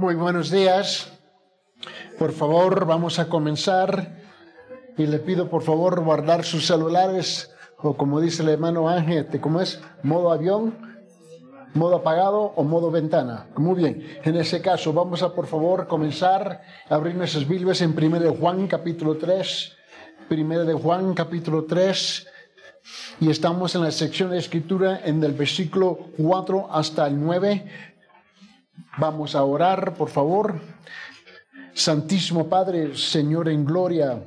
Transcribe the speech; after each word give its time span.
Muy 0.00 0.14
buenos 0.14 0.50
días. 0.50 1.12
Por 2.18 2.32
favor, 2.32 2.86
vamos 2.86 3.18
a 3.18 3.28
comenzar 3.28 4.16
y 4.96 5.04
le 5.06 5.18
pido 5.18 5.50
por 5.50 5.60
favor 5.62 6.02
guardar 6.02 6.42
sus 6.42 6.66
celulares 6.66 7.54
o 7.76 7.98
como 7.98 8.18
dice 8.18 8.42
el 8.42 8.48
hermano 8.48 8.88
Ángel, 8.88 9.26
¿cómo 9.42 9.60
es? 9.60 9.78
Modo 10.02 10.32
avión, 10.32 10.74
modo 11.74 11.96
apagado 11.96 12.54
o 12.56 12.64
modo 12.64 12.90
ventana. 12.90 13.48
Muy 13.58 13.74
bien. 13.74 14.20
En 14.24 14.36
ese 14.36 14.62
caso, 14.62 14.94
vamos 14.94 15.22
a 15.22 15.34
por 15.34 15.46
favor 15.46 15.86
comenzar 15.86 16.62
a 16.88 16.94
abrir 16.94 17.14
nuestras 17.14 17.46
Biblias 17.46 17.82
en 17.82 17.90
1 17.90 18.20
de 18.20 18.30
Juan 18.30 18.68
capítulo 18.68 19.18
3. 19.18 19.76
1 20.30 20.64
de 20.64 20.72
Juan 20.72 21.12
capítulo 21.12 21.66
3. 21.66 22.26
Y 23.20 23.28
estamos 23.28 23.74
en 23.74 23.82
la 23.82 23.90
sección 23.90 24.30
de 24.30 24.38
escritura 24.38 25.02
en 25.04 25.22
el 25.22 25.32
versículo 25.32 25.98
4 26.16 26.68
hasta 26.70 27.06
el 27.06 27.22
9. 27.22 27.89
Vamos 28.98 29.34
a 29.34 29.44
orar, 29.44 29.94
por 29.94 30.08
favor. 30.08 30.60
Santísimo 31.72 32.48
Padre, 32.48 32.96
Señor 32.96 33.48
en 33.48 33.64
gloria, 33.64 34.22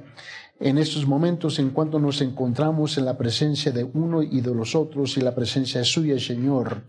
en 0.60 0.78
estos 0.78 1.06
momentos 1.06 1.60
en 1.60 1.72
cuanto 1.72 2.00
nos 2.00 2.22
encontramos 2.22 2.98
en 2.98 3.06
la 3.06 3.18
presencia 3.18 3.72
de 3.72 3.84
uno 3.84 4.24
y 4.24 4.42
de 4.42 4.56
los 4.56 4.76
otros 4.76 5.18
y 5.18 5.22
la 5.22 5.36
presencia 5.36 5.84
suya, 5.84 6.20
Señor 6.20 6.84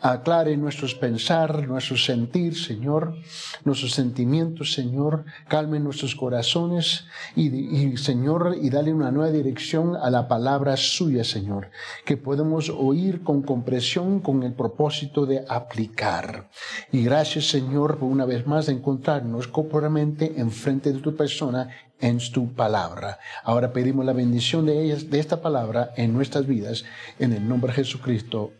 aclare 0.00 0.56
nuestros 0.56 0.94
pensar, 0.94 1.66
nuestros 1.68 2.04
sentir, 2.04 2.56
Señor, 2.56 3.16
nuestros 3.64 3.92
sentimientos, 3.92 4.72
Señor, 4.72 5.24
calme 5.48 5.80
nuestros 5.80 6.14
corazones 6.14 7.06
y, 7.36 7.96
Señor, 7.96 8.56
y 8.60 8.70
dale 8.70 8.92
una 8.92 9.10
nueva 9.10 9.30
dirección 9.30 9.96
a 9.96 10.10
la 10.10 10.28
palabra 10.28 10.76
suya, 10.76 11.24
Señor, 11.24 11.70
que 12.04 12.16
podemos 12.16 12.70
oír 12.70 13.22
con 13.22 13.42
compresión 13.42 14.20
con 14.20 14.42
el 14.42 14.52
propósito 14.52 15.26
de 15.26 15.44
aplicar. 15.48 16.48
Y 16.92 17.04
gracias, 17.04 17.48
Señor, 17.48 17.98
por 17.98 18.08
una 18.08 18.24
vez 18.24 18.46
más 18.46 18.66
de 18.66 18.72
encontrarnos 18.72 19.48
corporalmente 19.48 20.34
enfrente 20.36 20.92
de 20.92 21.00
tu 21.00 21.14
persona 21.16 21.68
en 22.00 22.18
tu 22.32 22.52
palabra. 22.52 23.18
Ahora 23.44 23.72
pedimos 23.72 24.04
la 24.04 24.12
bendición 24.12 24.66
de 24.66 24.82
ellas, 24.82 25.10
de 25.10 25.18
esta 25.18 25.42
palabra 25.42 25.92
en 25.96 26.12
nuestras 26.12 26.46
vidas, 26.46 26.84
en 27.18 27.32
el 27.32 27.46
nombre 27.46 27.72
de 27.72 27.76
Jesucristo. 27.76 28.52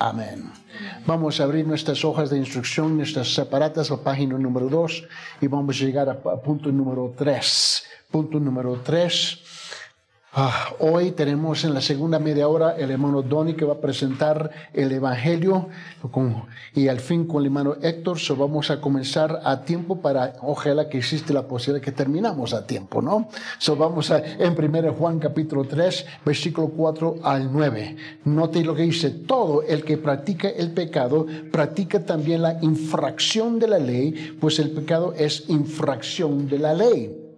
Amén. 0.00 0.50
Vamos 1.04 1.40
a 1.40 1.44
abrir 1.44 1.66
nuestras 1.66 2.06
hojas 2.06 2.30
de 2.30 2.38
instrucción, 2.38 2.96
nuestras 2.96 3.34
separatas, 3.34 3.90
a 3.90 4.02
página 4.02 4.38
número 4.38 4.66
2 4.70 5.04
y 5.42 5.46
vamos 5.46 5.76
a 5.76 5.84
llegar 5.84 6.08
a, 6.08 6.16
punto 6.40 6.72
número 6.72 7.12
3. 7.14 7.84
Punto 8.10 8.40
número 8.40 8.80
3 8.82 9.49
Ah, 10.32 10.76
hoy 10.78 11.10
tenemos 11.10 11.64
en 11.64 11.74
la 11.74 11.80
segunda 11.80 12.20
media 12.20 12.46
hora 12.46 12.76
el 12.76 12.92
hermano 12.92 13.20
Donny 13.20 13.54
que 13.54 13.64
va 13.64 13.74
a 13.74 13.80
presentar 13.80 14.48
el 14.72 14.92
Evangelio 14.92 15.66
y 16.72 16.86
al 16.86 17.00
fin 17.00 17.26
con 17.26 17.40
el 17.40 17.46
hermano 17.46 17.74
Héctor 17.82 18.20
so 18.20 18.36
vamos 18.36 18.70
a 18.70 18.80
comenzar 18.80 19.40
a 19.42 19.62
tiempo 19.62 20.00
para, 20.00 20.34
ojalá 20.42 20.88
que 20.88 20.98
existe 20.98 21.32
la 21.32 21.48
posibilidad 21.48 21.84
que 21.84 21.90
terminamos 21.90 22.54
a 22.54 22.64
tiempo, 22.64 23.02
¿no? 23.02 23.28
So 23.58 23.74
vamos 23.74 24.12
a, 24.12 24.18
en 24.18 24.56
1 24.56 24.92
Juan 24.92 25.18
capítulo 25.18 25.64
3, 25.64 26.06
versículo 26.24 26.68
4 26.68 27.16
al 27.24 27.52
9. 27.52 27.96
Note 28.26 28.62
lo 28.62 28.76
que 28.76 28.82
dice, 28.82 29.10
todo 29.10 29.62
el 29.62 29.82
que 29.82 29.98
practica 29.98 30.48
el 30.48 30.70
pecado 30.70 31.26
practica 31.50 32.06
también 32.06 32.42
la 32.42 32.56
infracción 32.62 33.58
de 33.58 33.66
la 33.66 33.80
ley, 33.80 34.36
pues 34.40 34.60
el 34.60 34.70
pecado 34.70 35.12
es 35.12 35.48
infracción 35.48 36.48
de 36.48 36.58
la 36.60 36.72
ley. 36.72 37.29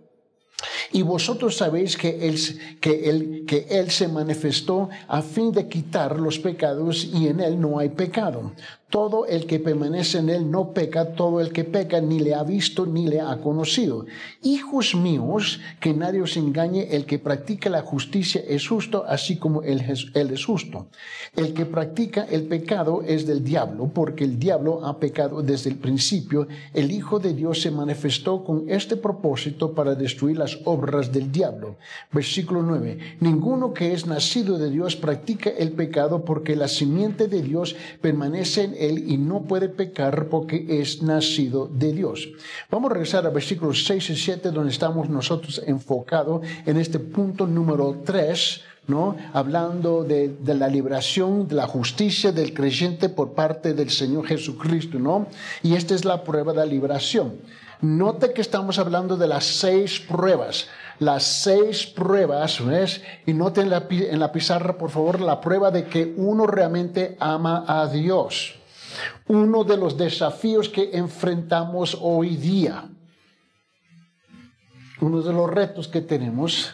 Y 0.93 1.03
vosotros 1.03 1.57
sabéis 1.57 1.97
que 1.97 2.29
él, 2.29 2.39
que, 2.81 3.09
él, 3.09 3.45
que 3.47 3.67
él 3.71 3.91
se 3.91 4.09
manifestó 4.09 4.91
a 5.09 5.23
fin 5.23 5.51
de 5.51 5.67
quitar 5.69 6.21
los 6.21 6.39
pecados 6.39 7.05
y 7.05 7.29
en 7.29 7.41
Él 7.41 7.59
no 7.59 7.79
hay 7.79 7.89
pecado. 7.89 8.53
Todo 8.93 9.25
el 9.25 9.47
que 9.47 9.59
permanece 9.59 10.19
en 10.19 10.29
él 10.29 10.51
no 10.51 10.75
peca, 10.75 11.15
todo 11.15 11.41
el 11.41 11.51
que 11.51 11.65
peca 11.65 12.03
ni 12.03 12.19
le 12.19 12.35
ha 12.35 12.43
visto 12.43 12.85
ni 12.85 13.07
le 13.07 13.23
ha 13.23 13.39
conocido. 13.39 14.05
Hijos 14.43 14.95
míos, 14.95 15.61
que 15.81 15.95
nadie 15.95 16.21
os 16.21 16.37
engañe, 16.37 16.89
el 16.91 17.07
que 17.07 17.19
practica 17.19 17.71
la 17.71 17.81
justicia 17.81 18.43
es 18.47 18.69
justo, 18.69 19.07
así 19.09 19.39
como 19.39 19.63
él 19.63 19.81
es, 19.89 20.45
justo. 20.45 20.89
El 21.35 21.55
que 21.55 21.65
practica 21.65 22.25
el 22.25 22.43
pecado 22.43 23.01
es 23.01 23.27
del 23.27 23.43
diablo, 23.43 23.91
porque 23.95 24.25
el 24.25 24.39
diablo 24.39 24.85
ha 24.85 25.01
pecado 25.01 25.41
desde 25.41 25.71
el 25.71 25.77
principio. 25.77 26.47
El 26.75 26.91
Hijo 26.91 27.19
de 27.19 27.33
Dios 27.33 27.63
se 27.63 27.71
manifestó 27.71 28.45
con 28.45 28.69
este 28.69 28.99
propósito 28.99 29.73
para 29.75 29.95
destruir 29.95 30.37
las 30.37 30.59
obras 30.67 31.11
del 31.11 31.33
diablo. 31.33 31.77
Versículo 32.13 32.63
9. 32.63 32.99
Ninguno 33.21 33.73
que 33.73 33.95
es 33.95 34.05
nacido 34.07 34.59
de 34.59 34.69
Dios 34.69 34.97
practica 34.97 35.49
el 35.49 35.73
pecado 35.73 36.27
porque 36.27 36.57
la 36.57 36.69
simiente 36.69 37.27
de 37.27 37.41
Dios 37.41 37.75
permanece 38.03 38.65
en 38.65 38.82
él 38.89 39.11
y 39.11 39.17
no 39.17 39.43
puede 39.43 39.69
pecar 39.69 40.29
porque 40.29 40.67
es 40.69 41.03
nacido 41.03 41.69
de 41.73 41.93
Dios. 41.93 42.29
Vamos 42.71 42.91
a 42.91 42.95
regresar 42.95 43.27
a 43.27 43.31
versículos 43.31 43.85
6 43.87 44.11
y 44.11 44.17
7 44.17 44.51
donde 44.51 44.73
estamos 44.73 45.09
nosotros 45.09 45.63
enfocados 45.67 46.43
en 46.67 46.77
este 46.77 46.99
punto 46.99 47.47
número 47.47 48.03
3, 48.05 48.61
¿no? 48.89 49.17
Hablando 49.33 50.05
de, 50.05 50.29
de, 50.29 50.55
la 50.55 50.69
liberación, 50.69 51.49
de 51.49 51.55
la 51.55 51.67
justicia 51.67 52.33
del 52.33 52.53
creyente 52.53 53.09
por 53.09 53.33
parte 53.33 53.75
del 53.75 53.91
Señor 53.91 54.27
Jesucristo, 54.27 54.99
¿no? 54.99 55.27
Y 55.63 55.75
esta 55.75 55.95
es 55.95 56.05
la 56.05 56.25
prueba 56.25 56.53
de 56.53 56.59
la 56.59 56.67
liberación. 56.67 57.35
Note 57.81 58.33
que 58.33 58.41
estamos 58.41 58.79
hablando 58.79 59.17
de 59.17 59.27
las 59.27 59.45
seis 59.45 59.99
pruebas 60.01 60.69
las 60.99 61.25
seis 61.25 61.87
pruebas, 61.87 62.65
¿ves? 62.65 63.03
Y 63.27 63.33
noten 63.33 63.69
la, 63.69 63.87
en 63.91 64.21
la 64.21 64.31
pizarra, 64.31 64.79
por 64.79 64.91
favor, 64.91 65.21
la 65.21 65.41
prueba 65.41 65.73
de 65.73 65.85
que 65.85 66.15
uno 66.17 66.47
realmente 66.47 67.17
ama 67.19 67.65
a 67.67 67.89
Dios 67.89 68.62
uno 69.29 69.65
de 69.65 69.77
los 69.77 69.97
desafíos 69.97 70.69
que 70.69 70.91
enfrentamos 70.93 71.97
hoy 72.01 72.37
día. 72.37 72.89
Uno 75.01 75.23
de 75.23 75.33
los 75.33 75.51
retos 75.51 75.89
que 75.89 76.01
tenemos 76.01 76.73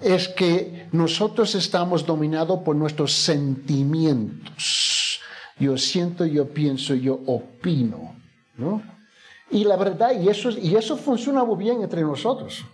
es 0.00 0.28
que 0.28 0.88
nosotros 0.92 1.54
estamos 1.54 2.06
dominados 2.06 2.60
por 2.60 2.74
nuestros 2.74 3.12
sentimientos. 3.12 5.20
Yo 5.58 5.76
siento, 5.76 6.24
yo 6.24 6.48
pienso, 6.48 6.94
yo 6.94 7.20
opino. 7.26 8.16
¿no? 8.56 8.82
Y 9.50 9.64
la 9.64 9.76
verdad, 9.76 10.12
y 10.20 10.28
eso, 10.28 10.50
y 10.50 10.76
eso 10.76 10.96
funciona 10.96 11.44
muy 11.44 11.56
bien 11.56 11.82
entre 11.82 12.02
nosotros. 12.02 12.64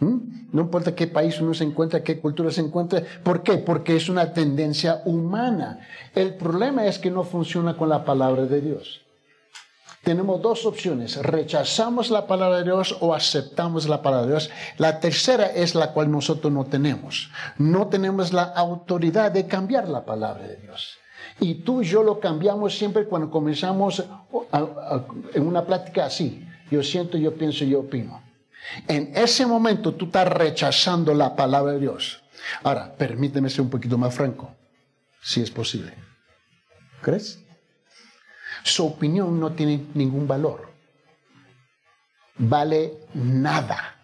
¿Mm? 0.00 0.50
No 0.52 0.62
importa 0.62 0.94
qué 0.94 1.06
país 1.06 1.40
uno 1.40 1.54
se 1.54 1.64
encuentra, 1.64 2.02
qué 2.02 2.18
cultura 2.20 2.50
se 2.50 2.60
encuentra. 2.60 3.02
¿Por 3.22 3.42
qué? 3.42 3.58
Porque 3.58 3.96
es 3.96 4.08
una 4.08 4.32
tendencia 4.32 5.02
humana. 5.04 5.80
El 6.14 6.34
problema 6.34 6.86
es 6.86 6.98
que 6.98 7.10
no 7.10 7.24
funciona 7.24 7.76
con 7.76 7.88
la 7.88 8.04
palabra 8.04 8.46
de 8.46 8.60
Dios. 8.60 9.02
Tenemos 10.02 10.40
dos 10.40 10.64
opciones. 10.64 11.22
Rechazamos 11.22 12.10
la 12.10 12.26
palabra 12.26 12.58
de 12.58 12.64
Dios 12.64 12.96
o 13.00 13.12
aceptamos 13.12 13.88
la 13.88 14.00
palabra 14.00 14.26
de 14.26 14.32
Dios. 14.32 14.50
La 14.78 15.00
tercera 15.00 15.46
es 15.46 15.74
la 15.74 15.92
cual 15.92 16.10
nosotros 16.10 16.52
no 16.52 16.64
tenemos. 16.64 17.30
No 17.58 17.88
tenemos 17.88 18.32
la 18.32 18.44
autoridad 18.44 19.32
de 19.32 19.46
cambiar 19.46 19.88
la 19.88 20.04
palabra 20.06 20.46
de 20.46 20.56
Dios. 20.56 20.96
Y 21.40 21.56
tú 21.56 21.82
y 21.82 21.84
yo 21.84 22.02
lo 22.02 22.20
cambiamos 22.20 22.78
siempre 22.78 23.04
cuando 23.04 23.30
comenzamos 23.30 24.04
en 25.34 25.46
una 25.46 25.66
plática 25.66 26.06
así. 26.06 26.46
Yo 26.70 26.82
siento, 26.82 27.18
yo 27.18 27.34
pienso, 27.34 27.64
yo 27.64 27.80
opino. 27.80 28.27
En 28.86 29.12
ese 29.16 29.46
momento 29.46 29.94
tú 29.94 30.06
estás 30.06 30.28
rechazando 30.28 31.14
la 31.14 31.34
palabra 31.34 31.72
de 31.72 31.80
Dios. 31.80 32.22
Ahora, 32.62 32.94
permíteme 32.96 33.50
ser 33.50 33.62
un 33.62 33.70
poquito 33.70 33.98
más 33.98 34.14
franco, 34.14 34.54
si 35.20 35.40
es 35.42 35.50
posible. 35.50 35.92
¿Crees? 37.02 37.42
Su 38.62 38.86
opinión 38.86 39.38
no 39.38 39.52
tiene 39.52 39.86
ningún 39.94 40.26
valor. 40.26 40.68
Vale 42.36 42.94
nada. 43.14 43.96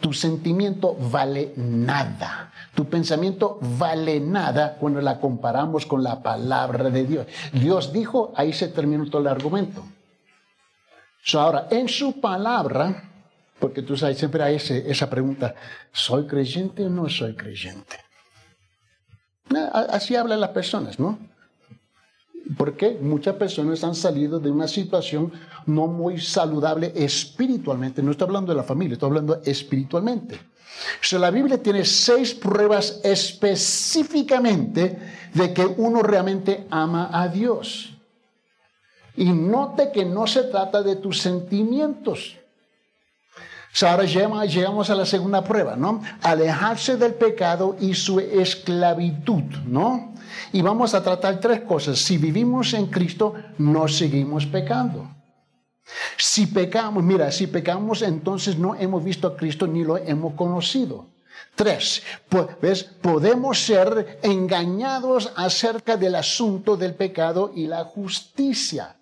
Tu 0.00 0.12
sentimiento 0.12 0.94
vale 0.94 1.52
nada. 1.56 2.52
Tu 2.74 2.88
pensamiento 2.88 3.58
vale 3.78 4.20
nada 4.20 4.76
cuando 4.78 5.00
la 5.00 5.18
comparamos 5.18 5.86
con 5.86 6.02
la 6.02 6.22
palabra 6.22 6.90
de 6.90 7.04
Dios. 7.04 7.26
Dios 7.52 7.92
dijo, 7.92 8.32
ahí 8.36 8.52
se 8.52 8.68
terminó 8.68 9.06
todo 9.06 9.22
el 9.22 9.28
argumento. 9.28 9.84
ahora, 11.34 11.68
en 11.70 11.88
su 11.88 12.20
palabra, 12.20 13.13
porque 13.58 13.82
tú 13.82 13.96
sabes, 13.96 14.18
siempre 14.18 14.42
hay 14.42 14.56
esa 14.56 15.08
pregunta, 15.08 15.54
¿soy 15.92 16.26
creyente 16.26 16.84
o 16.84 16.90
no 16.90 17.08
soy 17.08 17.34
creyente? 17.34 17.96
Así 19.72 20.16
hablan 20.16 20.40
las 20.40 20.50
personas, 20.50 20.98
¿no? 20.98 21.18
Porque 22.56 22.98
muchas 23.00 23.36
personas 23.36 23.84
han 23.84 23.94
salido 23.94 24.38
de 24.38 24.50
una 24.50 24.68
situación 24.68 25.32
no 25.66 25.86
muy 25.86 26.20
saludable 26.20 26.92
espiritualmente. 26.94 28.02
No 28.02 28.10
estoy 28.10 28.26
hablando 28.26 28.52
de 28.52 28.56
la 28.56 28.64
familia, 28.64 28.94
estoy 28.94 29.08
hablando 29.08 29.40
espiritualmente. 29.44 30.38
O 31.12 31.18
la 31.18 31.30
Biblia 31.30 31.62
tiene 31.62 31.84
seis 31.84 32.34
pruebas 32.34 33.00
específicamente 33.02 34.98
de 35.32 35.54
que 35.54 35.64
uno 35.64 36.02
realmente 36.02 36.66
ama 36.70 37.08
a 37.12 37.28
Dios. 37.28 37.94
Y 39.16 39.26
note 39.26 39.92
que 39.92 40.04
no 40.04 40.26
se 40.26 40.42
trata 40.44 40.82
de 40.82 40.96
tus 40.96 41.20
sentimientos 41.20 42.36
ahora 43.82 44.04
llegamos 44.04 44.88
a 44.90 44.94
la 44.94 45.04
segunda 45.04 45.42
prueba, 45.42 45.74
¿no? 45.76 46.00
Alejarse 46.22 46.96
del 46.96 47.14
pecado 47.14 47.76
y 47.80 47.94
su 47.94 48.20
esclavitud, 48.20 49.42
¿no? 49.66 50.14
Y 50.52 50.62
vamos 50.62 50.94
a 50.94 51.02
tratar 51.02 51.40
tres 51.40 51.62
cosas. 51.62 51.98
Si 51.98 52.18
vivimos 52.18 52.72
en 52.74 52.86
Cristo, 52.86 53.34
no 53.58 53.88
seguimos 53.88 54.46
pecando. 54.46 55.10
Si 56.16 56.46
pecamos, 56.46 57.02
mira, 57.02 57.30
si 57.30 57.46
pecamos, 57.46 58.02
entonces 58.02 58.56
no 58.58 58.74
hemos 58.74 59.02
visto 59.02 59.28
a 59.28 59.36
Cristo 59.36 59.66
ni 59.66 59.84
lo 59.84 59.96
hemos 59.96 60.34
conocido. 60.34 61.08
Tres, 61.54 62.02
pues, 62.28 62.84
podemos 62.84 63.58
ser 63.58 64.18
engañados 64.22 65.32
acerca 65.36 65.96
del 65.96 66.14
asunto 66.14 66.76
del 66.76 66.94
pecado 66.94 67.52
y 67.54 67.66
la 67.66 67.84
justicia. 67.84 68.96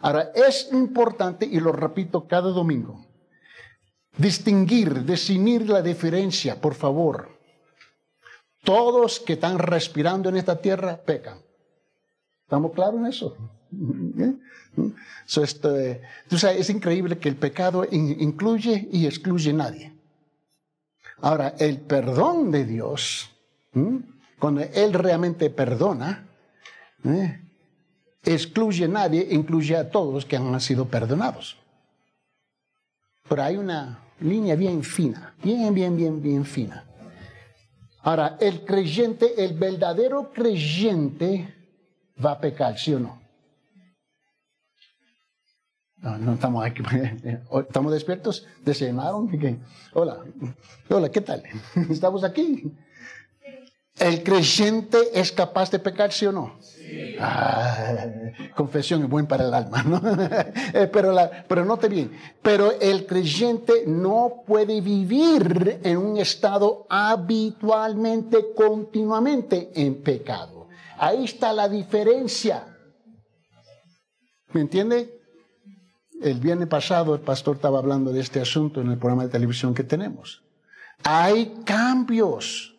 Ahora, 0.00 0.30
es 0.34 0.68
importante, 0.72 1.46
y 1.46 1.60
lo 1.60 1.72
repito 1.72 2.26
cada 2.26 2.50
domingo, 2.50 3.04
distinguir, 4.20 5.02
definir 5.04 5.68
la 5.68 5.82
diferencia, 5.82 6.60
por 6.60 6.74
favor. 6.74 7.28
Todos 8.62 9.20
que 9.20 9.34
están 9.34 9.58
respirando 9.58 10.28
en 10.28 10.36
esta 10.36 10.60
tierra 10.60 10.96
pecan. 10.96 11.38
¿Estamos 12.44 12.72
claros 12.72 13.00
en 13.00 13.06
eso? 13.06 13.36
¿Eh? 14.18 14.34
Este, 15.36 16.02
es 16.30 16.70
increíble 16.70 17.18
que 17.18 17.28
el 17.28 17.36
pecado 17.36 17.86
incluye 17.90 18.88
y 18.92 19.06
excluye 19.06 19.50
a 19.50 19.54
nadie. 19.54 19.92
Ahora, 21.22 21.54
el 21.58 21.80
perdón 21.80 22.50
de 22.50 22.64
Dios, 22.64 23.30
cuando 24.38 24.62
Él 24.62 24.92
realmente 24.92 25.48
perdona, 25.50 26.26
¿eh? 27.04 27.40
excluye 28.22 28.84
a 28.84 28.88
nadie, 28.88 29.28
incluye 29.30 29.76
a 29.76 29.90
todos 29.90 30.26
que 30.26 30.36
han 30.36 30.60
sido 30.60 30.86
perdonados. 30.86 31.56
Pero 33.28 33.42
hay 33.42 33.56
una 33.56 34.00
línea 34.20 34.54
bien 34.56 34.82
fina, 34.82 35.34
bien, 35.42 35.74
bien, 35.74 35.96
bien, 35.96 36.22
bien 36.22 36.44
fina. 36.44 36.84
Ahora, 38.02 38.36
el 38.40 38.64
creyente, 38.64 39.44
el 39.44 39.58
verdadero 39.58 40.32
creyente 40.32 41.54
va 42.24 42.32
a 42.32 42.40
pecar, 42.40 42.78
¿sí 42.78 42.94
o 42.94 43.00
no? 43.00 43.20
No, 45.98 46.16
no 46.16 46.32
estamos 46.32 46.64
aquí. 46.64 46.82
¿Estamos 47.68 47.92
despiertos? 47.92 48.46
¿Desayunaron? 48.64 49.30
Hola, 49.92 50.24
hola, 50.88 51.10
¿qué 51.10 51.20
tal? 51.20 51.42
¿Estamos 51.90 52.24
aquí? 52.24 52.72
¿El 54.00 54.22
creyente 54.22 54.98
es 55.12 55.30
capaz 55.30 55.70
de 55.70 55.78
pecar, 55.78 56.10
sí 56.10 56.24
o 56.24 56.32
no? 56.32 56.56
Sí. 56.60 57.16
Ah, 57.20 58.06
confesión 58.56 59.02
es 59.02 59.08
buen 59.08 59.26
para 59.26 59.44
el 59.44 59.52
alma, 59.52 59.82
¿no? 59.82 60.00
Eh, 60.72 60.88
pero, 60.90 61.12
la, 61.12 61.44
pero 61.46 61.64
note 61.64 61.88
bien, 61.88 62.12
pero 62.40 62.72
el 62.80 63.06
creyente 63.06 63.84
no 63.86 64.42
puede 64.46 64.80
vivir 64.80 65.80
en 65.82 65.98
un 65.98 66.16
estado 66.16 66.86
habitualmente, 66.88 68.54
continuamente 68.54 69.70
en 69.74 70.02
pecado. 70.02 70.68
Ahí 70.96 71.24
está 71.24 71.52
la 71.52 71.68
diferencia. 71.68 72.64
¿Me 74.52 74.62
entiende? 74.62 75.20
El 76.22 76.40
viernes 76.40 76.68
pasado 76.68 77.14
el 77.14 77.20
pastor 77.20 77.56
estaba 77.56 77.78
hablando 77.78 78.12
de 78.12 78.20
este 78.20 78.40
asunto 78.40 78.80
en 78.80 78.90
el 78.90 78.98
programa 78.98 79.24
de 79.24 79.30
televisión 79.30 79.74
que 79.74 79.84
tenemos. 79.84 80.42
Hay 81.02 81.62
cambios, 81.64 82.69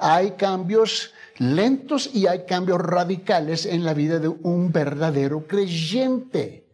hay 0.00 0.32
cambios 0.32 1.12
lentos 1.38 2.10
y 2.14 2.26
hay 2.26 2.44
cambios 2.44 2.80
radicales 2.80 3.66
en 3.66 3.84
la 3.84 3.94
vida 3.94 4.18
de 4.18 4.28
un 4.28 4.72
verdadero 4.72 5.46
creyente. 5.46 6.66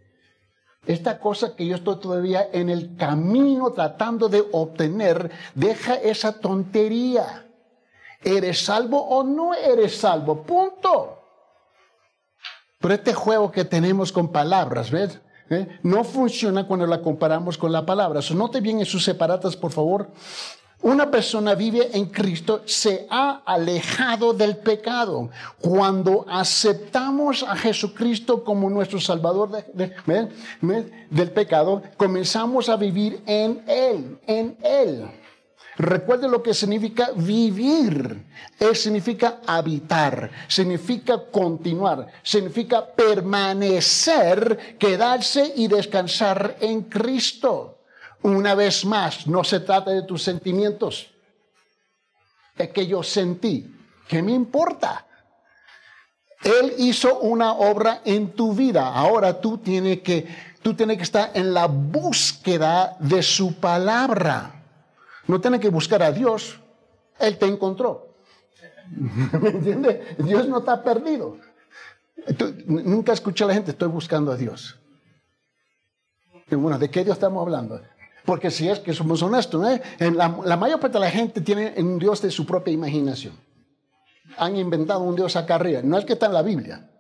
Esta 0.86 1.18
cosa 1.18 1.56
que 1.56 1.66
yo 1.66 1.76
estoy 1.76 1.98
todavía 1.98 2.48
en 2.52 2.70
el 2.70 2.96
camino 2.96 3.72
tratando 3.72 4.28
de 4.28 4.44
obtener, 4.52 5.30
deja 5.54 5.94
esa 5.94 6.32
tontería. 6.38 7.46
¿Eres 8.22 8.64
salvo 8.64 9.00
o 9.00 9.22
no 9.24 9.54
eres 9.54 9.96
salvo? 9.96 10.42
Punto. 10.42 11.22
Pero 12.78 12.94
este 12.94 13.14
juego 13.14 13.50
que 13.50 13.64
tenemos 13.64 14.12
con 14.12 14.30
palabras, 14.30 14.90
¿ves? 14.90 15.20
¿eh? 15.50 15.78
no 15.82 16.04
funciona 16.04 16.66
cuando 16.66 16.86
la 16.86 17.02
comparamos 17.02 17.58
con 17.58 17.72
la 17.72 17.84
palabra. 17.84 18.22
So, 18.22 18.34
note 18.34 18.60
bien 18.60 18.80
en 18.80 18.86
sus 18.86 19.04
separatas, 19.04 19.56
por 19.56 19.72
favor. 19.72 20.10
Una 20.82 21.10
persona 21.10 21.54
vive 21.54 21.90
en 21.94 22.06
Cristo, 22.06 22.62
se 22.66 23.06
ha 23.10 23.42
alejado 23.44 24.32
del 24.32 24.58
pecado. 24.58 25.30
Cuando 25.58 26.24
aceptamos 26.28 27.42
a 27.42 27.56
Jesucristo 27.56 28.44
como 28.44 28.70
nuestro 28.70 29.00
Salvador 29.00 29.64
del 29.72 31.30
pecado, 31.32 31.82
comenzamos 31.96 32.68
a 32.68 32.76
vivir 32.76 33.20
en 33.26 33.64
Él, 33.66 34.18
en 34.26 34.56
Él. 34.62 35.08
Recuerde 35.78 36.28
lo 36.28 36.42
que 36.42 36.54
significa 36.54 37.10
vivir. 37.14 38.24
Es, 38.58 38.82
significa 38.82 39.40
habitar, 39.46 40.30
significa 40.48 41.22
continuar, 41.30 42.06
significa 42.22 42.86
permanecer, 42.86 44.76
quedarse 44.78 45.52
y 45.56 45.68
descansar 45.68 46.56
en 46.60 46.82
Cristo. 46.82 47.75
Una 48.22 48.54
vez 48.54 48.84
más, 48.84 49.26
no 49.26 49.44
se 49.44 49.60
trata 49.60 49.90
de 49.90 50.02
tus 50.02 50.22
sentimientos. 50.22 51.10
Es 52.56 52.70
que 52.70 52.86
yo 52.86 53.02
sentí. 53.02 53.72
¿Qué 54.08 54.22
me 54.22 54.32
importa? 54.32 55.06
Él 56.42 56.74
hizo 56.78 57.18
una 57.20 57.52
obra 57.52 58.02
en 58.04 58.32
tu 58.32 58.54
vida. 58.54 58.88
Ahora 58.88 59.40
tú 59.40 59.58
tienes 59.58 60.00
que, 60.00 60.26
tú 60.62 60.74
tienes 60.74 60.96
que 60.96 61.02
estar 61.02 61.30
en 61.34 61.52
la 61.52 61.66
búsqueda 61.66 62.96
de 63.00 63.22
su 63.22 63.54
palabra. 63.54 64.62
No 65.26 65.40
tiene 65.40 65.58
que 65.58 65.70
buscar 65.70 66.02
a 66.02 66.12
Dios, 66.12 66.60
Él 67.18 67.36
te 67.36 67.46
encontró. 67.46 68.14
¿Me 69.40 69.48
entiendes? 69.50 70.16
Dios 70.18 70.48
no 70.48 70.58
está 70.58 70.82
perdido. 70.82 71.38
nunca 72.66 73.12
escuché 73.12 73.44
a 73.44 73.48
la 73.48 73.54
gente, 73.54 73.72
estoy 73.72 73.88
buscando 73.88 74.30
a 74.30 74.36
Dios. 74.36 74.78
bueno, 76.50 76.78
¿de 76.78 76.88
qué 76.90 77.02
Dios 77.02 77.16
estamos 77.16 77.42
hablando? 77.42 77.80
Porque 78.26 78.50
si 78.50 78.68
es 78.68 78.80
que 78.80 78.92
somos 78.92 79.22
honestos, 79.22 79.66
¿eh? 79.66 79.80
la, 80.10 80.36
la, 80.44 80.56
mayor 80.56 80.80
parte 80.80 80.98
de 80.98 81.04
la 81.04 81.10
gente 81.10 81.40
tiene 81.40 81.74
un 81.78 81.98
Dios 81.98 82.20
de 82.20 82.30
su 82.30 82.44
propia 82.44 82.74
imaginación. 82.74 83.34
Han 84.36 84.56
inventado 84.56 85.00
un 85.00 85.16
Dios 85.16 85.36
acá 85.36 85.54
arriba. 85.54 85.80
No 85.82 85.96
es 85.96 86.04
que 86.04 86.14
está 86.14 86.26
en 86.26 86.34
la 86.34 86.42
Biblia. 86.42 86.90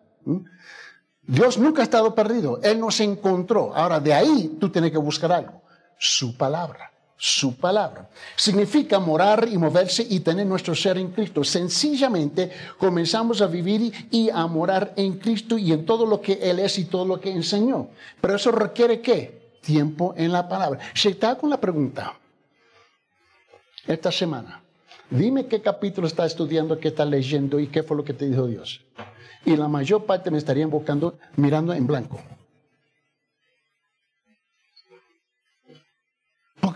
Dios 1.22 1.58
nunca 1.58 1.82
ha 1.82 1.84
estado 1.84 2.14
perdido. 2.14 2.60
Él 2.62 2.80
nos 2.80 3.00
encontró. 3.00 3.74
Ahora, 3.74 4.00
de 4.00 4.14
ahí 4.14 4.56
tú 4.58 4.70
tienes 4.70 4.92
que 4.92 4.98
buscar 4.98 5.32
algo. 5.32 5.60
Su 5.98 6.36
palabra 6.36 6.92
su 7.18 7.56
palabra. 7.56 8.10
Significa 8.36 8.98
morar 8.98 9.48
y 9.50 9.56
moverse 9.56 10.06
y 10.08 10.20
tener 10.20 10.46
nuestro 10.46 10.74
ser 10.74 10.98
en 10.98 11.10
Cristo. 11.12 11.42
Sencillamente 11.44 12.50
comenzamos 12.78 13.40
a 13.40 13.46
vivir 13.46 14.08
y 14.10 14.28
a 14.28 14.46
morar 14.46 14.92
en 14.96 15.18
Cristo 15.18 15.56
y 15.56 15.72
en 15.72 15.86
todo 15.86 16.04
lo 16.04 16.20
que 16.20 16.34
Él 16.34 16.58
es 16.58 16.78
y 16.78 16.84
todo 16.84 17.06
lo 17.06 17.20
que 17.20 17.30
enseñó. 17.30 17.88
Pero 18.20 18.36
eso 18.36 18.52
requiere 18.52 19.00
qué? 19.00 19.35
Tiempo 19.66 20.14
en 20.16 20.30
la 20.32 20.48
palabra. 20.48 20.78
Se 20.94 21.10
está 21.10 21.36
con 21.36 21.50
la 21.50 21.60
pregunta 21.60 22.14
esta 23.86 24.12
semana. 24.12 24.62
Dime 25.10 25.46
qué 25.46 25.60
capítulo 25.60 26.06
está 26.06 26.24
estudiando, 26.24 26.78
qué 26.78 26.88
está 26.88 27.04
leyendo 27.04 27.58
y 27.58 27.66
qué 27.66 27.82
fue 27.82 27.96
lo 27.96 28.04
que 28.04 28.14
te 28.14 28.28
dijo 28.28 28.46
Dios. 28.46 28.80
Y 29.44 29.56
la 29.56 29.68
mayor 29.68 30.06
parte 30.06 30.30
me 30.30 30.38
estaría 30.38 30.62
invocando 30.62 31.18
mirando 31.36 31.72
en 31.72 31.86
blanco. 31.86 32.20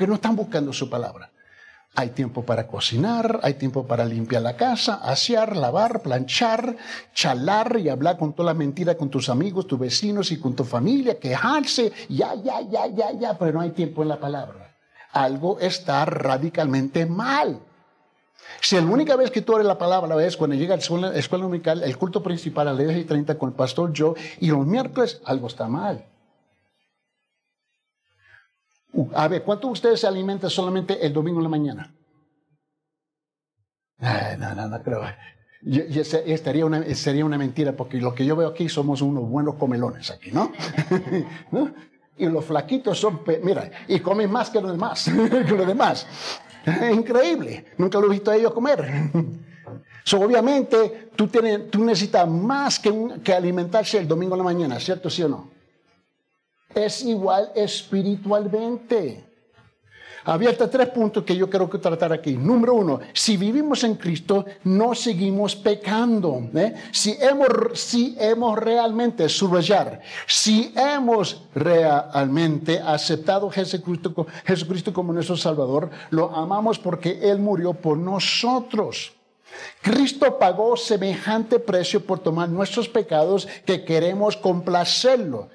porque 0.00 0.06
no 0.06 0.14
están 0.14 0.34
buscando 0.34 0.72
su 0.72 0.88
palabra. 0.88 1.30
Hay 1.96 2.10
tiempo 2.10 2.44
para 2.44 2.68
cocinar, 2.68 3.40
hay 3.42 3.54
tiempo 3.54 3.86
para 3.86 4.04
limpiar 4.04 4.42
la 4.42 4.56
casa, 4.56 5.00
asear, 5.02 5.56
lavar, 5.56 6.02
planchar, 6.02 6.76
chalar 7.12 7.78
y 7.80 7.88
hablar 7.88 8.16
con 8.16 8.32
toda 8.32 8.52
la 8.52 8.54
mentira 8.54 8.96
con 8.96 9.10
tus 9.10 9.28
amigos, 9.28 9.66
tus 9.66 9.78
vecinos 9.78 10.30
y 10.30 10.38
con 10.38 10.54
tu 10.54 10.64
familia, 10.64 11.18
quejarse, 11.18 11.92
ya, 12.08 12.34
ya, 12.36 12.60
ya, 12.62 12.86
ya, 12.86 13.12
ya, 13.12 13.38
pero 13.38 13.54
no 13.54 13.60
hay 13.60 13.70
tiempo 13.70 14.02
en 14.02 14.08
la 14.08 14.20
palabra. 14.20 14.76
Algo 15.12 15.58
está 15.58 16.04
radicalmente 16.04 17.06
mal. 17.06 17.60
Si 18.60 18.76
la 18.76 18.82
única 18.82 19.16
vez 19.16 19.30
que 19.30 19.42
tú 19.42 19.54
eres 19.54 19.66
la 19.66 19.78
palabra 19.78 20.24
es 20.24 20.36
cuando 20.36 20.54
llega 20.54 20.74
a 20.74 20.76
la 20.76 21.16
escuela 21.16 21.44
dominical, 21.44 21.82
el 21.82 21.98
culto 21.98 22.22
principal 22.22 22.68
a 22.68 22.72
las 22.72 22.86
10 22.86 22.98
y 22.98 23.04
30 23.04 23.36
con 23.36 23.50
el 23.50 23.54
pastor 23.56 23.92
Joe, 23.96 24.14
y 24.38 24.48
los 24.48 24.64
miércoles, 24.64 25.20
algo 25.24 25.48
está 25.48 25.66
mal. 25.66 26.06
A 29.14 29.28
ver, 29.28 29.42
¿cuánto 29.42 29.68
ustedes 29.68 30.00
se 30.00 30.06
alimentan 30.06 30.50
solamente 30.50 31.04
el 31.04 31.12
domingo 31.12 31.38
en 31.38 31.44
la 31.44 31.48
mañana? 31.48 31.94
no, 34.38 34.54
no, 34.54 34.68
no 34.68 34.82
creo. 34.82 35.02
estaría 36.26 36.64
una, 36.64 36.82
sería 36.94 37.24
una 37.24 37.38
mentira 37.38 37.72
porque 37.72 37.98
lo 37.98 38.14
que 38.14 38.24
yo 38.24 38.34
veo 38.34 38.48
aquí 38.48 38.68
somos 38.68 39.02
unos 39.02 39.28
buenos 39.28 39.56
comelones 39.56 40.10
aquí, 40.10 40.30
¿no? 40.32 40.52
Y 42.16 42.26
los 42.26 42.44
flaquitos 42.44 42.98
son, 42.98 43.22
mira, 43.42 43.70
y 43.88 43.98
comen 44.00 44.30
más 44.30 44.50
que 44.50 44.60
los 44.60 44.70
demás, 44.70 45.10
que 45.48 45.54
los 45.56 45.66
demás. 45.66 46.06
Increíble, 46.92 47.64
nunca 47.78 47.98
lo 47.98 48.08
he 48.08 48.10
visto 48.10 48.30
a 48.30 48.36
ellos 48.36 48.52
comer. 48.52 49.10
So, 50.02 50.18
obviamente, 50.18 51.10
tú, 51.14 51.28
tienes, 51.28 51.70
tú 51.70 51.84
necesitas 51.84 52.26
más 52.26 52.78
que, 52.78 52.92
que 53.22 53.34
alimentarse 53.34 53.98
el 53.98 54.08
domingo 54.08 54.34
en 54.34 54.38
la 54.38 54.44
mañana, 54.44 54.80
¿cierto? 54.80 55.10
¿Sí 55.10 55.22
o 55.22 55.28
no? 55.28 55.50
Es 56.74 57.02
igual 57.02 57.50
espiritualmente. 57.54 59.24
abierta 60.24 60.68
tres 60.68 60.88
puntos 60.90 61.24
que 61.24 61.34
yo 61.34 61.48
quiero 61.48 61.68
tratar 61.68 62.12
aquí. 62.12 62.36
Número 62.36 62.74
uno, 62.74 63.00
si 63.12 63.36
vivimos 63.36 63.82
en 63.84 63.94
Cristo, 63.94 64.44
no 64.64 64.94
seguimos 64.94 65.56
pecando. 65.56 66.50
¿eh? 66.54 66.74
Si, 66.92 67.16
hemos, 67.20 67.80
si 67.80 68.16
hemos 68.18 68.58
realmente, 68.58 69.28
subrayar, 69.28 70.00
si 70.26 70.72
hemos 70.76 71.42
realmente 71.54 72.78
aceptado 72.78 73.48
a 73.48 73.52
Jesucristo, 73.52 74.26
Jesucristo 74.44 74.92
como 74.92 75.12
nuestro 75.12 75.36
Salvador, 75.36 75.90
lo 76.10 76.34
amamos 76.36 76.78
porque 76.78 77.18
Él 77.22 77.38
murió 77.38 77.72
por 77.72 77.96
nosotros. 77.96 79.12
Cristo 79.82 80.38
pagó 80.38 80.76
semejante 80.76 81.58
precio 81.58 82.04
por 82.04 82.20
tomar 82.20 82.48
nuestros 82.48 82.88
pecados 82.88 83.48
que 83.64 83.84
queremos 83.84 84.36
complacerlo. 84.36 85.48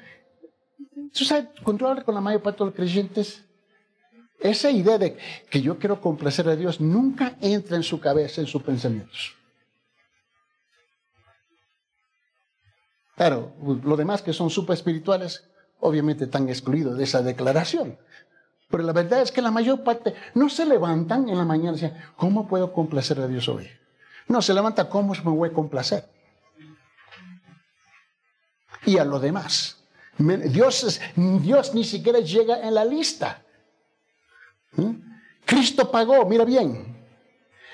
¿Tú 1.13 1.25
sabes, 1.25 1.47
controlar 1.63 2.03
con 2.05 2.15
la 2.15 2.21
mayor 2.21 2.41
parte 2.41 2.59
de 2.59 2.65
los 2.65 2.75
creyentes? 2.75 3.43
Esa 4.39 4.69
idea 4.69 4.97
de 4.97 5.17
que 5.49 5.61
yo 5.61 5.77
quiero 5.77 5.99
complacer 5.99 6.47
a 6.47 6.55
Dios 6.55 6.79
nunca 6.79 7.35
entra 7.41 7.75
en 7.75 7.83
su 7.83 7.99
cabeza, 7.99 8.41
en 8.41 8.47
sus 8.47 8.63
pensamientos. 8.63 9.35
Pero 13.15 13.53
los 13.83 13.97
demás 13.97 14.21
que 14.21 14.33
son 14.33 14.49
super 14.49 14.73
espirituales, 14.73 15.49
obviamente 15.79 16.25
están 16.25 16.49
excluidos 16.49 16.97
de 16.97 17.05
esa 17.05 17.21
declaración. 17.21 17.97
Pero 18.69 18.83
la 18.83 18.93
verdad 18.93 19.21
es 19.21 19.31
que 19.31 19.41
la 19.41 19.51
mayor 19.51 19.83
parte 19.83 20.13
no 20.33 20.49
se 20.49 20.65
levantan 20.65 21.29
en 21.29 21.37
la 21.37 21.45
mañana 21.45 21.71
y 21.71 21.75
dicen, 21.75 21.93
¿cómo 22.17 22.47
puedo 22.47 22.73
complacer 22.73 23.19
a 23.19 23.27
Dios 23.27 23.47
hoy? 23.47 23.69
No, 24.27 24.41
se 24.41 24.53
levanta, 24.53 24.89
¿cómo 24.89 25.13
me 25.13 25.31
voy 25.31 25.49
a 25.49 25.53
complacer? 25.53 26.09
Y 28.85 28.97
a 28.97 29.05
lo 29.05 29.19
demás. 29.19 29.84
Dios, 30.17 30.99
Dios 31.15 31.73
ni 31.73 31.83
siquiera 31.83 32.19
llega 32.19 32.61
en 32.61 32.73
la 32.73 32.85
lista. 32.85 33.43
¿Mm? 34.73 34.91
Cristo 35.45 35.91
pagó, 35.91 36.25
mira 36.25 36.45
bien, 36.45 36.95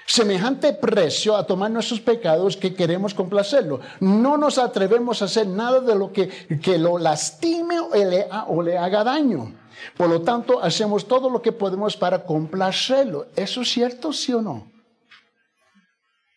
semejante 0.06 0.74
precio 0.74 1.36
a 1.36 1.46
tomar 1.46 1.72
nuestros 1.72 2.02
pecados 2.02 2.58
que 2.58 2.74
queremos 2.74 3.14
complacerlo. 3.14 3.80
No 4.00 4.38
nos 4.38 4.58
atrevemos 4.58 5.22
a 5.22 5.26
hacer 5.26 5.48
nada 5.48 5.80
de 5.80 5.96
lo 5.96 6.12
que, 6.12 6.28
que 6.62 6.78
lo 6.78 6.98
lastime 6.98 7.80
o 7.80 7.94
le, 7.94 8.28
o 8.48 8.62
le 8.62 8.78
haga 8.78 9.04
daño. 9.04 9.56
Por 9.96 10.10
lo 10.10 10.22
tanto, 10.22 10.62
hacemos 10.62 11.08
todo 11.08 11.30
lo 11.30 11.42
que 11.42 11.52
podemos 11.52 11.96
para 11.96 12.24
complacerlo. 12.24 13.28
¿Eso 13.36 13.62
es 13.62 13.72
cierto, 13.72 14.12
sí 14.12 14.34
o 14.34 14.42
no? 14.42 14.72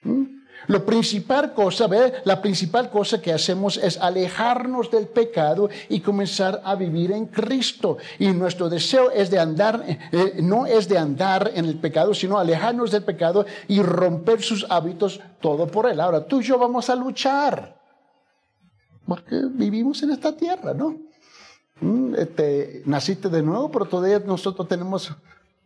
¿Mm? 0.03 0.34
Lo 0.67 0.85
principal 0.85 1.53
cosa, 1.53 1.87
¿ve? 1.87 2.15
La 2.25 2.41
principal 2.41 2.91
cosa 2.91 3.21
que 3.21 3.33
hacemos 3.33 3.77
es 3.77 3.99
alejarnos 3.99 4.91
del 4.91 5.07
pecado 5.07 5.69
y 5.89 6.01
comenzar 6.01 6.61
a 6.65 6.75
vivir 6.75 7.13
en 7.13 7.27
Cristo. 7.27 7.99
Y 8.19 8.29
nuestro 8.29 8.69
deseo 8.69 9.11
es 9.11 9.31
de 9.31 9.39
andar, 9.39 9.85
eh, 10.13 10.39
no 10.43 10.67
es 10.67 10.89
de 10.89 10.99
andar 10.99 11.51
en 11.55 11.65
el 11.67 11.79
pecado, 11.79 12.15
sino 12.15 12.39
alejarnos 12.39 12.91
del 12.91 13.05
pecado 13.05 13.45
y 13.69 13.83
romper 13.83 14.43
sus 14.43 14.67
hábitos 14.71 15.21
todo 15.41 15.67
por 15.67 15.91
él. 15.91 16.01
Ahora, 16.01 16.27
tú 16.27 16.41
y 16.41 16.45
yo 16.45 16.59
vamos 16.59 16.89
a 16.91 16.97
luchar. 16.97 17.81
Porque 19.07 19.43
vivimos 19.51 20.03
en 20.03 20.11
esta 20.11 20.35
tierra, 20.35 20.73
¿no? 20.73 20.99
Mm, 21.81 22.15
este, 22.17 22.83
naciste 22.87 23.29
de 23.29 23.43
nuevo, 23.43 23.71
pero 23.71 23.85
todavía 23.85 24.21
nosotros 24.21 24.67
tenemos 24.69 25.13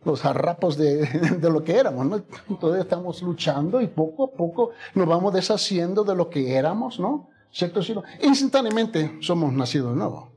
los 0.03 0.25
harrapos 0.25 0.77
de, 0.77 1.39
lo 1.41 1.63
que 1.63 1.77
éramos, 1.77 2.05
¿no? 2.05 2.21
Todavía 2.57 2.83
estamos 2.83 3.21
luchando 3.21 3.81
y 3.81 3.87
poco 3.87 4.25
a 4.25 4.31
poco 4.31 4.71
nos 4.95 5.07
vamos 5.07 5.33
deshaciendo 5.33 6.03
de 6.03 6.15
lo 6.15 6.29
que 6.29 6.55
éramos, 6.55 6.99
¿no? 6.99 7.29
¿Cierto? 7.51 7.81
Instantáneamente 8.21 9.17
somos 9.21 9.51
nacidos 9.53 9.91
de 9.91 9.97
nuevo. 9.97 10.31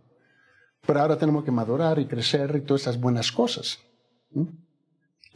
Pero 0.87 1.01
ahora 1.01 1.17
tenemos 1.17 1.45
que 1.45 1.51
madurar 1.51 1.99
y 1.99 2.07
crecer 2.07 2.55
y 2.57 2.63
todas 2.63 2.83
esas 2.83 2.99
buenas 2.99 3.31
cosas. 3.31 3.79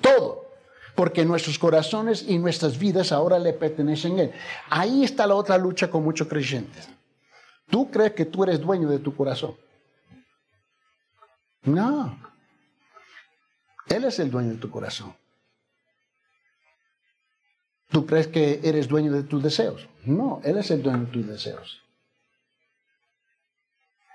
Todo. 0.01 0.47
Porque 0.95 1.25
nuestros 1.25 1.59
corazones 1.59 2.25
y 2.27 2.39
nuestras 2.39 2.79
vidas 2.79 3.13
ahora 3.13 3.39
le 3.39 3.53
pertenecen 3.53 4.19
a 4.19 4.23
Él. 4.23 4.33
Ahí 4.71 5.05
está 5.05 5.27
la 5.27 5.35
otra 5.35 5.59
lucha 5.59 5.91
con 5.91 6.03
muchos 6.03 6.27
creyentes. 6.27 6.89
¿Tú 7.69 7.91
crees 7.91 8.13
que 8.13 8.25
tú 8.25 8.43
eres 8.45 8.61
dueño 8.61 8.89
de 8.89 8.99
tu 8.99 9.15
corazón? 9.15 9.55
No. 11.63 12.17
Él 13.89 14.05
es 14.05 14.19
el 14.19 14.31
dueño 14.31 14.51
de 14.51 14.57
tu 14.57 14.71
corazón. 14.71 15.15
¿Tú 17.91 18.05
crees 18.05 18.27
que 18.27 18.61
eres 18.65 18.89
dueño 18.89 19.13
de 19.13 19.23
tus 19.23 19.43
deseos? 19.43 19.89
No, 20.05 20.41
Él 20.45 20.59
es 20.59 20.71
el 20.71 20.83
dueño 20.83 21.07
de 21.07 21.13
tus 21.13 21.27
deseos. 21.27 21.83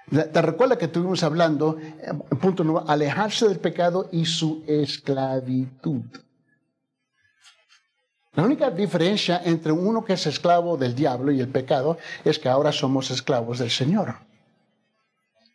Te 0.10 0.42
recuerda 0.42 0.78
que 0.78 0.86
estuvimos 0.86 1.24
hablando, 1.24 1.78
eh, 1.80 2.14
punto 2.42 2.66
número, 2.66 2.90
alejarse 2.90 3.48
del 3.48 3.60
pecado 3.60 4.10
y 4.12 4.26
su 4.26 4.62
esclavitud. 4.68 6.04
La 8.34 8.44
única 8.44 8.70
diferencia 8.70 9.42
entre 9.44 9.72
uno 9.72 10.04
que 10.04 10.14
es 10.14 10.28
esclavo 10.28 10.76
del 10.76 10.96
diablo 10.96 11.32
y 11.32 11.40
el 11.40 11.48
pecado 11.48 11.98
es 12.26 12.40
que 12.40 12.50
ahora 12.50 12.74
somos 12.74 13.10
esclavos 13.10 13.60
del 13.60 13.70
Señor. 13.70 14.16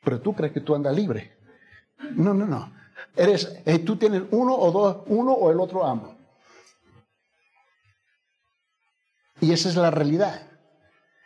Pero 0.02 0.20
tú 0.20 0.34
crees 0.34 0.52
que 0.52 0.60
tú 0.60 0.74
andas 0.74 0.94
libre. 0.94 1.36
No, 2.12 2.32
no, 2.32 2.46
no. 2.46 2.75
Eres, 3.16 3.56
eh, 3.64 3.78
tú 3.78 3.96
tienes 3.96 4.22
uno 4.30 4.54
o 4.54 4.70
dos, 4.70 4.96
uno 5.06 5.32
o 5.32 5.50
el 5.50 5.58
otro 5.58 5.84
amo. 5.84 6.14
Y 9.40 9.52
esa 9.52 9.68
es 9.68 9.76
la 9.76 9.90
realidad. 9.90 10.42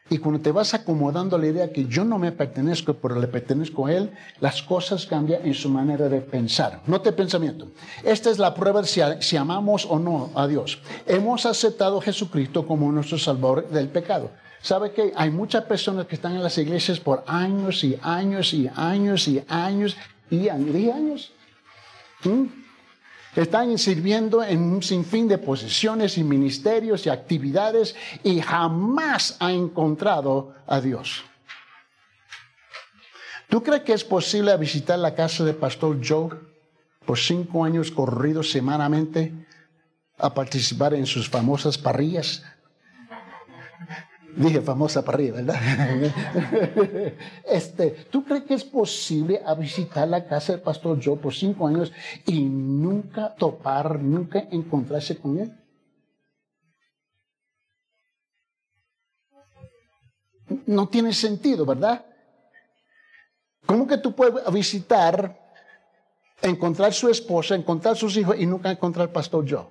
Y 0.09 0.18
cuando 0.18 0.40
te 0.40 0.50
vas 0.50 0.75
acomodando 0.75 1.37
a 1.37 1.38
la 1.38 1.47
idea 1.47 1.73
que 1.73 1.87
yo 1.87 2.04
no 2.04 2.18
me 2.18 2.32
pertenezco, 2.32 2.94
pero 2.94 3.20
le 3.20 3.28
pertenezco 3.28 3.87
a 3.87 3.92
Él, 3.92 4.11
las 4.40 4.61
cosas 4.61 5.06
cambian 5.06 5.47
en 5.47 5.54
su 5.54 5.68
manera 5.68 6.09
de 6.09 6.20
pensar. 6.20 6.80
No 6.87 7.00
te 7.00 7.12
pensamiento. 7.12 7.68
Esta 8.02 8.28
es 8.28 8.40
la 8.40 8.52
prueba 8.52 8.82
de 8.82 8.88
si, 8.88 9.00
si 9.20 9.37
amamos 9.37 9.87
o 9.88 10.00
no 10.00 10.30
a 10.35 10.49
Dios. 10.49 10.80
Hemos 11.06 11.47
aceptado 11.47 11.99
a 11.99 12.02
Jesucristo 12.02 12.66
como 12.66 12.90
nuestro 12.90 13.18
Salvador 13.18 13.68
del 13.68 13.88
pecado. 13.88 14.30
¿Sabe 14.61 14.90
que 14.90 15.12
hay 15.14 15.30
muchas 15.30 15.64
personas 15.64 16.06
que 16.06 16.16
están 16.16 16.35
en 16.35 16.42
las 16.42 16.59
iglesias 16.59 16.99
por 16.99 17.23
años 17.28 17.85
y 17.85 17.97
años 18.02 18.52
y 18.52 18.68
años 18.75 19.28
y 19.28 19.42
años 19.47 19.97
y 20.28 20.49
años 20.49 20.76
y 20.76 20.90
años? 20.90 21.32
¿Mm? 22.24 22.60
Están 23.36 23.78
sirviendo 23.78 24.42
en 24.42 24.60
un 24.60 24.82
sinfín 24.82 25.28
de 25.28 25.38
posiciones 25.38 26.18
y 26.18 26.24
ministerios 26.24 27.06
y 27.06 27.10
actividades 27.10 27.94
y 28.24 28.40
jamás 28.40 29.36
ha 29.38 29.52
encontrado 29.52 30.54
a 30.66 30.80
Dios. 30.80 31.22
¿Tú 33.48 33.62
crees 33.62 33.82
que 33.82 33.92
es 33.92 34.04
posible 34.04 34.56
visitar 34.56 34.98
la 34.98 35.14
casa 35.14 35.44
de 35.44 35.54
Pastor 35.54 36.00
Joe 36.04 36.30
por 37.04 37.18
cinco 37.18 37.64
años 37.64 37.90
corridos 37.90 38.50
semanalmente 38.50 39.32
a 40.18 40.34
participar 40.34 40.94
en 40.94 41.06
sus 41.06 41.28
famosas 41.28 41.78
parrillas? 41.78 42.42
Dije 44.37 44.60
famosa 44.60 45.04
para 45.04 45.16
arriba, 45.16 45.37
¿verdad? 45.37 45.56
este, 47.46 47.90
¿Tú 48.10 48.25
crees 48.25 48.44
que 48.44 48.54
es 48.54 48.64
posible 48.64 49.40
visitar 49.58 50.06
la 50.06 50.26
casa 50.26 50.52
del 50.52 50.62
pastor 50.62 51.00
Joe 51.02 51.16
por 51.16 51.34
cinco 51.34 51.66
años 51.66 51.92
y 52.26 52.44
nunca 52.44 53.34
topar, 53.34 54.00
nunca 54.00 54.46
encontrarse 54.50 55.18
con 55.18 55.38
él? 55.38 55.52
No 60.66 60.88
tiene 60.88 61.12
sentido, 61.12 61.66
¿verdad? 61.66 62.04
¿Cómo 63.66 63.87
que 63.87 63.99
tú 63.99 64.14
puedes 64.14 64.52
visitar, 64.52 65.38
encontrar 66.42 66.92
su 66.92 67.08
esposa, 67.08 67.54
encontrar 67.54 67.96
sus 67.96 68.16
hijos 68.16 68.37
y 68.38 68.46
nunca 68.46 68.70
encontrar 68.70 69.08
al 69.08 69.12
pastor 69.12 69.44
Joe? 69.49 69.66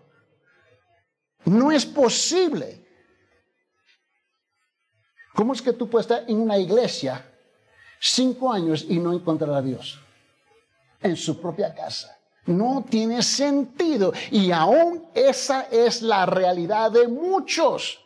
No 1.46 1.72
es 1.72 1.86
posible. 1.86 2.89
¿Cómo 5.40 5.54
es 5.54 5.62
que 5.62 5.72
tú 5.72 5.90
puedes 5.90 6.06
estar 6.06 6.30
en 6.30 6.42
una 6.42 6.58
iglesia 6.58 7.26
cinco 7.98 8.52
años 8.52 8.86
y 8.90 9.00
no 9.00 9.14
encontrar 9.14 9.54
a 9.54 9.62
Dios 9.62 9.98
en 11.00 11.16
su 11.16 11.40
propia 11.40 11.74
casa? 11.74 12.14
No 12.46 12.84
tiene 12.90 13.24
sentido. 13.24 14.12
Y 14.32 14.52
aún 14.52 15.06
esa 15.14 15.62
es 15.72 16.02
la 16.02 16.26
realidad 16.26 16.92
de 16.92 17.08
muchos. 17.08 18.02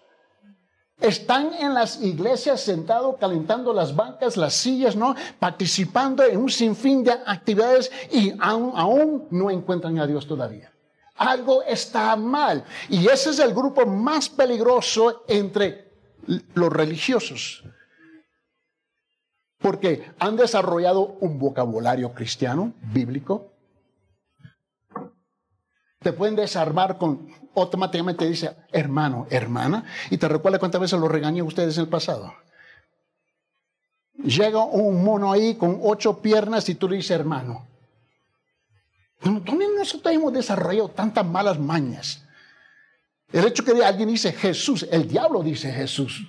Están 1.02 1.56
en 1.56 1.74
las 1.74 2.00
iglesias 2.04 2.62
sentados, 2.62 3.16
calentando 3.20 3.74
las 3.74 3.96
bancas, 3.96 4.38
las 4.38 4.54
sillas, 4.54 4.96
¿no? 4.96 5.16
Participando 5.40 6.24
en 6.24 6.38
un 6.38 6.52
sinfín 6.52 7.04
de 7.04 7.14
actividades 7.14 7.92
y 8.12 8.32
aún, 8.40 8.74
aún 8.76 9.28
no 9.32 9.50
encuentran 9.50 9.98
a 9.98 10.06
Dios 10.06 10.28
todavía. 10.28 10.72
Algo 11.16 11.64
está 11.64 12.16
mal. 12.16 12.64
Y 12.90 13.08
ese 13.08 13.32
es 13.32 13.40
el 13.40 13.56
grupo 13.56 13.88
más 13.88 14.30
peligroso 14.30 15.24
entre 15.28 15.93
los 16.54 16.72
religiosos, 16.72 17.64
porque 19.60 20.12
han 20.20 20.36
desarrollado 20.36 21.18
un 21.20 21.40
vocabulario 21.40 22.14
cristiano, 22.14 22.74
bíblico. 22.94 23.52
Te 26.00 26.12
pueden 26.12 26.36
desarmar 26.36 26.98
con, 26.98 27.30
automáticamente 27.56 28.28
dice, 28.28 28.56
hermano, 28.72 29.26
hermana, 29.30 29.86
y 30.10 30.18
te 30.18 30.28
recuerda 30.28 30.60
cuántas 30.60 30.82
veces 30.82 31.00
lo 31.00 31.08
regañé 31.08 31.40
a 31.40 31.46
ustedes 31.46 31.78
en 31.78 31.84
el 31.84 31.90
pasado. 31.90 32.34
Llega 34.24 34.64
un 34.64 35.04
mono 35.04 35.32
ahí 35.32 35.56
con 35.56 35.80
ocho 35.82 36.22
piernas 36.22 36.68
y 36.70 36.76
tú 36.76 36.88
le 36.88 36.98
dices 36.98 37.12
hermano. 37.12 37.68
¿Dónde 39.22 39.66
nosotros 39.78 40.14
hemos 40.14 40.34
desarrollado 40.34 40.90
tantas 40.90 41.26
malas 41.26 41.58
mañas? 41.58 42.23
El 43.34 43.46
hecho 43.46 43.66
que 43.66 43.72
alguien 43.84 44.10
dice 44.10 44.32
Jesús, 44.32 44.88
el 44.92 45.08
diablo 45.08 45.42
dice 45.42 45.72
Jesús. 45.72 46.24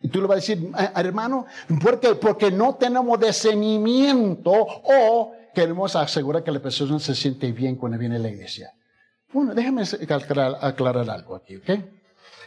Y 0.00 0.08
tú 0.08 0.20
le 0.20 0.28
vas 0.28 0.36
a 0.36 0.40
decir, 0.40 0.70
ah, 0.74 0.92
hermano, 0.96 1.44
¿por 1.82 1.98
qué? 1.98 2.14
Porque 2.14 2.52
no 2.52 2.76
tenemos 2.76 3.18
discernimiento 3.18 4.52
o 4.52 5.32
queremos 5.52 5.96
asegurar 5.96 6.44
que 6.44 6.52
la 6.52 6.60
persona 6.60 7.00
se 7.00 7.16
siente 7.16 7.50
bien 7.50 7.74
cuando 7.74 7.98
viene 7.98 8.14
a 8.16 8.18
la 8.20 8.28
iglesia. 8.28 8.72
Bueno, 9.32 9.54
déjame 9.54 9.82
aclarar, 9.82 11.10
algo 11.10 11.34
aquí, 11.34 11.56
¿ok? 11.56 11.70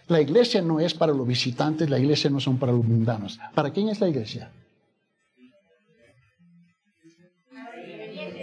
La 0.07 0.21
iglesia 0.21 0.61
no 0.61 0.79
es 0.79 0.93
para 0.93 1.11
los 1.11 1.27
visitantes, 1.27 1.89
la 1.89 1.99
iglesia 1.99 2.29
no 2.29 2.39
son 2.39 2.57
para 2.57 2.71
los 2.71 2.85
mundanos. 2.85 3.37
¿Para 3.53 3.69
quién 3.71 3.89
es 3.89 3.99
la 3.99 4.07
iglesia? 4.07 4.49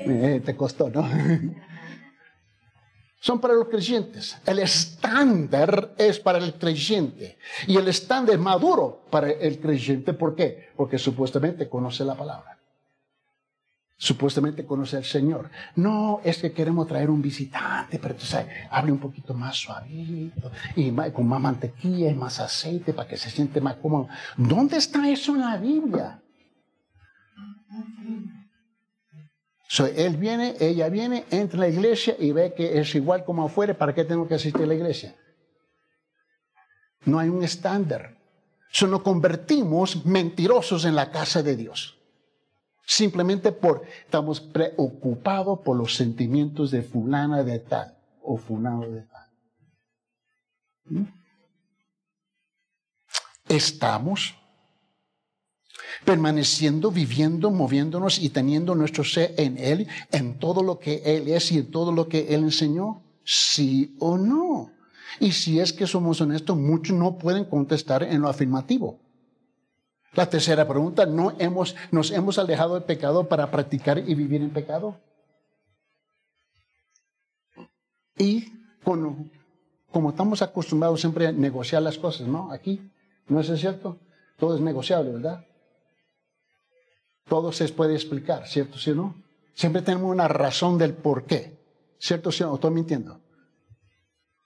Eh, 0.05 0.43
te 0.45 0.55
costó, 0.55 0.91
¿no? 0.91 1.09
son 3.23 3.41
para 3.41 3.55
los 3.55 3.69
creyentes. 3.69 4.37
El 4.45 4.59
estándar 4.59 5.95
es 5.97 6.19
para 6.19 6.39
el 6.39 6.55
creyente. 6.55 7.39
Y 7.69 7.77
el 7.77 7.87
estándar 7.87 8.35
es 8.35 8.41
maduro 8.41 9.05
para 9.11 9.31
el 9.31 9.61
creyente. 9.61 10.13
¿Por 10.13 10.35
qué? 10.35 10.71
Porque 10.77 10.99
supuestamente 10.99 11.69
conoce 11.69 12.05
la 12.05 12.17
palabra. 12.17 12.59
Supuestamente 13.97 14.67
conoce 14.67 14.97
al 14.97 15.05
Señor. 15.05 15.51
No 15.77 16.21
es 16.25 16.39
que 16.39 16.51
queremos 16.51 16.89
traer 16.89 17.11
un 17.11 17.23
visitante, 17.23 18.01
pero 18.01 18.17
tú 18.17 18.27
sabes, 18.27 18.49
hable 18.69 18.91
un 18.91 18.99
poquito 18.99 19.35
más 19.35 19.55
suavito 19.57 20.51
y 20.75 20.91
con 21.13 21.29
más 21.29 21.41
mantequilla 21.41 22.11
y 22.11 22.15
más 22.15 22.41
aceite 22.41 22.93
para 22.93 23.09
que 23.09 23.17
se 23.17 23.31
siente 23.31 23.61
más 23.61 23.77
cómodo. 23.77 24.09
¿Dónde 24.37 24.79
está 24.79 25.09
eso 25.09 25.33
en 25.37 25.43
la 25.43 25.57
Biblia? 25.59 26.21
So, 29.73 29.87
él 29.87 30.19
viene, 30.19 30.55
ella 30.61 30.91
viene, 30.91 31.25
entra 31.31 31.57
a 31.57 31.61
la 31.61 31.69
iglesia 31.69 32.15
y 32.19 32.31
ve 32.31 32.53
que 32.53 32.79
es 32.79 32.95
igual 32.95 33.25
como 33.25 33.47
afuera. 33.47 33.73
¿Para 33.73 33.95
qué 33.95 34.05
tengo 34.05 34.29
que 34.29 34.35
asistir 34.35 34.65
a 34.65 34.67
la 34.67 34.75
iglesia? 34.75 35.17
No 37.07 37.19
hay 37.19 37.31
un 37.31 37.43
estándar. 37.43 38.19
So, 38.71 38.87
nos 38.87 39.01
convertimos 39.01 40.05
mentirosos 40.05 40.85
en 40.85 40.95
la 40.95 41.11
casa 41.11 41.43
de 41.43 41.57
Dios. 41.57 41.99
Simplemente 42.85 43.51
por 43.51 43.87
estamos 44.05 44.43
preocupados 44.43 45.61
por 45.61 45.75
los 45.75 45.95
sentimientos 45.95 46.71
de 46.71 46.83
fulana 46.83 47.43
de 47.43 47.59
tal 47.61 47.97
o 48.21 48.37
fulano 48.37 48.87
de 48.91 49.01
tal. 49.01 49.31
¿Mm? 50.85 51.05
Estamos 53.49 54.35
permaneciendo, 56.05 56.91
viviendo, 56.91 57.51
moviéndonos 57.51 58.19
y 58.19 58.31
teniendo 58.31 58.75
nuestro 58.75 59.05
ser 59.05 59.35
en 59.37 59.57
Él, 59.59 59.87
en 60.11 60.39
todo 60.39 60.63
lo 60.63 60.79
que 60.79 61.03
Él 61.05 61.29
es 61.29 61.53
y 61.53 61.59
en 61.59 61.71
todo 61.71 61.93
lo 61.93 62.09
que 62.09 62.35
Él 62.35 62.43
enseñó? 62.45 63.03
¿Sí 63.25 63.97
o 64.01 64.19
no? 64.19 64.71
Y 65.21 65.33
si 65.33 65.61
es 65.61 65.73
que 65.73 65.87
somos 65.87 66.21
honestos, 66.21 66.57
muchos 66.57 66.97
no 66.97 67.19
pueden 67.19 67.45
contestar 67.45 68.03
en 68.03 68.21
lo 68.21 68.29
afirmativo. 68.29 68.99
La 70.15 70.29
tercera 70.29 70.67
pregunta, 70.69 71.07
¿no 71.07 71.35
hemos, 71.39 71.75
nos 71.91 72.11
hemos 72.11 72.39
alejado 72.39 72.75
del 72.75 72.85
pecado 72.85 73.29
para 73.29 73.51
practicar 73.51 73.99
y 73.99 74.15
vivir 74.15 74.43
en 74.43 74.51
pecado? 74.51 75.01
Y 78.19 78.53
como 78.83 80.11
estamos 80.11 80.43
acostumbrados 80.43 81.01
siempre 81.01 81.29
a 81.29 81.33
negociar 81.33 81.83
las 81.83 81.97
cosas, 81.97 82.27
¿no? 82.27 82.53
Aquí, 82.53 82.91
¿no 83.29 83.41
es 83.41 83.47
cierto? 83.59 84.01
Todo 84.37 84.57
es 84.57 84.61
negociable, 84.61 85.13
¿verdad? 85.13 85.47
Todo 87.29 87.53
se 87.53 87.69
puede 87.69 87.95
explicar, 87.95 88.47
¿cierto? 88.47 88.79
¿Sí 88.79 88.91
o 88.91 88.95
no? 88.95 89.15
Siempre 89.55 89.83
tenemos 89.83 90.11
una 90.11 90.29
razón 90.29 90.79
del 90.79 90.95
por 90.95 91.25
qué, 91.25 91.59
¿cierto? 91.99 92.33
¿Sí 92.33 92.43
o 92.43 92.49
no? 92.49 92.55
Estoy 92.55 92.71
mintiendo. 92.71 93.21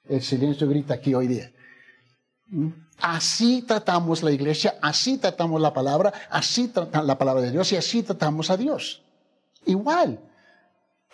El 0.05 0.23
silencio 0.23 0.69
grita 0.69 0.95
aquí 0.95 1.15
hoy 1.15 1.27
día. 1.27 1.53
¿Mm? 2.49 2.69
Así 3.01 3.63
tratamos 3.63 4.23
la 4.23 4.31
iglesia, 4.31 4.77
así 4.81 5.19
tratamos 5.19 5.61
la 5.61 5.73
palabra, 5.75 6.13
así 6.31 6.69
tratamos 6.69 7.07
la 7.07 7.19
palabra 7.19 7.43
de 7.43 7.51
Dios 7.51 7.71
y 7.73 7.77
así 7.77 8.03
tratamos 8.03 8.51
a 8.51 8.57
Dios. 8.57 9.03
Igual. 9.67 10.21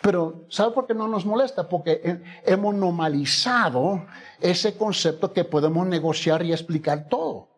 Pero, 0.01 0.45
¿sabe 0.49 0.73
por 0.73 0.85
qué 0.85 0.93
no 0.93 1.07
nos 1.07 1.25
molesta? 1.25 1.67
Porque 1.67 2.21
hemos 2.45 2.75
normalizado 2.75 4.05
ese 4.39 4.75
concepto 4.75 5.31
que 5.31 5.45
podemos 5.45 5.87
negociar 5.87 6.43
y 6.43 6.51
explicar 6.51 7.07
todo. 7.07 7.52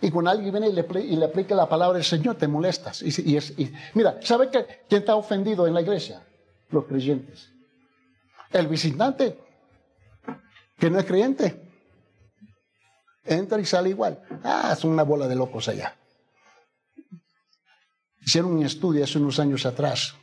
Y 0.00 0.10
cuando 0.10 0.30
alguien 0.30 0.52
viene 0.52 0.68
y 0.68 1.16
le, 1.16 1.24
aplica 1.24 1.54
la 1.54 1.68
palabra 1.68 1.94
del 1.94 2.04
Señor, 2.04 2.36
te 2.36 2.48
molestas. 2.48 3.04
Mira, 3.94 4.18
¿sabe 4.22 4.50
que, 4.50 4.84
quién 4.88 5.00
está 5.00 5.16
ofendido 5.16 5.66
en 5.66 5.74
la 5.74 5.82
iglesia? 5.82 6.22
Los 6.70 6.84
creyentes. 6.84 7.50
El 8.50 8.66
visitante, 8.68 9.38
que 10.78 10.90
no 10.90 10.98
es 10.98 11.04
creyente, 11.04 11.60
entra 13.24 13.60
y 13.60 13.64
sale 13.64 13.90
igual. 13.90 14.20
Ah, 14.42 14.74
es 14.76 14.84
una 14.84 15.02
bola 15.02 15.28
de 15.28 15.36
locos 15.36 15.68
allá. 15.68 15.96
Hicieron 18.20 18.52
un 18.52 18.64
estudio 18.64 19.04
hace 19.04 19.18
unos 19.18 19.38
años 19.38 19.66
atrás 19.66 20.14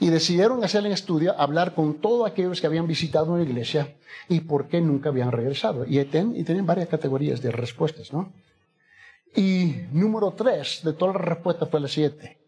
y 0.00 0.10
decidieron 0.10 0.62
hacer 0.62 0.84
el 0.84 0.92
estudio, 0.92 1.38
hablar 1.40 1.74
con 1.74 2.00
todos 2.00 2.30
aquellos 2.30 2.60
que 2.60 2.66
habían 2.66 2.86
visitado 2.86 3.32
una 3.32 3.42
iglesia 3.42 3.96
y 4.28 4.40
por 4.40 4.68
qué 4.68 4.80
nunca 4.80 5.08
habían 5.08 5.32
regresado. 5.32 5.86
Y, 5.86 5.98
y 5.98 6.04
tienen 6.04 6.66
varias 6.66 6.88
categorías 6.88 7.40
de 7.40 7.52
respuestas, 7.52 8.12
¿no? 8.12 8.32
Y 9.36 9.86
número 9.92 10.32
tres 10.32 10.80
de 10.82 10.94
toda 10.94 11.12
la 11.12 11.18
respuesta 11.18 11.66
fue 11.66 11.80
la 11.80 11.88
siguiente. 11.88 12.38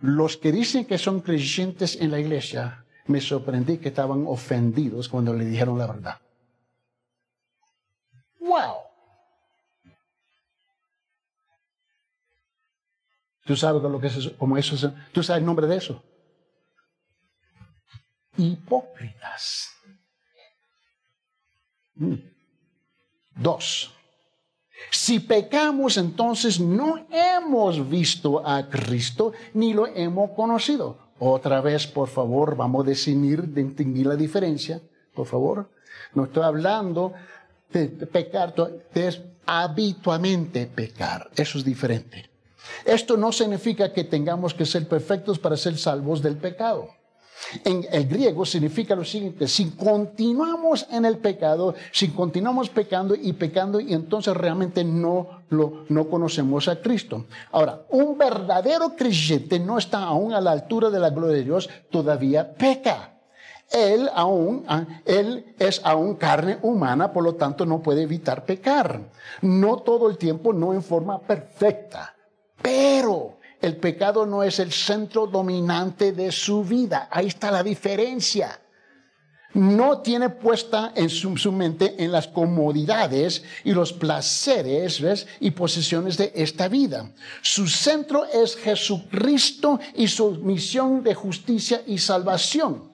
Los 0.00 0.38
que 0.38 0.50
dicen 0.50 0.86
que 0.86 0.96
son 0.96 1.20
creyentes 1.20 2.00
en 2.00 2.10
la 2.10 2.18
iglesia, 2.18 2.86
me 3.06 3.20
sorprendí 3.20 3.76
que 3.76 3.88
estaban 3.88 4.24
ofendidos 4.26 5.08
cuando 5.10 5.34
le 5.34 5.44
dijeron 5.44 5.78
la 5.78 5.86
verdad. 5.86 6.20
¡Wow! 8.38 8.76
¿Tú 13.44 13.54
sabes 13.54 13.82
lo 13.82 14.00
que 14.00 14.06
es 14.06 14.16
eso? 14.16 14.36
Como 14.38 14.56
eso 14.56 14.94
¿Tú 15.12 15.22
sabes 15.22 15.40
el 15.40 15.46
nombre 15.46 15.66
de 15.66 15.76
eso? 15.76 16.02
Hipócritas. 18.38 19.68
Mm. 21.96 22.14
Dos. 23.36 23.99
Si 24.90 25.20
pecamos, 25.20 25.96
entonces 25.96 26.58
no 26.58 27.06
hemos 27.10 27.88
visto 27.88 28.46
a 28.46 28.68
Cristo 28.68 29.32
ni 29.54 29.74
lo 29.74 29.86
hemos 29.86 30.30
conocido. 30.30 30.96
Otra 31.18 31.60
vez, 31.60 31.86
por 31.86 32.08
favor, 32.08 32.56
vamos 32.56 32.84
a 32.84 32.88
definir, 32.88 33.52
distinguir 33.52 34.06
la 34.06 34.16
diferencia, 34.16 34.80
por 35.14 35.26
favor. 35.26 35.68
No 36.14 36.24
estoy 36.24 36.44
hablando 36.44 37.12
de 37.72 37.88
pecar, 37.88 38.54
es 38.94 39.20
habitualmente 39.46 40.66
pecar. 40.66 41.30
Eso 41.36 41.58
es 41.58 41.64
diferente. 41.64 42.30
Esto 42.84 43.16
no 43.16 43.32
significa 43.32 43.92
que 43.92 44.04
tengamos 44.04 44.54
que 44.54 44.64
ser 44.64 44.88
perfectos 44.88 45.38
para 45.38 45.56
ser 45.56 45.76
salvos 45.76 46.22
del 46.22 46.36
pecado. 46.36 46.88
En 47.64 47.86
el 47.90 48.06
griego 48.06 48.44
significa 48.44 48.94
lo 48.94 49.04
siguiente, 49.04 49.48
si 49.48 49.70
continuamos 49.70 50.86
en 50.90 51.04
el 51.04 51.18
pecado, 51.18 51.74
si 51.90 52.08
continuamos 52.08 52.68
pecando 52.68 53.14
y 53.14 53.32
pecando 53.32 53.80
y 53.80 53.92
entonces 53.92 54.36
realmente 54.36 54.84
no, 54.84 55.42
lo, 55.48 55.84
no 55.88 56.08
conocemos 56.08 56.68
a 56.68 56.80
Cristo. 56.80 57.26
Ahora, 57.50 57.82
un 57.90 58.16
verdadero 58.16 58.94
creyente 58.94 59.58
no 59.58 59.78
está 59.78 60.04
aún 60.04 60.32
a 60.32 60.40
la 60.40 60.52
altura 60.52 60.90
de 60.90 61.00
la 61.00 61.10
gloria 61.10 61.36
de 61.36 61.44
Dios, 61.44 61.68
todavía 61.90 62.54
peca. 62.54 63.14
Él 63.70 64.10
aún, 64.14 64.64
ah, 64.66 64.84
él 65.04 65.54
es 65.58 65.80
aún 65.84 66.16
carne 66.16 66.58
humana, 66.62 67.12
por 67.12 67.22
lo 67.22 67.36
tanto 67.36 67.64
no 67.64 67.80
puede 67.80 68.02
evitar 68.02 68.44
pecar. 68.44 69.00
No 69.42 69.78
todo 69.78 70.08
el 70.08 70.18
tiempo, 70.18 70.52
no 70.52 70.72
en 70.72 70.82
forma 70.82 71.20
perfecta, 71.20 72.14
pero 72.60 73.39
el 73.60 73.76
pecado 73.76 74.26
no 74.26 74.42
es 74.42 74.58
el 74.58 74.72
centro 74.72 75.26
dominante 75.26 76.12
de 76.12 76.32
su 76.32 76.64
vida. 76.64 77.08
Ahí 77.10 77.26
está 77.26 77.50
la 77.50 77.62
diferencia. 77.62 78.60
No 79.52 79.98
tiene 79.98 80.30
puesta 80.30 80.92
en 80.94 81.10
su, 81.10 81.30
mente 81.50 81.96
en 81.98 82.12
las 82.12 82.28
comodidades 82.28 83.42
y 83.64 83.72
los 83.72 83.92
placeres 83.92 85.26
y 85.40 85.50
posesiones 85.50 86.16
de 86.16 86.32
esta 86.36 86.68
vida. 86.68 87.10
Su 87.42 87.66
centro 87.66 88.24
es 88.26 88.56
Jesucristo 88.56 89.80
y 89.96 90.06
su 90.06 90.30
misión 90.32 91.02
de 91.02 91.14
justicia 91.14 91.82
y 91.86 91.98
salvación. 91.98 92.89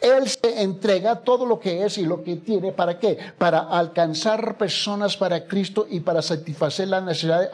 Él 0.00 0.28
se 0.28 0.62
entrega 0.62 1.16
todo 1.16 1.46
lo 1.46 1.58
que 1.58 1.84
es 1.84 1.96
y 1.96 2.04
lo 2.04 2.22
que 2.22 2.36
tiene. 2.36 2.70
¿Para 2.72 2.98
qué? 2.98 3.18
Para 3.38 3.60
alcanzar 3.60 4.58
personas 4.58 5.16
para 5.16 5.46
Cristo 5.46 5.86
y 5.88 6.00
para 6.00 6.20
satisfacer 6.20 6.88
las 6.88 7.02
necesidades 7.02 7.50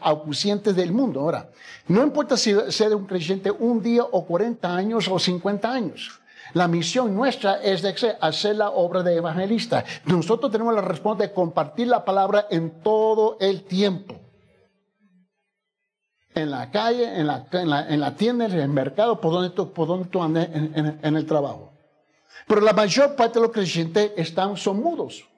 acucientes 0.00 0.76
del 0.76 0.92
mundo. 0.92 1.20
Ahora, 1.20 1.48
no 1.88 2.02
importa 2.02 2.36
si 2.36 2.54
sea 2.68 2.94
un 2.94 3.06
creyente 3.06 3.50
un 3.50 3.82
día 3.82 4.04
o 4.04 4.26
40 4.26 4.76
años 4.76 5.08
o 5.08 5.18
50 5.18 5.72
años. 5.72 6.20
La 6.52 6.68
misión 6.68 7.14
nuestra 7.14 7.62
es 7.62 7.80
de 7.80 7.94
hacer 8.20 8.56
la 8.56 8.68
obra 8.70 9.02
de 9.02 9.16
evangelista. 9.16 9.84
Nosotros 10.04 10.52
tenemos 10.52 10.74
la 10.74 10.82
responsabilidad 10.82 11.30
de 11.30 11.34
compartir 11.34 11.86
la 11.88 12.04
palabra 12.04 12.46
en 12.50 12.82
todo 12.82 13.38
el 13.40 13.62
tiempo. 13.64 14.21
En 16.34 16.50
la 16.50 16.70
calle, 16.70 17.04
en 17.18 17.26
la, 17.26 17.46
en 17.52 18.00
la, 18.00 18.16
tienda, 18.16 18.46
en 18.46 18.52
el 18.52 18.68
mercado, 18.68 19.20
por 19.20 19.32
donde 19.32 19.50
tú, 19.50 19.72
por 19.72 19.86
donde 19.86 20.08
tú 20.08 20.22
andes 20.22 20.48
en, 20.52 21.16
el 21.16 21.26
trabajo. 21.26 21.72
Pero 22.46 22.60
la 22.60 22.72
mayor 22.72 23.14
parte 23.14 23.38
de 23.38 23.46
los 23.46 23.52
creyentes 23.52 24.12
están, 24.16 24.56
son 24.56 24.80
mudos. 24.80 25.28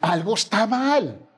Algo 0.00 0.34
está 0.34 0.66
mal. 0.66 1.28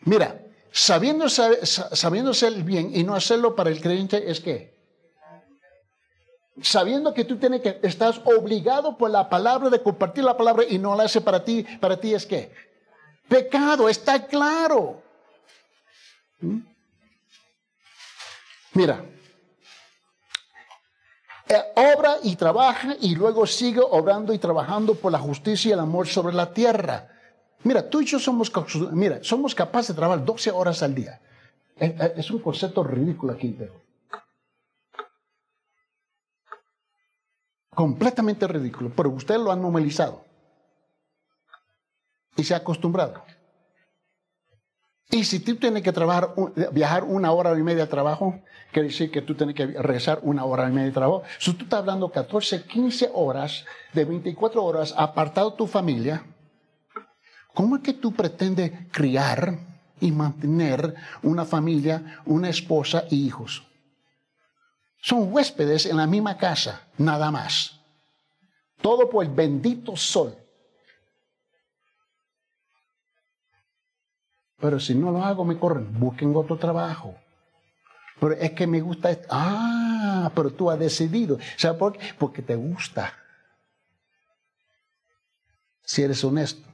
Mira, 0.00 0.42
sabiendo, 0.70 1.28
sabiéndose 1.28 2.46
el 2.48 2.64
bien 2.64 2.94
y 2.94 3.04
no 3.04 3.14
hacerlo 3.14 3.54
para 3.54 3.70
el 3.70 3.80
creyente 3.80 4.30
es 4.30 4.40
que 4.40 4.76
sabiendo 6.62 7.12
que 7.12 7.24
tú 7.24 7.36
tienes 7.36 7.60
que 7.60 7.78
estás 7.82 8.20
obligado 8.24 8.96
por 8.96 9.10
la 9.10 9.28
palabra 9.28 9.68
de 9.68 9.82
compartir 9.82 10.24
la 10.24 10.36
palabra 10.36 10.64
y 10.68 10.78
no 10.78 10.96
la 10.96 11.04
hace 11.04 11.20
para 11.20 11.44
ti, 11.44 11.66
para 11.80 11.98
ti 12.00 12.14
es 12.14 12.24
que 12.24 12.50
Pecado, 13.28 13.88
está 13.88 14.26
claro. 14.26 15.02
¿Mm? 16.40 16.58
Mira, 18.74 19.04
eh, 21.48 21.62
obra 21.76 22.18
y 22.22 22.36
trabaja 22.36 22.96
y 23.00 23.14
luego 23.14 23.46
sigue 23.46 23.80
obrando 23.80 24.34
y 24.34 24.38
trabajando 24.38 24.94
por 24.94 25.12
la 25.12 25.18
justicia 25.18 25.70
y 25.70 25.72
el 25.72 25.80
amor 25.80 26.06
sobre 26.06 26.34
la 26.34 26.52
tierra. 26.52 27.08
Mira, 27.62 27.88
tú 27.88 28.00
y 28.02 28.04
yo 28.04 28.18
somos, 28.18 28.52
mira, 28.92 29.20
somos 29.22 29.54
capaces 29.54 29.88
de 29.88 29.94
trabajar 29.94 30.24
12 30.24 30.50
horas 30.50 30.82
al 30.82 30.94
día. 30.94 31.20
Es, 31.76 32.30
un 32.30 32.40
concepto 32.40 32.84
ridículo 32.84 33.32
aquí, 33.32 33.54
pero. 33.58 33.82
Completamente 37.70 38.46
ridículo, 38.46 38.90
pero 38.94 39.10
usted 39.10 39.36
lo 39.36 39.50
ha 39.50 39.56
normalizado 39.56 40.25
y 42.36 42.44
se 42.44 42.54
ha 42.54 42.58
acostumbrado. 42.58 43.22
Y 45.10 45.24
si 45.24 45.38
tú 45.40 45.56
tienes 45.56 45.82
que 45.82 45.92
trabajar, 45.92 46.34
viajar 46.72 47.04
una 47.04 47.30
hora 47.30 47.56
y 47.56 47.62
media 47.62 47.84
de 47.84 47.90
trabajo, 47.90 48.40
quiere 48.72 48.88
decir 48.88 49.10
que 49.10 49.22
tú 49.22 49.34
tienes 49.34 49.54
que 49.54 49.66
regresar 49.66 50.18
una 50.22 50.44
hora 50.44 50.68
y 50.68 50.72
media 50.72 50.86
de 50.86 50.92
trabajo. 50.92 51.22
Si 51.38 51.52
tú 51.52 51.64
estás 51.64 51.80
hablando 51.80 52.10
14, 52.10 52.64
15 52.64 53.10
horas 53.14 53.64
de 53.92 54.04
24 54.04 54.64
horas 54.64 54.94
apartado 54.96 55.52
de 55.52 55.56
tu 55.56 55.66
familia, 55.66 56.24
¿cómo 57.54 57.76
es 57.76 57.82
que 57.82 57.92
tú 57.92 58.12
pretendes 58.12 58.72
criar 58.90 59.58
y 60.00 60.10
mantener 60.10 60.94
una 61.22 61.44
familia, 61.44 62.20
una 62.26 62.48
esposa 62.48 63.04
y 63.08 63.26
hijos? 63.26 63.64
Son 65.00 65.32
huéspedes 65.32 65.86
en 65.86 65.98
la 65.98 66.06
misma 66.08 66.36
casa, 66.36 66.82
nada 66.98 67.30
más. 67.30 67.80
Todo 68.82 69.08
por 69.08 69.24
el 69.24 69.30
bendito 69.30 69.94
sol. 69.96 70.36
Pero 74.58 74.80
si 74.80 74.94
no 74.94 75.10
lo 75.10 75.22
hago, 75.22 75.44
me 75.44 75.58
corren. 75.58 75.98
Busquen 75.98 76.34
otro 76.34 76.56
trabajo. 76.56 77.14
Pero 78.20 78.34
es 78.34 78.52
que 78.52 78.66
me 78.66 78.80
gusta 78.80 79.10
esto. 79.10 79.28
Ah, 79.30 80.30
pero 80.34 80.50
tú 80.50 80.70
has 80.70 80.78
decidido. 80.78 81.38
¿Sabes 81.56 81.78
por 81.78 81.92
qué? 81.92 82.00
Porque 82.18 82.42
te 82.42 82.56
gusta. 82.56 83.12
Si 85.82 86.02
eres 86.02 86.24
honesto. 86.24 86.66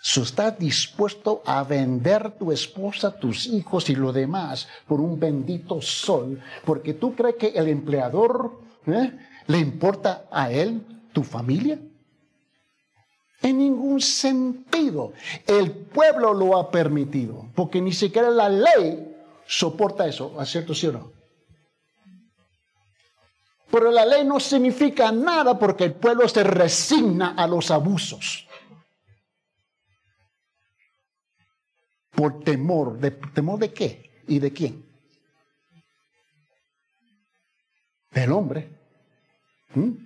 Si 0.00 0.20
estás 0.20 0.58
dispuesto 0.58 1.42
a 1.46 1.64
vender 1.64 2.32
tu 2.32 2.52
esposa, 2.52 3.18
tus 3.18 3.46
hijos 3.46 3.90
y 3.90 3.96
lo 3.96 4.12
demás 4.12 4.68
por 4.86 5.00
un 5.00 5.18
bendito 5.18 5.80
sol, 5.80 6.40
porque 6.64 6.94
tú 6.94 7.14
crees 7.14 7.36
que 7.36 7.48
el 7.48 7.68
empleador 7.68 8.60
¿eh? 8.86 9.18
le 9.46 9.58
importa 9.58 10.26
a 10.30 10.50
él 10.50 11.08
tu 11.12 11.22
familia. 11.22 11.78
En 13.46 13.58
ningún 13.58 14.00
sentido. 14.00 15.12
El 15.46 15.70
pueblo 15.70 16.34
lo 16.34 16.58
ha 16.58 16.68
permitido, 16.68 17.48
porque 17.54 17.80
ni 17.80 17.92
siquiera 17.92 18.28
la 18.28 18.48
ley 18.48 19.16
soporta 19.46 20.04
eso, 20.08 20.42
¿es 20.42 20.48
cierto 20.50 20.74
sí 20.74 20.88
o 20.88 20.92
no? 20.92 21.12
Pero 23.70 23.92
la 23.92 24.04
ley 24.04 24.24
no 24.24 24.40
significa 24.40 25.12
nada 25.12 25.56
porque 25.56 25.84
el 25.84 25.94
pueblo 25.94 26.28
se 26.28 26.42
resigna 26.42 27.34
a 27.36 27.46
los 27.46 27.70
abusos. 27.70 28.48
Por 32.16 32.42
temor. 32.42 32.98
¿De 32.98 33.12
temor 33.12 33.60
de 33.60 33.72
qué? 33.72 34.24
¿Y 34.26 34.40
de 34.40 34.52
quién? 34.52 34.84
Del 38.10 38.32
hombre. 38.32 38.68
¿Mm? 39.72 40.05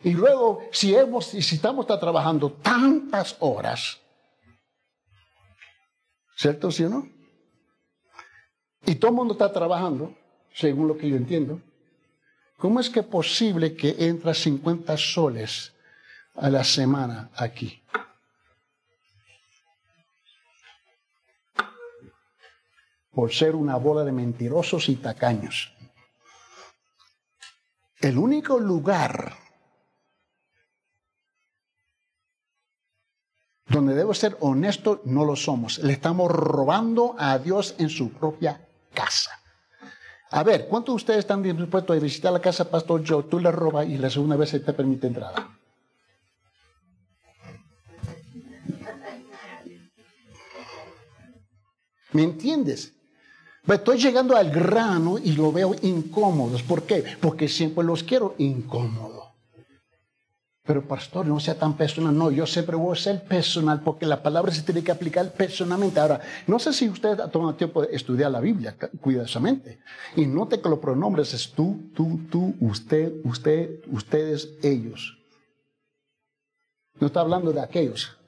Y 0.00 0.12
luego, 0.12 0.62
si, 0.70 0.94
hemos, 0.94 1.26
si 1.26 1.56
estamos 1.56 1.86
trabajando 1.86 2.52
tantas 2.52 3.36
horas, 3.40 4.00
¿cierto, 6.36 6.70
sí 6.70 6.84
o 6.84 6.88
no? 6.88 7.08
Y 8.86 8.94
todo 8.94 9.10
el 9.10 9.16
mundo 9.16 9.32
está 9.34 9.52
trabajando, 9.52 10.14
según 10.54 10.86
lo 10.86 10.96
que 10.96 11.08
yo 11.08 11.16
entiendo, 11.16 11.60
¿cómo 12.58 12.78
es 12.78 12.88
que 12.88 13.00
es 13.00 13.06
posible 13.06 13.74
que 13.74 13.96
entra 13.98 14.34
50 14.34 14.96
soles 14.96 15.74
a 16.36 16.48
la 16.48 16.62
semana 16.62 17.30
aquí? 17.34 17.82
Por 23.10 23.32
ser 23.32 23.56
una 23.56 23.74
bola 23.76 24.04
de 24.04 24.12
mentirosos 24.12 24.88
y 24.88 24.94
tacaños. 24.94 25.74
El 28.00 28.16
único 28.16 28.60
lugar 28.60 29.47
Donde 33.68 33.94
debo 33.94 34.14
ser 34.14 34.36
honesto, 34.40 35.02
no 35.04 35.24
lo 35.24 35.36
somos. 35.36 35.78
Le 35.78 35.92
estamos 35.92 36.30
robando 36.30 37.14
a 37.18 37.38
Dios 37.38 37.74
en 37.78 37.90
su 37.90 38.10
propia 38.10 38.66
casa. 38.94 39.30
A 40.30 40.42
ver, 40.42 40.66
¿cuántos 40.68 40.94
de 40.94 40.96
ustedes 40.96 41.18
están 41.20 41.42
dispuestos 41.42 41.96
a 41.96 42.00
visitar 42.00 42.32
la 42.32 42.40
casa, 42.40 42.70
Pastor 42.70 43.02
Joe? 43.06 43.24
Tú 43.24 43.40
le 43.40 43.50
robas 43.50 43.86
y 43.86 43.98
la 43.98 44.10
segunda 44.10 44.36
vez 44.36 44.50
se 44.50 44.60
te 44.60 44.72
permite 44.72 45.06
entrada. 45.06 45.58
¿Me 52.12 52.22
entiendes? 52.22 52.94
Estoy 53.66 53.98
llegando 53.98 54.34
al 54.34 54.50
grano 54.50 55.18
y 55.18 55.32
lo 55.32 55.52
veo 55.52 55.74
incómodos. 55.82 56.62
¿Por 56.62 56.84
qué? 56.84 57.04
Porque 57.20 57.48
siempre 57.48 57.84
los 57.84 58.02
quiero 58.02 58.34
incómodos. 58.38 59.17
Pero 60.68 60.86
pastor, 60.86 61.24
no 61.24 61.40
sea 61.40 61.58
tan 61.58 61.78
personal. 61.78 62.14
No, 62.14 62.30
yo 62.30 62.46
siempre 62.46 62.76
voy 62.76 62.92
a 62.92 63.00
ser 63.00 63.24
personal 63.24 63.80
porque 63.80 64.04
la 64.04 64.22
palabra 64.22 64.52
se 64.52 64.62
tiene 64.62 64.84
que 64.84 64.92
aplicar 64.92 65.32
personalmente. 65.32 65.98
Ahora, 65.98 66.20
no 66.46 66.58
sé 66.58 66.74
si 66.74 66.90
usted 66.90 67.18
ha 67.20 67.30
tomado 67.30 67.54
tiempo 67.54 67.80
de 67.80 67.96
estudiar 67.96 68.30
la 68.30 68.40
Biblia 68.40 68.76
cuidadosamente. 69.00 69.78
Y 70.14 70.26
note 70.26 70.60
que 70.60 70.68
los 70.68 70.78
pronombres 70.78 71.32
es 71.32 71.52
tú, 71.52 71.90
tú, 71.94 72.20
tú, 72.30 72.54
usted, 72.60 73.14
usted, 73.24 73.80
ustedes, 73.86 74.58
ellos. 74.62 75.16
No 77.00 77.06
está 77.06 77.20
hablando 77.20 77.50
de 77.50 77.62
aquellos. 77.62 78.18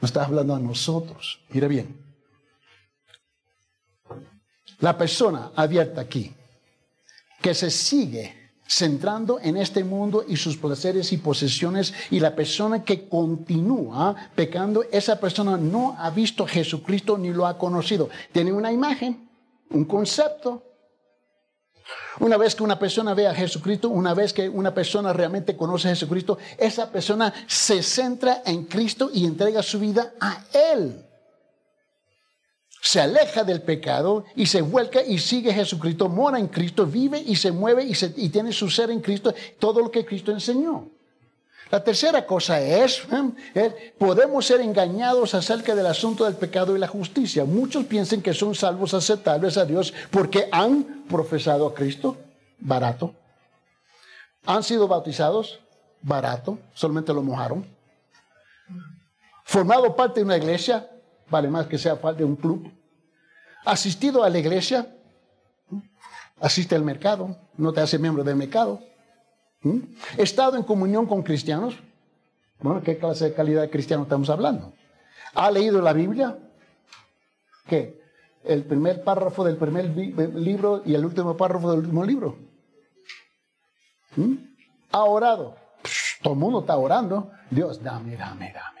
No 0.00 0.06
está 0.06 0.24
hablando 0.24 0.54
a 0.54 0.58
nosotros. 0.58 1.40
Mire 1.50 1.68
bien. 1.68 1.94
La 4.78 4.96
persona 4.96 5.52
abierta 5.54 6.00
aquí, 6.00 6.34
que 7.42 7.52
se 7.52 7.70
sigue 7.70 8.39
centrando 8.70 9.40
en 9.40 9.56
este 9.56 9.82
mundo 9.82 10.24
y 10.26 10.36
sus 10.36 10.56
placeres 10.56 11.12
y 11.12 11.16
posesiones 11.16 11.92
y 12.08 12.20
la 12.20 12.36
persona 12.36 12.84
que 12.84 13.08
continúa 13.08 14.14
pecando, 14.36 14.84
esa 14.92 15.18
persona 15.18 15.56
no 15.56 15.96
ha 15.98 16.08
visto 16.10 16.44
a 16.44 16.48
Jesucristo 16.48 17.18
ni 17.18 17.30
lo 17.30 17.48
ha 17.48 17.58
conocido. 17.58 18.08
Tiene 18.30 18.52
una 18.52 18.70
imagen, 18.70 19.28
un 19.70 19.84
concepto. 19.84 20.62
Una 22.20 22.36
vez 22.36 22.54
que 22.54 22.62
una 22.62 22.78
persona 22.78 23.12
ve 23.14 23.26
a 23.26 23.34
Jesucristo, 23.34 23.88
una 23.88 24.14
vez 24.14 24.32
que 24.32 24.48
una 24.48 24.72
persona 24.72 25.12
realmente 25.12 25.56
conoce 25.56 25.88
a 25.88 25.90
Jesucristo, 25.90 26.38
esa 26.56 26.92
persona 26.92 27.34
se 27.48 27.82
centra 27.82 28.42
en 28.46 28.66
Cristo 28.66 29.10
y 29.12 29.26
entrega 29.26 29.64
su 29.64 29.80
vida 29.80 30.12
a 30.20 30.44
Él 30.52 31.09
se 32.80 33.00
aleja 33.00 33.44
del 33.44 33.62
pecado 33.62 34.24
y 34.34 34.46
se 34.46 34.62
vuelca 34.62 35.02
y 35.02 35.18
sigue 35.18 35.50
a 35.50 35.54
Jesucristo, 35.54 36.08
mora 36.08 36.38
en 36.38 36.48
Cristo, 36.48 36.86
vive 36.86 37.18
y 37.18 37.36
se 37.36 37.52
mueve 37.52 37.84
y, 37.84 38.28
tiene 38.30 38.52
su 38.52 38.70
ser 38.70 38.90
en 38.90 39.00
Cristo, 39.00 39.34
todo 39.58 39.80
lo 39.80 39.90
que 39.90 40.04
Cristo 40.04 40.32
enseñó. 40.32 40.88
La 41.70 41.84
tercera 41.84 42.26
cosa 42.26 42.60
es, 42.60 43.02
¿eh? 43.54 43.94
podemos 43.96 44.44
ser 44.44 44.60
engañados 44.60 45.34
acerca 45.34 45.74
del 45.74 45.86
asunto 45.86 46.24
del 46.24 46.34
pecado 46.34 46.74
y 46.74 46.80
la 46.80 46.88
justicia. 46.88 47.44
Muchos 47.44 47.84
piensan 47.84 48.22
que 48.22 48.34
son 48.34 48.56
salvos 48.56 48.92
aceptables 48.92 49.56
a 49.56 49.64
Dios 49.64 49.94
porque 50.10 50.48
han 50.50 51.04
profesado 51.08 51.68
a 51.68 51.74
Cristo, 51.74 52.16
barato. 52.58 53.14
Han 54.46 54.64
sido 54.64 54.88
bautizados, 54.88 55.60
barato, 56.02 56.58
solamente 56.74 57.12
lo 57.12 57.22
mojaron. 57.22 57.64
Formado 59.44 59.94
parte 59.94 60.20
de 60.20 60.24
una 60.24 60.38
iglesia, 60.38 60.90
vale 61.30 61.48
más 61.48 61.66
que 61.66 61.78
sea 61.78 62.00
parte 62.00 62.18
de 62.18 62.24
un 62.24 62.36
club. 62.36 62.70
Asistido 63.64 64.24
a 64.24 64.30
la 64.30 64.38
iglesia, 64.38 64.86
asiste 66.40 66.74
al 66.74 66.82
mercado, 66.82 67.36
no 67.56 67.72
te 67.72 67.80
hace 67.80 67.98
miembro 67.98 68.24
del 68.24 68.36
mercado. 68.36 68.80
¿Mm? 69.62 69.78
Estado 70.16 70.56
en 70.56 70.62
comunión 70.62 71.06
con 71.06 71.22
cristianos, 71.22 71.74
Bueno, 72.62 72.82
¿qué 72.82 72.98
clase 72.98 73.26
de 73.26 73.34
calidad 73.34 73.62
de 73.62 73.70
cristiano 73.70 74.02
estamos 74.02 74.28
hablando? 74.28 74.74
¿Ha 75.34 75.50
leído 75.50 75.80
la 75.80 75.94
Biblia? 75.94 76.36
¿Qué? 77.66 78.00
El 78.44 78.64
primer 78.64 79.02
párrafo 79.02 79.44
del 79.44 79.56
primer 79.56 79.86
libro 79.96 80.82
y 80.84 80.94
el 80.94 81.04
último 81.04 81.36
párrafo 81.36 81.70
del 81.70 81.80
último 81.80 82.04
libro. 82.04 82.36
¿Mm? 84.16 84.34
¿Ha 84.92 85.04
orado? 85.04 85.56
todo 86.22 86.34
el 86.34 86.38
mundo 86.38 86.60
está 86.60 86.76
orando. 86.76 87.30
Dios, 87.50 87.82
dame, 87.82 88.16
dame, 88.16 88.52
dame. 88.52 88.79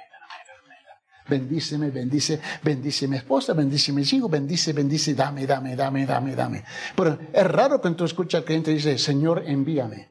Bendíceme, 1.30 1.90
bendice, 1.90 2.40
bendice 2.62 3.06
mi 3.06 3.16
esposa, 3.16 3.52
bendice 3.52 3.92
mis 3.92 4.12
hijos, 4.12 4.28
bendice, 4.28 4.72
bendice, 4.72 5.14
dame, 5.14 5.46
dame, 5.46 5.76
dame, 5.76 6.04
dame, 6.04 6.34
dame. 6.34 6.64
Pero 6.96 7.18
es 7.32 7.46
raro 7.46 7.80
cuando 7.80 7.98
tú 7.98 8.04
escuchas 8.04 8.40
al 8.40 8.44
cliente 8.44 8.72
dice, 8.72 8.98
Señor, 8.98 9.44
envíame. 9.46 10.08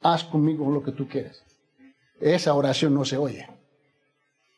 Haz 0.00 0.24
conmigo 0.24 0.70
lo 0.70 0.82
que 0.82 0.92
tú 0.92 1.06
quieres. 1.06 1.42
Esa 2.18 2.54
oración 2.54 2.94
no 2.94 3.04
se 3.04 3.18
oye. 3.18 3.46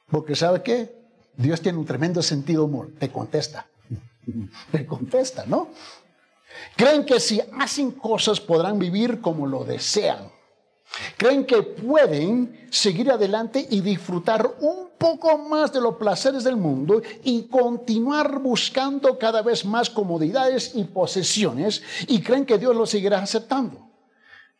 Porque 0.08 0.36
¿sabe 0.36 0.62
qué? 0.62 1.02
Dios 1.36 1.60
tiene 1.60 1.78
un 1.78 1.84
tremendo 1.84 2.22
sentido 2.22 2.64
humor. 2.64 2.92
Te 2.98 3.10
contesta. 3.10 3.66
Te 4.70 4.86
contesta, 4.86 5.44
¿no? 5.46 5.70
Creen 6.76 7.04
que 7.04 7.18
si 7.18 7.40
hacen 7.58 7.90
cosas 7.90 8.40
podrán 8.40 8.78
vivir 8.78 9.20
como 9.20 9.46
lo 9.46 9.64
desean. 9.64 10.30
Creen 11.16 11.44
que 11.44 11.62
pueden 11.62 12.66
seguir 12.70 13.10
adelante 13.10 13.66
y 13.70 13.80
disfrutar 13.80 14.56
un 14.60 14.90
poco 14.98 15.36
más 15.38 15.72
de 15.72 15.80
los 15.80 15.96
placeres 15.96 16.44
del 16.44 16.56
mundo 16.56 17.02
y 17.24 17.42
continuar 17.44 18.38
buscando 18.38 19.18
cada 19.18 19.42
vez 19.42 19.64
más 19.64 19.90
comodidades 19.90 20.72
y 20.74 20.84
posesiones 20.84 21.82
y 22.06 22.20
creen 22.20 22.46
que 22.46 22.58
Dios 22.58 22.76
lo 22.76 22.86
seguirá 22.86 23.18
aceptando. 23.18 23.88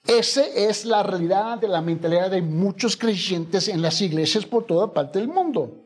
Esa 0.05 0.45
es 0.45 0.85
la 0.85 1.03
realidad 1.03 1.59
de 1.59 1.69
la 1.69 1.81
mentalidad 1.81 2.31
de 2.31 2.43
muchos 2.43 2.97
creyentes 2.97 3.69
en 3.69 3.81
las 3.81 4.01
iglesias 4.01 4.45
por 4.45 4.65
toda 4.67 4.93
parte 4.93 5.21
del 5.21 5.29
mundo. 5.29 5.83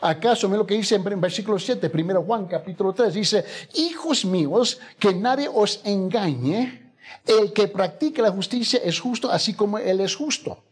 ¿Acaso 0.00 0.48
me 0.48 0.56
lo 0.56 0.66
que 0.66 0.74
dice 0.74 0.94
en 0.94 1.20
versículo 1.20 1.58
7, 1.58 1.90
primero 1.90 2.22
Juan 2.22 2.46
capítulo 2.46 2.92
3, 2.92 3.12
dice, 3.12 3.44
hijos 3.74 4.24
míos, 4.24 4.78
que 4.98 5.12
nadie 5.14 5.48
os 5.52 5.80
engañe, 5.84 6.85
el 7.26 7.52
que 7.52 7.68
practica 7.68 8.22
la 8.22 8.30
justicia 8.30 8.80
es 8.82 9.00
justo 9.00 9.30
así 9.30 9.54
como 9.54 9.78
Él 9.78 10.00
es 10.00 10.14
justo. 10.14 10.62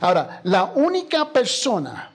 Ahora, 0.00 0.40
la 0.44 0.64
única 0.64 1.32
persona 1.32 2.12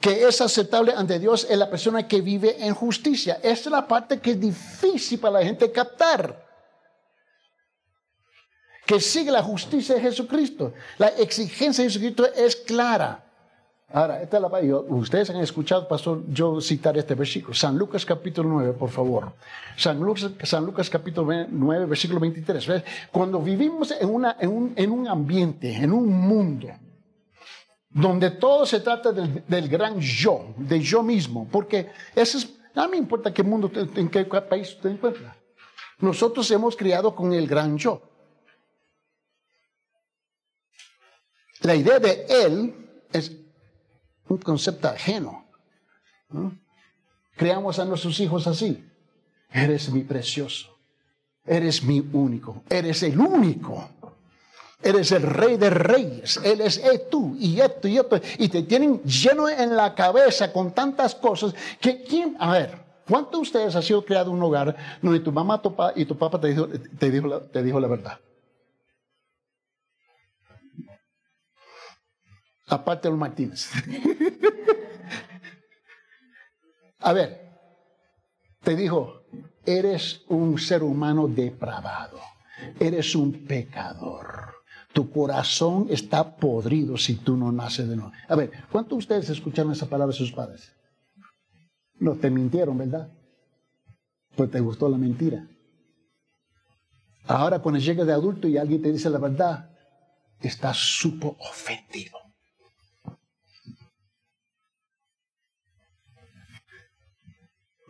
que 0.00 0.26
es 0.26 0.40
aceptable 0.40 0.92
ante 0.96 1.18
Dios 1.18 1.46
es 1.48 1.58
la 1.58 1.68
persona 1.68 2.08
que 2.08 2.20
vive 2.20 2.56
en 2.64 2.74
justicia. 2.74 3.34
Esta 3.42 3.68
es 3.68 3.72
la 3.72 3.86
parte 3.86 4.18
que 4.18 4.30
es 4.30 4.40
difícil 4.40 5.18
para 5.18 5.40
la 5.40 5.44
gente 5.44 5.70
captar. 5.70 6.48
Que 8.86 8.98
sigue 8.98 9.30
la 9.30 9.42
justicia 9.42 9.94
de 9.94 10.00
Jesucristo. 10.00 10.72
La 10.96 11.08
exigencia 11.08 11.84
de 11.84 11.90
Jesucristo 11.90 12.26
es 12.34 12.56
clara. 12.56 13.29
Ahora, 13.92 14.22
esta 14.22 14.36
es 14.36 14.42
la 14.42 14.48
Ustedes 14.88 15.30
han 15.30 15.36
escuchado, 15.38 15.88
pastor, 15.88 16.22
yo 16.28 16.60
citar 16.60 16.96
este 16.96 17.16
versículo. 17.16 17.54
San 17.54 17.76
Lucas 17.76 18.06
capítulo 18.06 18.48
9, 18.48 18.72
por 18.74 18.90
favor. 18.90 19.32
San 19.76 19.98
Lucas, 19.98 20.30
San 20.44 20.64
Lucas 20.64 20.88
capítulo 20.88 21.46
9, 21.48 21.86
versículo 21.86 22.20
23. 22.20 22.68
Cuando 23.10 23.40
vivimos 23.40 23.90
en, 23.90 24.08
una, 24.08 24.36
en, 24.38 24.48
un, 24.48 24.72
en 24.76 24.90
un 24.92 25.08
ambiente, 25.08 25.74
en 25.74 25.92
un 25.92 26.08
mundo, 26.08 26.68
donde 27.88 28.30
todo 28.30 28.64
se 28.64 28.78
trata 28.78 29.10
del, 29.10 29.42
del, 29.48 29.68
gran 29.68 29.98
yo, 29.98 30.54
de 30.56 30.78
yo 30.78 31.02
mismo, 31.02 31.48
porque 31.50 31.90
eso 32.14 32.38
es, 32.38 32.48
no 32.76 32.88
me 32.88 32.96
importa 32.96 33.34
qué 33.34 33.42
mundo, 33.42 33.72
en 33.74 34.08
qué 34.08 34.24
país 34.24 34.78
te 34.80 34.88
encuentras. 34.88 35.34
Nosotros 35.98 36.48
hemos 36.52 36.76
criado 36.76 37.12
con 37.12 37.32
el 37.32 37.48
gran 37.48 37.76
yo. 37.76 38.00
La 41.62 41.74
idea 41.74 41.98
de 41.98 42.24
él 42.28 42.74
es 43.12 43.39
un 44.30 44.38
concepto 44.38 44.88
ajeno. 44.88 45.44
Creamos 47.36 47.78
a 47.78 47.84
nuestros 47.84 48.18
hijos 48.20 48.46
así. 48.46 48.86
Eres 49.52 49.90
mi 49.90 50.02
precioso. 50.02 50.68
Eres 51.44 51.82
mi 51.82 52.00
único. 52.12 52.62
Eres 52.68 53.02
el 53.02 53.18
único. 53.18 53.88
Eres 54.82 55.10
el 55.12 55.22
rey 55.22 55.56
de 55.56 55.70
reyes. 55.70 56.40
Él 56.44 56.60
es 56.60 56.80
tú 57.10 57.36
y 57.38 57.60
esto 57.60 57.88
y 57.88 57.98
esto. 57.98 58.20
Y 58.38 58.48
te 58.48 58.62
tienen 58.62 59.02
lleno 59.02 59.48
en 59.48 59.76
la 59.76 59.94
cabeza 59.94 60.52
con 60.52 60.72
tantas 60.72 61.14
cosas 61.16 61.54
que 61.80 62.02
quién, 62.04 62.36
a 62.38 62.52
ver, 62.52 62.78
¿cuántos 63.08 63.32
de 63.32 63.42
ustedes 63.42 63.74
ha 63.74 63.82
sido 63.82 64.04
creado 64.04 64.30
un 64.30 64.42
hogar 64.42 64.76
donde 65.02 65.20
tu 65.20 65.32
mamá 65.32 65.60
y 65.96 66.04
tu 66.04 66.16
papá 66.16 66.40
te 66.40 66.48
dijo, 66.48 66.68
te 66.68 67.62
dijo 67.62 67.80
la 67.80 67.88
verdad? 67.88 68.20
Aparte 72.70 73.08
de 73.08 73.10
los 73.10 73.18
Martínez. 73.18 73.70
A 77.00 77.12
ver, 77.12 77.50
te 78.62 78.76
dijo, 78.76 79.22
eres 79.64 80.22
un 80.28 80.58
ser 80.58 80.82
humano 80.82 81.28
depravado, 81.28 82.20
eres 82.78 83.14
un 83.14 83.44
pecador. 83.46 84.54
Tu 84.92 85.10
corazón 85.10 85.86
está 85.88 86.36
podrido 86.36 86.96
si 86.98 87.14
tú 87.16 87.36
no 87.36 87.52
naces 87.52 87.88
de 87.88 87.96
nuevo. 87.96 88.12
A 88.28 88.34
ver, 88.34 88.50
¿cuántos 88.70 88.90
de 88.90 88.98
ustedes 88.98 89.30
escucharon 89.30 89.72
esa 89.72 89.88
palabra 89.88 90.12
de 90.12 90.18
sus 90.18 90.32
padres? 90.32 90.74
No, 91.98 92.16
te 92.16 92.28
mintieron, 92.28 92.76
¿verdad? 92.76 93.08
Pues 94.36 94.50
te 94.50 94.60
gustó 94.60 94.88
la 94.88 94.98
mentira. 94.98 95.46
Ahora 97.24 97.60
cuando 97.60 97.78
llegas 97.78 98.06
de 98.06 98.12
adulto 98.12 98.48
y 98.48 98.58
alguien 98.58 98.82
te 98.82 98.92
dice 98.92 99.08
la 99.08 99.18
verdad, 99.18 99.70
estás 100.40 100.76
súper 100.76 101.34
ofendido. 101.38 102.29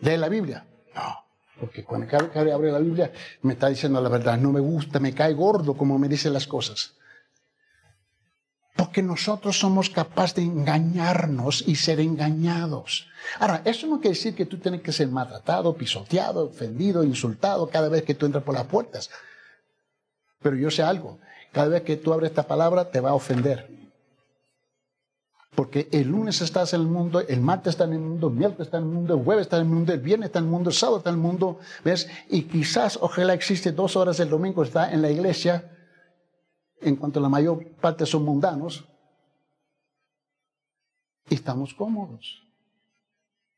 ¿Lee 0.01 0.17
la 0.17 0.29
Biblia? 0.29 0.67
No, 0.95 1.25
porque 1.59 1.85
cuando 1.85 2.07
abre 2.17 2.73
la 2.73 2.79
Biblia 2.79 3.13
me 3.43 3.53
está 3.53 3.69
diciendo 3.69 4.01
la 4.01 4.09
verdad. 4.09 4.39
No 4.39 4.53
me 4.53 4.61
gusta, 4.61 4.99
me 4.99 5.15
cae 5.15 5.35
gordo 5.35 5.75
como 5.75 5.99
me 5.99 6.09
dicen 6.09 6.33
las 6.33 6.47
cosas. 6.47 6.95
Porque 8.77 9.03
nosotros 9.03 9.59
somos 9.59 9.91
capaces 9.91 10.37
de 10.37 10.43
engañarnos 10.43 11.65
y 11.67 11.77
ser 11.77 12.01
engañados. 12.01 13.09
Ahora, 13.39 13.61
eso 13.65 13.87
no 13.87 14.01
quiere 14.01 14.17
decir 14.17 14.35
que 14.35 14.47
tú 14.47 14.59
tienes 14.59 14.81
que 14.81 14.93
ser 14.93 15.09
maltratado, 15.09 15.77
pisoteado, 15.77 16.47
ofendido, 16.47 17.05
insultado 17.05 17.69
cada 17.69 17.91
vez 17.91 18.05
que 18.05 18.15
tú 18.15 18.25
entras 18.25 18.43
por 18.43 18.55
las 18.55 18.67
puertas. 18.67 19.11
Pero 20.41 20.57
yo 20.57 20.71
sé 20.71 20.83
algo, 20.83 21.19
cada 21.53 21.69
vez 21.69 21.83
que 21.83 21.97
tú 21.97 22.13
abres 22.15 22.31
esta 22.31 22.47
palabra 22.47 22.91
te 22.91 23.01
va 23.01 23.11
a 23.11 23.15
ofender. 23.15 23.80
Porque 25.55 25.89
el 25.91 26.09
lunes 26.09 26.41
estás 26.41 26.75
en 26.75 26.83
el 26.83 26.87
mundo, 26.87 27.21
el 27.21 27.41
martes 27.41 27.73
está 27.73 27.85
en 27.85 27.95
el 27.95 27.99
mundo, 27.99 28.29
el 28.29 28.35
miércoles 28.35 28.69
está 28.69 28.79
en 28.79 28.85
el 28.85 28.91
mundo, 28.91 29.15
el 29.15 29.25
jueves 29.25 29.43
está 29.43 29.57
en 29.57 29.63
el 29.63 29.69
mundo, 29.69 29.93
el 29.93 30.01
viernes 30.01 30.27
está 30.29 30.39
en 30.39 30.45
el 30.45 30.51
mundo, 30.51 30.71
el 30.71 30.77
sábado 30.77 30.99
está 30.99 31.11
en 31.11 31.17
el 31.17 31.23
mundo, 31.23 31.59
¿ves? 31.85 32.09
Y 32.29 32.43
quizás, 32.43 32.99
ojalá 33.01 33.35
existe 33.35 33.73
dos 33.73 33.97
horas 33.97 34.21
el 34.21 34.31
domingo, 34.31 34.63
está 34.63 34.93
en 34.93 35.03
la 35.03 35.11
iglesia, 35.11 35.77
en 36.81 36.97
cuanto 36.97 37.21
la 37.21 37.29
mayor 37.29 37.67
parte 37.81 38.07
son 38.07 38.25
mundanos, 38.25 38.85
y 41.29 41.35
estamos 41.35 41.75
cómodos. 41.75 42.43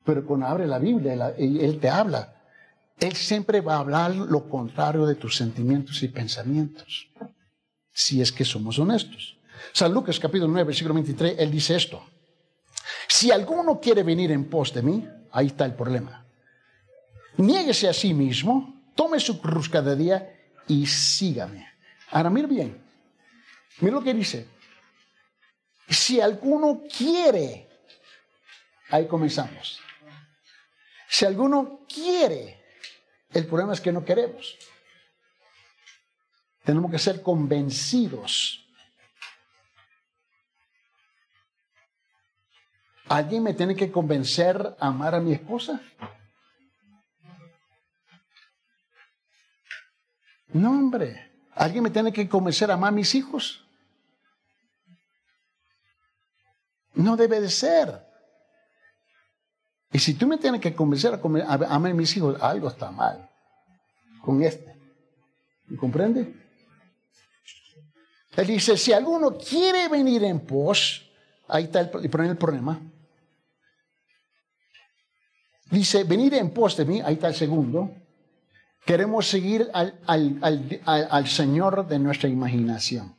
Pero 0.04 0.24
cuando 0.24 0.46
abre 0.46 0.66
la 0.66 0.78
Biblia 0.78 1.34
y 1.38 1.60
Él 1.60 1.78
te 1.78 1.88
habla, 1.88 2.42
Él 2.98 3.14
siempre 3.14 3.60
va 3.60 3.76
a 3.76 3.80
hablar 3.80 4.14
lo 4.14 4.48
contrario 4.48 5.06
de 5.06 5.14
tus 5.14 5.36
sentimientos 5.36 6.02
y 6.02 6.08
pensamientos, 6.08 7.08
si 7.92 8.22
es 8.22 8.32
que 8.32 8.44
somos 8.44 8.78
honestos. 8.78 9.36
San 9.72 9.92
Lucas 9.92 10.18
capítulo 10.18 10.52
9, 10.52 10.66
versículo 10.66 10.94
23, 10.94 11.36
él 11.38 11.50
dice 11.50 11.76
esto. 11.76 12.04
Si 13.08 13.30
alguno 13.30 13.80
quiere 13.80 14.02
venir 14.02 14.30
en 14.32 14.48
pos 14.48 14.72
de 14.72 14.82
mí, 14.82 15.08
ahí 15.32 15.48
está 15.48 15.64
el 15.64 15.74
problema. 15.74 16.24
Niéguese 17.36 17.88
a 17.88 17.92
sí 17.92 18.12
mismo, 18.12 18.82
tome 18.94 19.18
su 19.20 19.40
cruz 19.40 19.68
cada 19.68 19.94
día 19.94 20.40
y 20.68 20.86
sígame. 20.86 21.66
Ahora 22.10 22.30
mira 22.30 22.46
bien, 22.46 22.82
mira 23.80 23.94
lo 23.94 24.02
que 24.02 24.14
dice. 24.14 24.46
Si 25.88 26.20
alguno 26.20 26.82
quiere, 26.96 27.68
ahí 28.90 29.06
comenzamos. 29.06 29.80
Si 31.08 31.24
alguno 31.24 31.80
quiere, 31.86 32.62
el 33.32 33.46
problema 33.46 33.72
es 33.72 33.80
que 33.80 33.92
no 33.92 34.04
queremos. 34.04 34.56
Tenemos 36.64 36.90
que 36.90 36.98
ser 36.98 37.22
convencidos 37.22 38.61
¿Alguien 43.08 43.42
me 43.42 43.54
tiene 43.54 43.74
que 43.74 43.90
convencer 43.90 44.76
a 44.78 44.86
amar 44.86 45.14
a 45.14 45.20
mi 45.20 45.32
esposa? 45.32 45.80
No, 50.52 50.70
hombre. 50.70 51.30
¿Alguien 51.54 51.82
me 51.84 51.90
tiene 51.90 52.12
que 52.12 52.28
convencer 52.28 52.70
a 52.70 52.74
amar 52.74 52.88
a 52.88 52.96
mis 52.96 53.14
hijos? 53.14 53.64
No 56.94 57.16
debe 57.16 57.40
de 57.40 57.50
ser. 57.50 58.06
Y 59.92 59.98
si 59.98 60.14
tú 60.14 60.26
me 60.26 60.38
tienes 60.38 60.60
que 60.60 60.74
convencer 60.74 61.14
a, 61.14 61.54
amar 61.74 61.90
a 61.90 61.94
mis 61.94 62.16
hijos, 62.16 62.40
algo 62.40 62.68
está 62.68 62.90
mal 62.90 63.28
con 64.22 64.42
este. 64.42 64.74
¿Me 65.66 65.76
comprende? 65.76 66.34
Él 68.36 68.46
dice, 68.46 68.78
si 68.78 68.92
alguno 68.92 69.36
quiere 69.36 69.88
venir 69.88 70.24
en 70.24 70.40
pos, 70.40 71.10
ahí 71.48 71.64
está 71.64 71.80
el, 71.80 71.90
el 72.02 72.36
problema. 72.38 72.80
Dice, 75.72 76.04
venid 76.04 76.34
en 76.34 76.50
pos 76.50 76.76
de 76.76 76.84
mí, 76.84 77.00
ahí 77.00 77.14
está 77.14 77.28
el 77.28 77.34
segundo. 77.34 77.90
Queremos 78.84 79.26
seguir 79.26 79.70
al, 79.72 79.98
al, 80.04 81.26
Señor 81.26 81.88
de 81.88 81.98
nuestra 81.98 82.28
imaginación. 82.28 83.16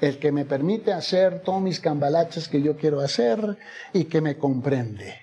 El 0.00 0.18
que 0.18 0.32
me 0.32 0.46
permite 0.46 0.94
hacer 0.94 1.42
todos 1.42 1.60
mis 1.60 1.78
cambalaches 1.78 2.48
que 2.48 2.62
yo 2.62 2.74
quiero 2.78 3.00
hacer 3.00 3.58
y 3.92 4.04
que 4.04 4.22
me 4.22 4.38
comprende. 4.38 5.14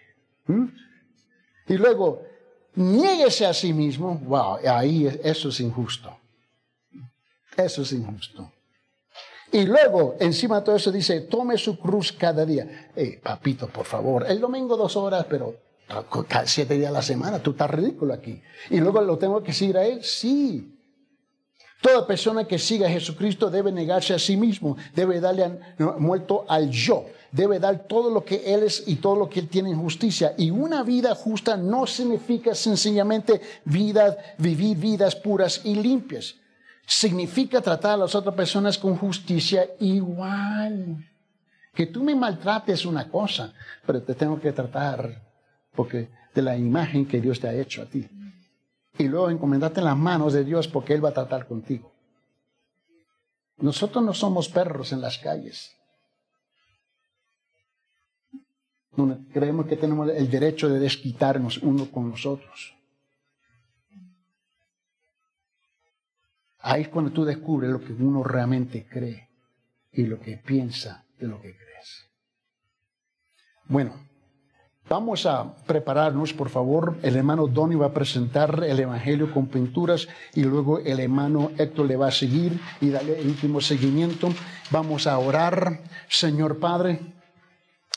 ¿Mm? 0.45 0.65
Y 1.67 1.77
luego, 1.77 2.21
niéguese 2.75 3.47
a 3.47 3.53
sí 3.53 3.73
mismo. 3.73 4.13
Wow, 4.19 4.59
ahí 4.67 5.07
eso 5.23 5.49
es 5.49 5.59
injusto. 5.59 6.15
Eso 7.57 7.81
es 7.81 7.91
injusto. 7.91 8.51
Y 9.51 9.65
luego, 9.65 10.15
encima 10.19 10.59
de 10.59 10.65
todo 10.65 10.75
eso, 10.75 10.91
dice, 10.91 11.21
tome 11.21 11.57
su 11.57 11.79
cruz 11.79 12.11
cada 12.11 12.45
día. 12.45 12.91
Hey, 12.95 13.19
papito, 13.23 13.67
por 13.67 13.85
favor, 13.85 14.27
el 14.29 14.39
domingo 14.39 14.77
dos 14.77 14.95
horas, 14.95 15.25
pero 15.27 15.64
siete 16.45 16.77
días 16.77 16.89
a 16.89 16.93
la 16.93 17.01
semana, 17.01 17.39
tú 17.39 17.51
estás 17.51 17.69
ridículo 17.69 18.13
aquí. 18.13 18.41
Y 18.69 18.79
luego 18.79 19.01
lo 19.01 19.17
tengo 19.17 19.43
que 19.43 19.53
seguir 19.53 19.77
a 19.77 19.85
él, 19.85 20.03
sí. 20.03 20.75
Toda 21.81 22.07
persona 22.07 22.45
que 22.45 22.57
siga 22.57 22.87
a 22.87 22.89
Jesucristo 22.89 23.51
debe 23.51 23.71
negarse 23.71 24.13
a 24.13 24.17
sí 24.17 24.35
mismo, 24.37 24.75
debe 24.95 25.19
darle 25.19 25.59
muerto 25.99 26.43
al 26.47 26.71
yo, 26.71 27.05
debe 27.31 27.59
dar 27.59 27.87
todo 27.87 28.09
lo 28.09 28.25
que 28.25 28.53
Él 28.55 28.63
es 28.63 28.87
y 28.87 28.95
todo 28.95 29.15
lo 29.15 29.29
que 29.29 29.39
Él 29.41 29.47
tiene 29.47 29.69
en 29.69 29.79
justicia. 29.79 30.33
Y 30.35 30.49
una 30.49 30.81
vida 30.81 31.13
justa 31.13 31.55
no 31.57 31.85
significa 31.85 32.55
sencillamente 32.55 33.39
vida, 33.65 34.17
vivir 34.39 34.77
vidas 34.77 35.15
puras 35.15 35.61
y 35.63 35.75
limpias. 35.75 36.33
Significa 36.87 37.61
tratar 37.61 37.91
a 37.91 37.97
las 37.97 38.15
otras 38.15 38.33
personas 38.33 38.79
con 38.79 38.97
justicia 38.97 39.69
igual. 39.79 41.05
Que 41.71 41.85
tú 41.85 42.03
me 42.03 42.15
maltrates 42.15 42.85
una 42.85 43.09
cosa, 43.09 43.53
pero 43.85 44.01
te 44.01 44.15
tengo 44.15 44.39
que 44.39 44.51
tratar 44.53 45.24
porque 45.75 46.09
de 46.33 46.41
la 46.41 46.57
imagen 46.57 47.05
que 47.05 47.21
Dios 47.21 47.39
te 47.39 47.47
ha 47.47 47.53
hecho 47.53 47.81
a 47.81 47.85
ti. 47.85 48.07
Y 48.97 49.07
luego 49.07 49.29
encomendate 49.29 49.79
en 49.79 49.85
las 49.85 49.97
manos 49.97 50.33
de 50.33 50.43
Dios 50.43 50.67
porque 50.67 50.93
Él 50.93 51.03
va 51.03 51.09
a 51.09 51.13
tratar 51.13 51.47
contigo. 51.47 51.91
Nosotros 53.57 54.03
no 54.03 54.13
somos 54.13 54.49
perros 54.49 54.91
en 54.91 55.01
las 55.01 55.17
calles. 55.17 55.71
creemos 59.33 59.67
que 59.67 59.75
tenemos 59.75 60.09
el 60.09 60.29
derecho 60.29 60.69
de 60.69 60.79
desquitarnos 60.79 61.57
uno 61.57 61.91
con 61.91 62.09
los 62.09 62.25
otros. 62.25 62.73
Ahí 66.59 66.83
es 66.83 66.87
cuando 66.87 67.11
tú 67.11 67.25
descubres 67.25 67.69
lo 67.69 67.79
que 67.79 67.93
uno 67.93 68.23
realmente 68.23 68.87
cree 68.89 69.29
y 69.91 70.05
lo 70.05 70.19
que 70.19 70.37
piensa 70.37 71.05
de 71.19 71.27
lo 71.27 71.41
que 71.41 71.55
crees. 71.55 72.07
Bueno, 73.65 73.93
Vamos 74.87 75.25
a 75.25 75.55
prepararnos, 75.65 76.31
por 76.31 76.49
favor. 76.49 76.97
El 77.01 77.15
hermano 77.15 77.47
Donny 77.47 77.75
va 77.75 77.87
a 77.87 77.93
presentar 77.93 78.63
el 78.63 78.79
Evangelio 78.79 79.31
con 79.33 79.47
pinturas 79.47 80.07
y 80.35 80.43
luego 80.43 80.77
el 80.77 80.99
hermano 80.99 81.51
Héctor 81.57 81.87
le 81.87 81.95
va 81.95 82.09
a 82.09 82.11
seguir 82.11 82.59
y 82.79 82.91
darle 82.91 83.19
último 83.25 83.59
seguimiento. 83.61 84.29
Vamos 84.69 85.07
a 85.07 85.17
orar, 85.17 85.81
Señor 86.07 86.59
Padre. 86.59 86.99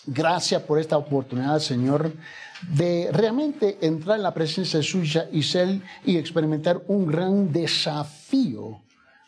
Gracias 0.06 0.62
por 0.62 0.78
esta 0.78 0.96
oportunidad, 0.96 1.58
Señor, 1.58 2.10
de 2.62 3.10
realmente 3.12 3.76
entrar 3.82 4.16
en 4.16 4.22
la 4.22 4.32
presencia 4.32 4.82
suya 4.82 5.28
y 5.30 5.42
ser 5.42 5.82
y 6.06 6.16
experimentar 6.16 6.80
un 6.86 7.06
gran 7.06 7.52
desafío 7.52 8.80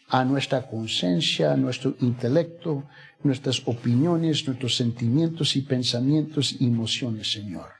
a 0.08 0.24
nuestra 0.24 0.66
conciencia, 0.66 1.52
a 1.52 1.56
nuestro 1.56 1.94
intelecto, 2.00 2.84
nuestras 3.22 3.62
opiniones, 3.66 4.46
nuestros 4.46 4.76
sentimientos 4.76 5.56
y 5.56 5.62
pensamientos 5.62 6.56
y 6.58 6.66
emociones, 6.66 7.30
Señor. 7.32 7.70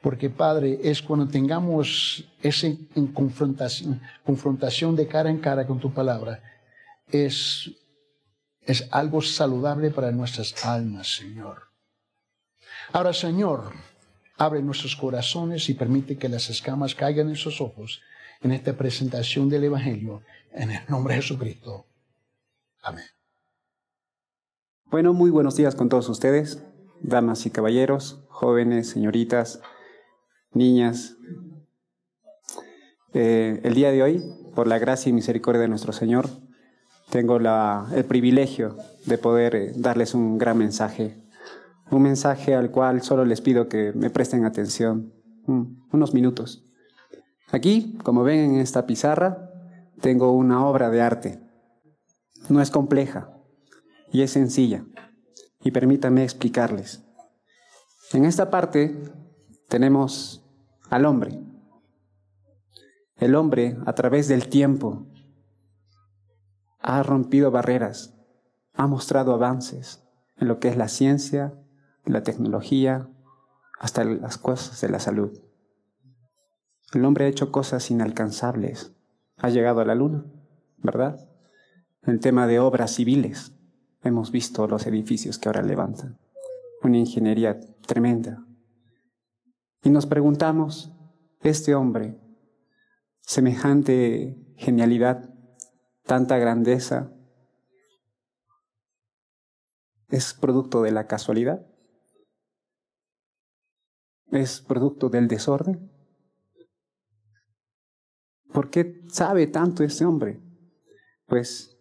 Porque, 0.00 0.30
Padre, 0.30 0.80
es 0.82 1.00
cuando 1.00 1.28
tengamos 1.28 2.24
esa 2.42 2.68
confrontación, 3.14 4.00
confrontación 4.24 4.96
de 4.96 5.06
cara 5.06 5.30
en 5.30 5.38
cara 5.38 5.66
con 5.66 5.78
tu 5.78 5.92
palabra, 5.92 6.42
es, 7.08 7.70
es 8.62 8.88
algo 8.90 9.22
saludable 9.22 9.90
para 9.90 10.10
nuestras 10.10 10.64
almas, 10.64 11.14
Señor. 11.14 11.68
Ahora, 12.92 13.12
Señor, 13.12 13.72
abre 14.38 14.60
nuestros 14.60 14.96
corazones 14.96 15.68
y 15.68 15.74
permite 15.74 16.18
que 16.18 16.28
las 16.28 16.50
escamas 16.50 16.94
caigan 16.94 17.28
en 17.28 17.36
sus 17.36 17.60
ojos 17.60 18.00
en 18.42 18.50
esta 18.50 18.76
presentación 18.76 19.48
del 19.48 19.64
Evangelio, 19.64 20.22
en 20.52 20.72
el 20.72 20.80
nombre 20.88 21.14
de 21.14 21.22
Jesucristo. 21.22 21.86
Amén. 22.82 23.04
Bueno, 24.92 25.14
muy 25.14 25.30
buenos 25.30 25.56
días 25.56 25.74
con 25.74 25.88
todos 25.88 26.10
ustedes, 26.10 26.62
damas 27.00 27.46
y 27.46 27.50
caballeros, 27.50 28.26
jóvenes, 28.28 28.90
señoritas, 28.90 29.62
niñas. 30.52 31.16
Eh, 33.14 33.58
el 33.62 33.72
día 33.72 33.90
de 33.90 34.02
hoy, 34.02 34.22
por 34.54 34.66
la 34.66 34.78
gracia 34.78 35.08
y 35.08 35.14
misericordia 35.14 35.62
de 35.62 35.68
nuestro 35.68 35.94
Señor, 35.94 36.28
tengo 37.08 37.38
el 37.38 38.04
privilegio 38.04 38.76
de 39.06 39.16
poder 39.16 39.56
eh, 39.56 39.72
darles 39.74 40.12
un 40.12 40.36
gran 40.36 40.58
mensaje, 40.58 41.16
un 41.90 42.02
mensaje 42.02 42.54
al 42.54 42.70
cual 42.70 43.00
solo 43.00 43.24
les 43.24 43.40
pido 43.40 43.70
que 43.70 43.94
me 43.94 44.10
presten 44.10 44.44
atención 44.44 45.14
unos 45.46 46.12
minutos. 46.12 46.70
Aquí, 47.50 47.96
como 48.04 48.24
ven 48.24 48.40
en 48.40 48.60
esta 48.60 48.84
pizarra, 48.84 49.50
tengo 50.02 50.32
una 50.32 50.66
obra 50.66 50.90
de 50.90 51.00
arte. 51.00 51.40
No 52.50 52.60
es 52.60 52.70
compleja, 52.70 53.30
y 54.12 54.22
es 54.22 54.30
sencilla. 54.30 54.84
Y 55.60 55.70
permítanme 55.70 56.22
explicarles. 56.22 57.02
En 58.12 58.24
esta 58.24 58.50
parte 58.50 58.96
tenemos 59.68 60.44
al 60.90 61.06
hombre. 61.06 61.40
El 63.16 63.34
hombre, 63.34 63.78
a 63.86 63.94
través 63.94 64.28
del 64.28 64.48
tiempo, 64.48 65.06
ha 66.78 67.02
rompido 67.02 67.50
barreras, 67.50 68.14
ha 68.74 68.86
mostrado 68.86 69.32
avances 69.32 70.04
en 70.36 70.48
lo 70.48 70.58
que 70.58 70.68
es 70.68 70.76
la 70.76 70.88
ciencia, 70.88 71.54
la 72.04 72.22
tecnología, 72.22 73.08
hasta 73.78 74.04
las 74.04 74.38
cosas 74.38 74.80
de 74.80 74.88
la 74.88 74.98
salud. 74.98 75.40
El 76.92 77.04
hombre 77.04 77.24
ha 77.24 77.28
hecho 77.28 77.50
cosas 77.50 77.90
inalcanzables. 77.90 78.92
Ha 79.38 79.48
llegado 79.48 79.80
a 79.80 79.84
la 79.84 79.94
luna, 79.94 80.24
¿verdad? 80.78 81.28
El 82.02 82.20
tema 82.20 82.46
de 82.46 82.58
obras 82.58 82.94
civiles. 82.94 83.56
Hemos 84.04 84.32
visto 84.32 84.66
los 84.66 84.86
edificios 84.86 85.38
que 85.38 85.48
ahora 85.48 85.62
levantan. 85.62 86.18
Una 86.82 86.98
ingeniería 86.98 87.60
tremenda. 87.86 88.44
Y 89.84 89.90
nos 89.90 90.06
preguntamos, 90.06 90.92
este 91.40 91.74
hombre, 91.74 92.20
semejante 93.20 94.54
genialidad, 94.56 95.32
tanta 96.04 96.38
grandeza, 96.38 97.12
¿es 100.08 100.34
producto 100.34 100.82
de 100.82 100.92
la 100.92 101.06
casualidad? 101.06 101.66
¿Es 104.30 104.60
producto 104.60 105.08
del 105.08 105.28
desorden? 105.28 105.90
¿Por 108.52 108.70
qué 108.70 109.04
sabe 109.08 109.46
tanto 109.46 109.82
este 109.82 110.04
hombre? 110.04 110.40
Pues 111.26 111.78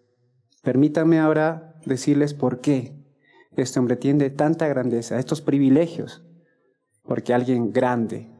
permítame 0.61 1.19
ahora 1.19 1.70
decirles 1.85 2.33
por 2.33 2.61
qué 2.61 2.95
este 3.55 3.79
hombre 3.79 3.95
tiene 3.95 4.29
tanta 4.29 4.67
grandeza, 4.67 5.19
estos 5.19 5.41
privilegios, 5.41 6.23
porque 7.03 7.33
alguien 7.33 7.71
grande 7.71 8.31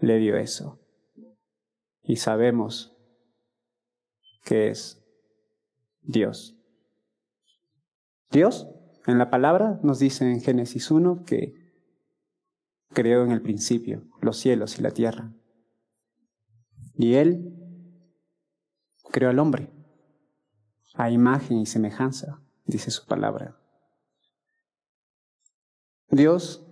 le 0.00 0.18
dio 0.18 0.36
eso. 0.36 0.80
Y 2.02 2.16
sabemos 2.16 2.96
que 4.44 4.68
es 4.68 5.02
Dios. 6.02 6.56
Dios, 8.30 8.68
en 9.06 9.18
la 9.18 9.30
palabra, 9.30 9.80
nos 9.82 9.98
dice 9.98 10.30
en 10.30 10.40
Génesis 10.40 10.90
1 10.90 11.24
que 11.24 11.54
creó 12.90 13.24
en 13.24 13.32
el 13.32 13.42
principio 13.42 14.06
los 14.20 14.38
cielos 14.38 14.78
y 14.78 14.82
la 14.82 14.90
tierra. 14.90 15.32
Y 16.96 17.14
Él 17.14 17.54
creó 19.10 19.30
al 19.30 19.38
hombre 19.38 19.73
a 20.94 21.10
imagen 21.10 21.58
y 21.58 21.66
semejanza, 21.66 22.40
dice 22.64 22.90
su 22.90 23.06
palabra. 23.06 23.56
Dios 26.08 26.66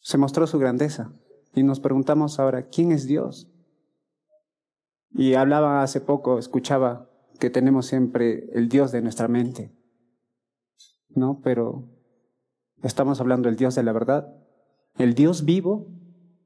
se 0.00 0.18
mostró 0.18 0.46
su 0.46 0.58
grandeza 0.58 1.12
y 1.54 1.62
nos 1.62 1.80
preguntamos 1.80 2.38
ahora, 2.38 2.68
¿quién 2.68 2.92
es 2.92 3.06
Dios? 3.06 3.50
Y 5.10 5.34
hablaba 5.34 5.82
hace 5.82 6.00
poco, 6.00 6.38
escuchaba 6.38 7.10
que 7.38 7.50
tenemos 7.50 7.86
siempre 7.86 8.50
el 8.52 8.68
Dios 8.68 8.92
de 8.92 9.00
nuestra 9.00 9.28
mente, 9.28 9.72
¿no? 11.08 11.40
Pero 11.42 11.88
estamos 12.82 13.20
hablando 13.20 13.48
del 13.48 13.56
Dios 13.56 13.74
de 13.74 13.82
la 13.82 13.92
verdad, 13.92 14.34
el 14.98 15.14
Dios 15.14 15.44
vivo. 15.44 15.88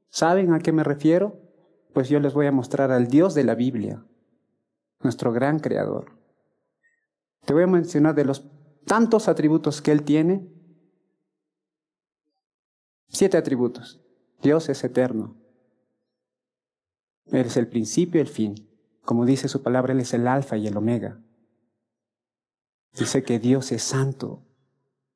¿Saben 0.09 0.53
a 0.53 0.59
qué 0.59 0.71
me 0.71 0.83
refiero? 0.83 1.39
Pues 1.93 2.09
yo 2.09 2.19
les 2.19 2.33
voy 2.33 2.45
a 2.45 2.51
mostrar 2.51 2.91
al 2.91 3.07
Dios 3.07 3.33
de 3.33 3.43
la 3.43 3.55
Biblia, 3.55 4.05
nuestro 5.03 5.31
gran 5.31 5.59
creador. 5.59 6.11
Te 7.45 7.53
voy 7.53 7.63
a 7.63 7.67
mencionar 7.67 8.15
de 8.15 8.25
los 8.25 8.45
tantos 8.85 9.27
atributos 9.27 9.81
que 9.81 9.91
Él 9.91 10.03
tiene. 10.03 10.47
Siete 13.09 13.37
atributos. 13.37 14.01
Dios 14.41 14.69
es 14.69 14.83
eterno. 14.83 15.35
Él 17.27 17.45
es 17.45 17.57
el 17.57 17.67
principio 17.67 18.19
y 18.19 18.21
el 18.21 18.27
fin. 18.27 18.55
Como 19.03 19.25
dice 19.25 19.47
su 19.47 19.61
palabra, 19.61 19.93
Él 19.93 19.99
es 19.99 20.13
el 20.13 20.27
alfa 20.27 20.57
y 20.57 20.67
el 20.67 20.77
omega. 20.77 21.19
Dice 22.97 23.23
que 23.23 23.39
Dios 23.39 23.71
es 23.71 23.83
santo. 23.83 24.43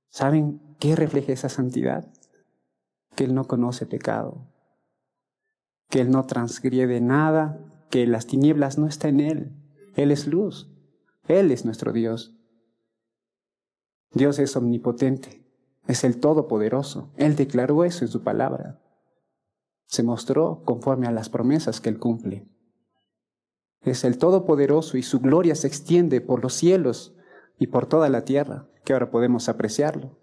¿Saben 0.09 0.61
qué 0.79 0.95
refleja 0.95 1.31
esa 1.31 1.49
santidad? 1.49 2.11
Que 3.15 3.25
Él 3.25 3.33
no 3.33 3.45
conoce 3.45 3.85
pecado, 3.85 4.47
que 5.89 6.01
Él 6.01 6.09
no 6.09 6.25
transgrede 6.25 7.01
nada, 7.01 7.59
que 7.89 8.07
las 8.07 8.25
tinieblas 8.25 8.77
no 8.77 8.87
están 8.87 9.19
en 9.19 9.29
Él. 9.29 9.66
Él 9.97 10.11
es 10.11 10.27
luz. 10.27 10.69
Él 11.27 11.51
es 11.51 11.65
nuestro 11.65 11.91
Dios. 11.91 12.33
Dios 14.11 14.39
es 14.39 14.55
omnipotente, 14.55 15.45
es 15.87 16.03
el 16.05 16.19
Todopoderoso. 16.19 17.11
Él 17.17 17.35
declaró 17.35 17.83
eso 17.83 18.05
en 18.05 18.11
su 18.11 18.23
palabra. 18.23 18.79
Se 19.87 20.03
mostró 20.03 20.63
conforme 20.63 21.07
a 21.07 21.11
las 21.11 21.29
promesas 21.29 21.81
que 21.81 21.89
Él 21.89 21.99
cumple. 21.99 22.47
Es 23.81 24.03
el 24.03 24.17
Todopoderoso 24.17 24.97
y 24.97 25.03
su 25.03 25.19
gloria 25.19 25.55
se 25.55 25.67
extiende 25.67 26.21
por 26.21 26.41
los 26.41 26.53
cielos 26.53 27.15
y 27.57 27.67
por 27.67 27.87
toda 27.87 28.07
la 28.07 28.23
tierra, 28.23 28.69
que 28.85 28.93
ahora 28.93 29.09
podemos 29.09 29.49
apreciarlo. 29.49 30.17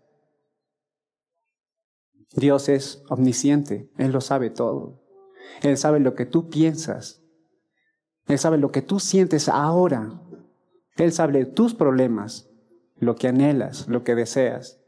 Dios 2.31 2.69
es 2.69 3.03
omnisciente, 3.09 3.91
Él 3.99 4.13
lo 4.13 4.21
sabe 4.21 4.51
todo. 4.51 5.03
Él 5.63 5.77
sabe 5.77 5.99
lo 5.99 6.15
que 6.15 6.27
tú 6.27 6.49
piensas. 6.49 7.24
Él 8.27 8.39
sabe 8.39 8.59
lo 8.59 8.73
que 8.73 8.83
tú 8.83 9.01
sientes 9.01 9.49
ahora. 9.49 10.21
Él 10.97 11.13
sabe 11.13 11.45
tus 11.45 11.75
problemas, 11.75 12.49
lo 12.99 13.17
que 13.17 13.29
anhelas, 13.29 13.89
lo 13.89 14.05
que 14.05 14.15
deseas. 14.15 14.81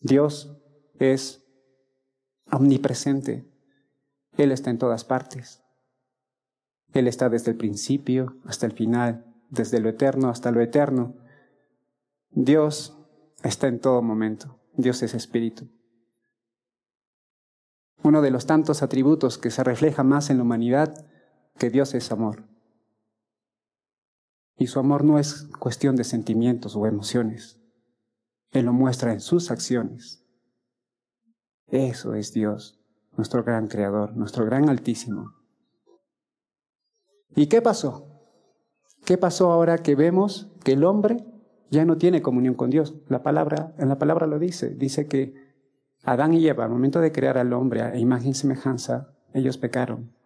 Dios 0.00 0.56
es 0.98 1.44
omnipresente. 2.50 3.46
Él 4.36 4.52
está 4.52 4.70
en 4.70 4.78
todas 4.78 5.04
partes. 5.04 5.62
Él 6.92 7.06
está 7.06 7.28
desde 7.28 7.50
el 7.50 7.56
principio 7.56 8.36
hasta 8.44 8.66
el 8.66 8.72
final, 8.72 9.26
desde 9.50 9.80
lo 9.80 9.88
eterno 9.88 10.30
hasta 10.30 10.50
lo 10.50 10.60
eterno. 10.60 11.14
Dios 12.30 12.96
está 13.42 13.68
en 13.68 13.80
todo 13.80 14.02
momento. 14.02 14.58
Dios 14.74 15.02
es 15.02 15.14
espíritu. 15.14 15.68
Uno 18.02 18.22
de 18.22 18.30
los 18.30 18.46
tantos 18.46 18.82
atributos 18.82 19.38
que 19.38 19.50
se 19.50 19.64
refleja 19.64 20.04
más 20.04 20.30
en 20.30 20.38
la 20.38 20.44
humanidad, 20.44 21.06
que 21.58 21.70
Dios 21.70 21.94
es 21.94 22.10
amor. 22.12 22.44
Y 24.56 24.66
su 24.66 24.80
amor 24.80 25.04
no 25.04 25.18
es 25.18 25.48
cuestión 25.58 25.96
de 25.96 26.04
sentimientos 26.04 26.74
o 26.74 26.86
emociones. 26.86 27.60
Él 28.50 28.66
lo 28.66 28.72
muestra 28.72 29.12
en 29.12 29.20
sus 29.20 29.50
acciones. 29.50 30.24
Eso 31.66 32.14
es 32.14 32.32
Dios, 32.32 32.80
nuestro 33.16 33.44
gran 33.44 33.68
creador, 33.68 34.16
nuestro 34.16 34.44
gran 34.46 34.68
altísimo. 34.68 35.34
¿Y 37.36 37.46
qué 37.46 37.60
pasó? 37.60 38.08
¿Qué 39.04 39.18
pasó 39.18 39.52
ahora 39.52 39.78
que 39.78 39.94
vemos 39.94 40.48
que 40.64 40.72
el 40.72 40.84
hombre 40.84 41.24
ya 41.70 41.84
no 41.84 41.98
tiene 41.98 42.22
comunión 42.22 42.54
con 42.54 42.70
Dios? 42.70 42.94
La 43.08 43.22
palabra, 43.22 43.74
en 43.78 43.88
la 43.88 43.98
palabra 43.98 44.26
lo 44.26 44.38
dice, 44.38 44.70
dice 44.70 45.06
que 45.06 45.34
Adán 46.04 46.34
y 46.34 46.46
Eva, 46.48 46.64
al 46.64 46.70
momento 46.70 47.00
de 47.00 47.12
crear 47.12 47.38
al 47.38 47.52
hombre 47.52 47.82
a 47.82 47.96
imagen 47.96 48.30
y 48.30 48.34
semejanza, 48.34 49.14
ellos 49.34 49.58
pecaron. 49.58 50.17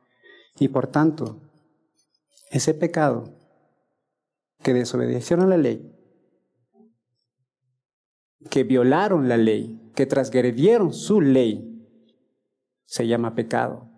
Y 0.59 0.69
por 0.69 0.87
tanto, 0.87 1.41
ese 2.51 2.75
pecado 2.75 3.35
que 4.63 4.75
desobedecieron 4.75 5.51
la 5.51 5.57
ley, 5.57 5.93
que 8.51 8.65
violaron 8.65 9.29
la 9.29 9.37
ley, 9.37 9.91
que 9.95 10.07
transgredieron 10.07 10.93
su 10.93 11.21
ley, 11.21 11.69
se 12.85 13.07
llama 13.07 13.35
pecado. 13.35 13.89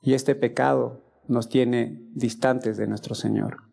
Y 0.00 0.14
este 0.14 0.34
pecado 0.34 1.22
nos 1.28 1.48
tiene 1.48 2.10
distantes 2.14 2.76
de 2.76 2.86
nuestro 2.86 3.14
Señor. 3.14 3.70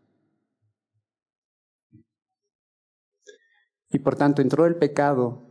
Y 3.89 3.99
por 3.99 4.15
tanto 4.15 4.41
entró 4.41 4.65
el 4.65 4.77
pecado 4.77 5.49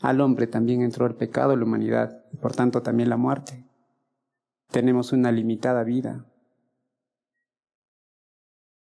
al 0.00 0.20
hombre, 0.20 0.46
también 0.46 0.82
entró 0.82 1.06
el 1.06 1.16
pecado 1.16 1.52
a 1.52 1.56
la 1.56 1.64
humanidad, 1.64 2.17
y 2.32 2.36
por 2.36 2.54
tanto 2.54 2.82
también 2.82 3.08
la 3.08 3.16
muerte. 3.16 3.64
Tenemos 4.70 5.12
una 5.12 5.32
limitada 5.32 5.84
vida. 5.84 6.26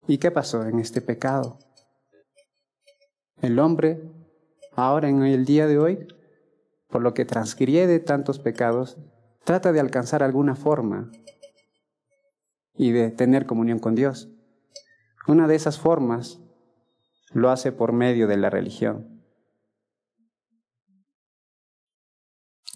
¿Y 0.07 0.19
qué 0.19 0.31
pasó 0.31 0.65
en 0.65 0.79
este 0.79 1.01
pecado? 1.01 1.59
El 3.41 3.59
hombre, 3.59 4.03
ahora 4.77 5.09
en 5.09 5.23
el 5.25 5.45
día 5.45 5.67
de 5.67 5.79
hoy, 5.79 6.07
por 6.89 7.03
lo 7.03 7.15
que 7.15 7.25
transgrede 7.25 7.99
tantos 8.01 8.39
pecados, 8.39 8.99
trata 9.45 9.73
de 9.73 9.81
alcanzar 9.81 10.23
alguna 10.23 10.55
forma 10.55 11.11
y 12.77 12.93
de 12.93 13.11
tener 13.11 13.47
comunión 13.47 13.79
con 13.79 13.95
Dios. 13.95 14.29
Una 15.27 15.49
de 15.49 15.55
esas 15.55 15.79
formas 15.79 16.41
lo 17.33 17.51
hace 17.51 17.73
por 17.73 17.93
medio 17.93 18.27
de 18.27 18.37
la 18.37 18.51
religión. 18.51 19.14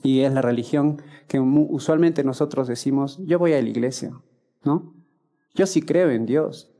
Y 0.02 0.20
es 0.20 0.32
la 0.32 0.42
religión 0.42 1.02
que 1.26 1.40
usualmente 1.40 2.22
nosotros 2.24 2.68
decimos, 2.68 3.18
yo 3.24 3.38
voy 3.38 3.54
a 3.54 3.62
la 3.62 3.68
iglesia, 3.68 4.12
¿no? 4.64 4.94
Yo 5.54 5.66
sí 5.66 5.82
creo 5.82 6.10
en 6.10 6.26
Dios. 6.26 6.72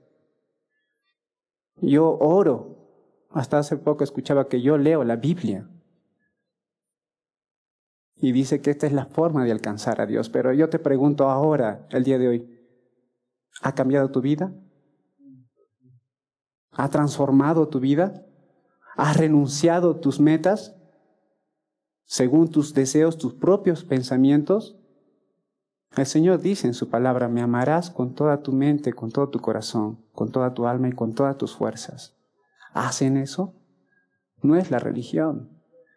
Yo 1.81 2.16
oro. 2.19 2.77
Hasta 3.31 3.59
hace 3.59 3.77
poco 3.77 4.05
escuchaba 4.05 4.49
que 4.49 4.62
yo 4.62 4.79
leo 4.79 5.05
la 5.05 5.16
Biblia. 5.16 5.69
Y 8.16 8.33
dice 8.33 8.61
que 8.61 8.71
esta 8.71 8.87
es 8.87 8.93
la 8.93 9.07
forma 9.07 9.45
de 9.45 9.53
alcanzar 9.53 10.01
a 10.01 10.07
Dios. 10.07 10.29
Pero 10.29 10.53
yo 10.53 10.69
te 10.69 10.79
pregunto 10.79 11.29
ahora, 11.29 11.87
el 11.91 12.05
día 12.05 12.19
de 12.19 12.29
hoy, 12.29 12.61
¿ha 13.62 13.75
cambiado 13.75 14.11
tu 14.11 14.21
vida? 14.21 14.53
¿Ha 16.73 16.89
transformado 16.89 17.69
tu 17.69 17.81
vida? 17.81 18.25
¿Has 18.97 19.16
renunciado 19.16 19.97
tus 19.97 20.21
metas 20.21 20.78
según 22.09 22.48
tus 22.48 22.72
deseos, 22.72 23.18
tus 23.18 23.34
propios 23.34 23.84
pensamientos? 23.84 24.78
El 25.94 26.06
Señor 26.06 26.40
dice 26.40 26.66
en 26.66 26.72
su 26.72 26.88
palabra, 26.88 27.28
me 27.28 27.42
amarás 27.42 27.90
con 27.90 28.14
toda 28.14 28.42
tu 28.42 28.50
mente, 28.52 28.94
con 28.94 29.12
todo 29.12 29.28
tu 29.28 29.40
corazón, 29.40 29.98
con 30.14 30.32
toda 30.32 30.54
tu 30.54 30.66
alma 30.66 30.88
y 30.88 30.92
con 30.92 31.14
todas 31.14 31.36
tus 31.36 31.54
fuerzas. 31.54 32.16
¿Hacen 32.72 33.18
eso? 33.18 33.54
No 34.40 34.56
es 34.56 34.70
la 34.70 34.78
religión. 34.78 35.50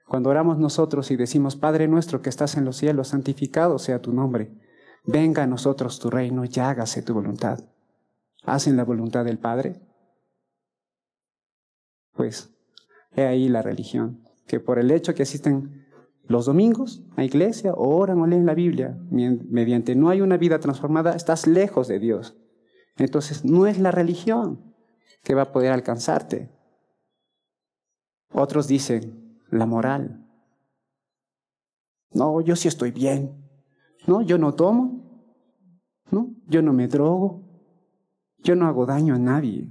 Cuando 0.05 0.29
oramos 0.29 0.57
nosotros 0.57 1.11
y 1.11 1.15
decimos, 1.15 1.55
Padre 1.55 1.87
nuestro 1.87 2.21
que 2.21 2.29
estás 2.29 2.57
en 2.57 2.65
los 2.65 2.75
cielos, 2.75 3.07
santificado 3.07 3.79
sea 3.79 4.01
tu 4.01 4.11
nombre, 4.11 4.51
venga 5.05 5.43
a 5.43 5.47
nosotros 5.47 5.97
tu 5.99 6.09
reino 6.09 6.43
y 6.43 6.59
hágase 6.59 7.03
tu 7.03 7.13
voluntad. 7.13 7.63
¿Hacen 8.43 8.75
la 8.75 8.83
voluntad 8.83 9.23
del 9.23 9.39
Padre? 9.39 9.79
Pues 12.11 12.49
he 13.15 13.23
ahí 13.23 13.47
la 13.47 13.61
religión, 13.61 14.27
que 14.45 14.59
por 14.59 14.77
el 14.77 14.91
hecho 14.91 15.15
que 15.15 15.23
asisten 15.23 15.80
los 16.31 16.45
domingos 16.45 17.03
a 17.15 17.23
iglesia 17.23 17.73
o 17.73 17.95
oran 17.97 18.19
o 18.19 18.27
leen 18.27 18.45
la 18.45 18.55
Biblia, 18.55 18.97
mediante 19.11 19.95
no 19.95 20.09
hay 20.09 20.21
una 20.21 20.37
vida 20.37 20.59
transformada, 20.59 21.15
estás 21.15 21.45
lejos 21.45 21.87
de 21.87 21.99
Dios. 21.99 22.37
Entonces 22.97 23.45
no 23.45 23.67
es 23.67 23.77
la 23.79 23.91
religión 23.91 24.73
que 25.23 25.35
va 25.35 25.43
a 25.43 25.51
poder 25.51 25.71
alcanzarte. 25.71 26.49
Otros 28.33 28.67
dicen, 28.67 29.39
la 29.49 29.65
moral. 29.65 30.25
No, 32.11 32.41
yo 32.41 32.55
sí 32.55 32.67
estoy 32.67 32.91
bien. 32.91 33.45
No, 34.07 34.21
yo 34.21 34.37
no 34.37 34.53
tomo. 34.53 35.27
No, 36.11 36.33
yo 36.47 36.61
no 36.61 36.73
me 36.73 36.87
drogo. 36.87 37.43
Yo 38.39 38.55
no 38.55 38.67
hago 38.67 38.85
daño 38.85 39.15
a 39.15 39.19
nadie. 39.19 39.69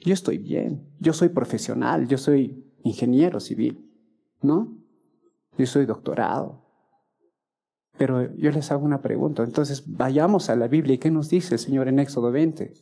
Yo 0.00 0.14
estoy 0.14 0.38
bien. 0.38 0.94
Yo 0.98 1.12
soy 1.12 1.28
profesional. 1.28 2.06
Yo 2.08 2.18
soy 2.18 2.64
ingeniero 2.82 3.40
civil. 3.40 3.87
¿No? 4.40 4.76
Yo 5.56 5.66
soy 5.66 5.86
doctorado. 5.86 6.62
Pero 7.96 8.32
yo 8.36 8.50
les 8.52 8.70
hago 8.70 8.84
una 8.84 9.02
pregunta. 9.02 9.42
Entonces, 9.42 9.82
vayamos 9.86 10.50
a 10.50 10.56
la 10.56 10.68
Biblia. 10.68 10.94
¿Y 10.94 10.98
qué 10.98 11.10
nos 11.10 11.28
dice 11.28 11.56
el 11.56 11.58
Señor 11.58 11.88
en 11.88 11.98
Éxodo 11.98 12.30
20? 12.30 12.72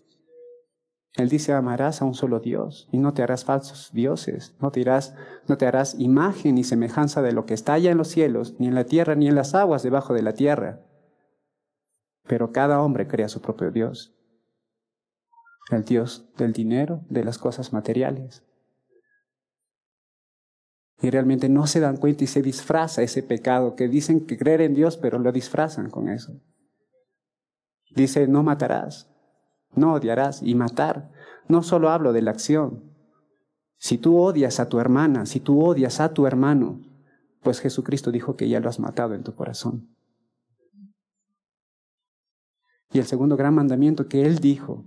Él 1.14 1.30
dice, 1.30 1.54
amarás 1.54 2.02
a 2.02 2.04
un 2.04 2.12
solo 2.12 2.40
Dios 2.40 2.88
y 2.92 2.98
no 2.98 3.14
te 3.14 3.22
harás 3.22 3.46
falsos 3.46 3.90
dioses, 3.94 4.54
no 4.61 4.70
te, 4.70 4.84
no 5.48 5.57
te 5.57 5.66
harás 5.66 5.98
imagen 5.98 6.57
ni 6.57 6.64
semejanza 6.64 7.22
de 7.22 7.32
lo 7.32 7.46
que 7.46 7.54
está 7.54 7.72
allá 7.72 7.90
en 7.90 7.96
los 7.96 8.09
cielos, 8.09 8.54
ni 8.59 8.66
en 8.66 8.74
la 8.74 8.84
tierra, 8.84 9.14
ni 9.14 9.26
en 9.26 9.34
las 9.34 9.54
aguas 9.54 9.82
debajo 9.82 10.12
de 10.12 10.20
la 10.20 10.34
tierra. 10.34 10.82
Pero 12.28 12.52
cada 12.52 12.82
hombre 12.82 13.09
crea 13.09 13.30
su 13.30 13.40
propio 13.40 13.70
Dios, 13.70 14.14
el 15.70 15.84
Dios 15.84 16.28
del 16.36 16.52
dinero, 16.52 17.00
de 17.09 17.24
las 17.24 17.38
cosas 17.38 17.72
materiales 17.72 18.46
y 21.01 21.11
realmente 21.11 21.49
no 21.49 21.66
se 21.66 21.80
dan 21.80 21.99
cuenta 21.99 22.24
y 22.24 22.26
se 22.26 22.42
disfraza 22.42 23.03
ese 23.03 23.22
pecado 23.22 23.76
que 23.76 23.88
dicen 23.88 24.26
que 24.26 24.38
creer 24.38 24.62
en 24.62 24.74
Dios, 24.74 24.97
pero 24.97 25.18
lo 25.18 25.30
disfrazan 25.30 25.90
con 25.90 26.09
eso. 26.09 26.40
Dice, 27.90 28.26
no 28.26 28.42
matarás. 28.42 29.09
no 29.74 29.92
odiarás 29.92 30.42
y 30.42 30.55
matar. 30.55 31.11
No 31.49 31.62
solo 31.62 31.90
hablo 31.90 32.12
de 32.12 32.22
la 32.22 32.30
acción. 32.30 32.92
Si 33.76 33.99
tú 33.99 34.18
odias 34.18 34.59
a 34.59 34.68
tu 34.68 34.80
hermana, 34.80 35.26
si 35.26 35.38
tú 35.38 35.62
odias 35.62 36.01
a 36.01 36.14
tu 36.14 36.26
hermano, 36.26 36.80
pues 37.42 37.61
Jesucristo 37.61 38.11
dijo 38.11 38.36
que 38.36 38.49
ya 38.49 38.59
lo 38.59 38.70
has 38.70 38.80
matado 38.80 39.14
en 39.14 39.22
tu 39.22 39.34
corazón. 39.34 39.88
Y 42.92 42.99
el 42.99 43.05
segundo 43.05 43.36
gran 43.36 43.55
mandamiento 43.55 44.09
que 44.09 44.24
Él 44.24 44.38
dijo, 44.38 44.84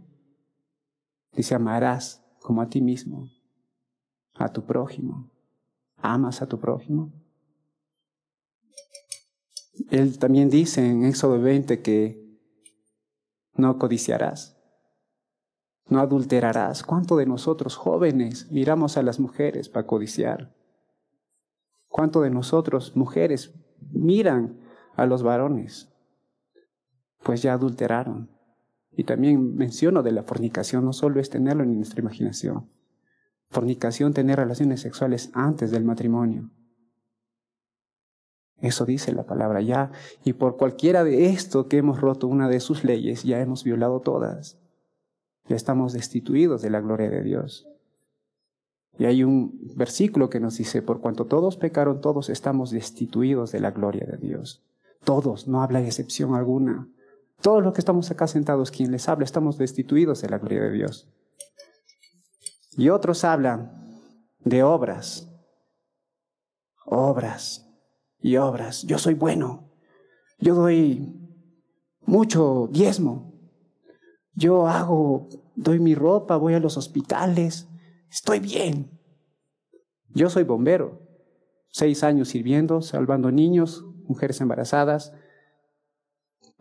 dice, 1.34 1.54
amarás 1.54 2.26
como 2.42 2.62
a 2.62 2.70
ti 2.70 2.82
mismo, 2.82 3.30
a 4.34 4.52
tu 4.52 4.66
prójimo. 4.66 5.30
¿Amas 6.02 6.42
a 6.42 6.48
tu 6.48 6.60
prójimo? 6.60 7.12
Él 9.90 10.20
también 10.20 10.50
dice 10.50 10.86
en 10.86 11.06
Éxodo 11.06 11.40
20 11.42 11.82
que 11.82 12.30
no 13.56 13.78
codiciarás, 13.78 14.58
no 15.88 16.00
adulterarás. 16.00 16.84
¿Cuánto 16.84 17.18
de 17.18 17.26
nosotros 17.26 17.76
jóvenes 17.76 18.52
miramos 18.52 18.98
a 18.98 19.04
las 19.04 19.20
mujeres 19.20 19.70
para 19.70 19.88
codiciar? 19.88 20.56
¿Cuánto 21.88 22.22
de 22.22 22.30
nosotros 22.30 22.96
mujeres 22.96 23.54
miran 23.92 24.60
a 24.96 25.06
los 25.06 25.24
varones? 25.24 25.90
Pues 27.24 27.42
ya 27.42 27.54
adulteraron. 27.54 28.30
Y 28.92 29.04
también 29.04 29.56
menciono 29.56 30.04
de 30.04 30.12
la 30.12 30.24
fornicación, 30.24 30.86
no 30.86 30.94
solo 30.94 31.20
es 31.20 31.30
tenerlo 31.30 31.64
en 31.64 31.76
nuestra 31.76 32.02
imaginación. 32.02 32.70
Fornicación, 33.50 34.14
tener 34.14 34.38
relaciones 34.38 34.82
sexuales 34.82 35.32
antes 35.34 35.72
del 35.72 35.84
matrimonio. 35.84 36.50
Eso 38.62 38.86
dice 38.86 39.14
la 39.14 39.24
palabra 39.24 39.62
ya. 39.62 39.92
Y 40.24 40.34
por 40.34 40.58
cualquiera 40.58 41.04
de 41.04 41.28
esto 41.28 41.68
que 41.68 41.78
hemos 41.78 42.02
roto 42.02 42.28
una 42.28 42.50
de 42.50 42.60
sus 42.60 42.84
leyes, 42.84 43.24
ya 43.24 43.40
hemos 43.40 43.64
violado 43.64 44.02
todas. 44.02 44.58
Ya 45.48 45.56
estamos 45.56 45.94
destituidos 45.94 46.62
de 46.62 46.70
la 46.70 46.82
gloria 46.82 47.10
de 47.10 47.24
Dios. 47.24 47.68
Y 48.98 49.06
hay 49.06 49.24
un 49.24 49.58
versículo 49.76 50.30
que 50.30 50.42
nos 50.42 50.58
dice, 50.58 50.82
por 50.82 51.00
cuanto 51.00 51.26
todos 51.26 51.56
pecaron, 51.56 52.02
todos 52.02 52.30
estamos 52.30 52.70
destituidos 52.70 53.52
de 53.52 53.62
la 53.62 53.72
gloria 53.72 54.06
de 54.06 54.18
Dios. 54.18 54.62
Todos, 55.06 55.48
no 55.48 55.64
habla 55.64 55.80
de 55.80 55.88
excepción 55.88 56.36
alguna. 56.36 56.90
Todos 57.42 57.64
los 57.64 57.74
que 57.74 57.80
estamos 57.80 58.12
acá 58.12 58.28
sentados, 58.28 58.72
quien 58.72 58.92
les 58.92 59.08
habla, 59.08 59.24
estamos 59.24 59.58
destituidos 59.58 60.22
de 60.22 60.30
la 60.30 60.38
gloria 60.38 60.64
de 60.64 60.72
Dios. 60.72 61.08
Y 62.78 62.90
otros 62.90 63.24
hablan 63.24 63.72
de 64.40 64.64
obras. 64.64 65.28
Obras 66.86 67.68
y 68.22 68.38
obras. 68.38 68.84
Yo 68.84 68.98
soy 68.98 69.14
bueno. 69.14 69.72
Yo 70.40 70.56
doy 70.56 71.16
mucho 72.02 72.70
diezmo. 72.72 73.34
Yo 74.34 74.68
hago, 74.68 75.28
doy 75.56 75.80
mi 75.80 75.96
ropa, 75.96 76.38
voy 76.38 76.54
a 76.54 76.60
los 76.60 76.78
hospitales. 76.78 77.68
Estoy 78.10 78.40
bien. 78.40 79.00
Yo 80.10 80.30
soy 80.30 80.44
bombero. 80.44 81.02
Seis 81.72 82.04
años 82.04 82.30
sirviendo, 82.30 82.82
salvando 82.82 83.32
niños, 83.32 83.86
mujeres 84.08 84.42
embarazadas, 84.42 85.14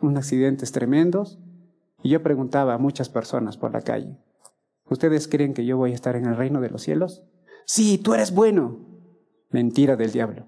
unos 0.00 0.18
accidentes 0.18 0.70
tremendos. 0.72 1.38
Y 2.02 2.11
yo 2.11 2.22
preguntaba 2.22 2.74
a 2.74 2.78
muchas 2.78 3.09
personas 3.09 3.56
por 3.56 3.72
la 3.72 3.80
calle, 3.80 4.18
¿ustedes 4.91 5.28
creen 5.28 5.55
que 5.55 5.64
yo 5.64 5.76
voy 5.76 5.93
a 5.93 5.95
estar 5.95 6.16
en 6.16 6.26
el 6.26 6.36
reino 6.36 6.61
de 6.61 6.70
los 6.70 6.82
cielos? 6.82 7.24
Sí, 7.64 7.99
tú 7.99 8.14
eres 8.14 8.34
bueno. 8.34 8.78
Mentira 9.51 9.97
del 9.97 10.12
diablo. 10.12 10.47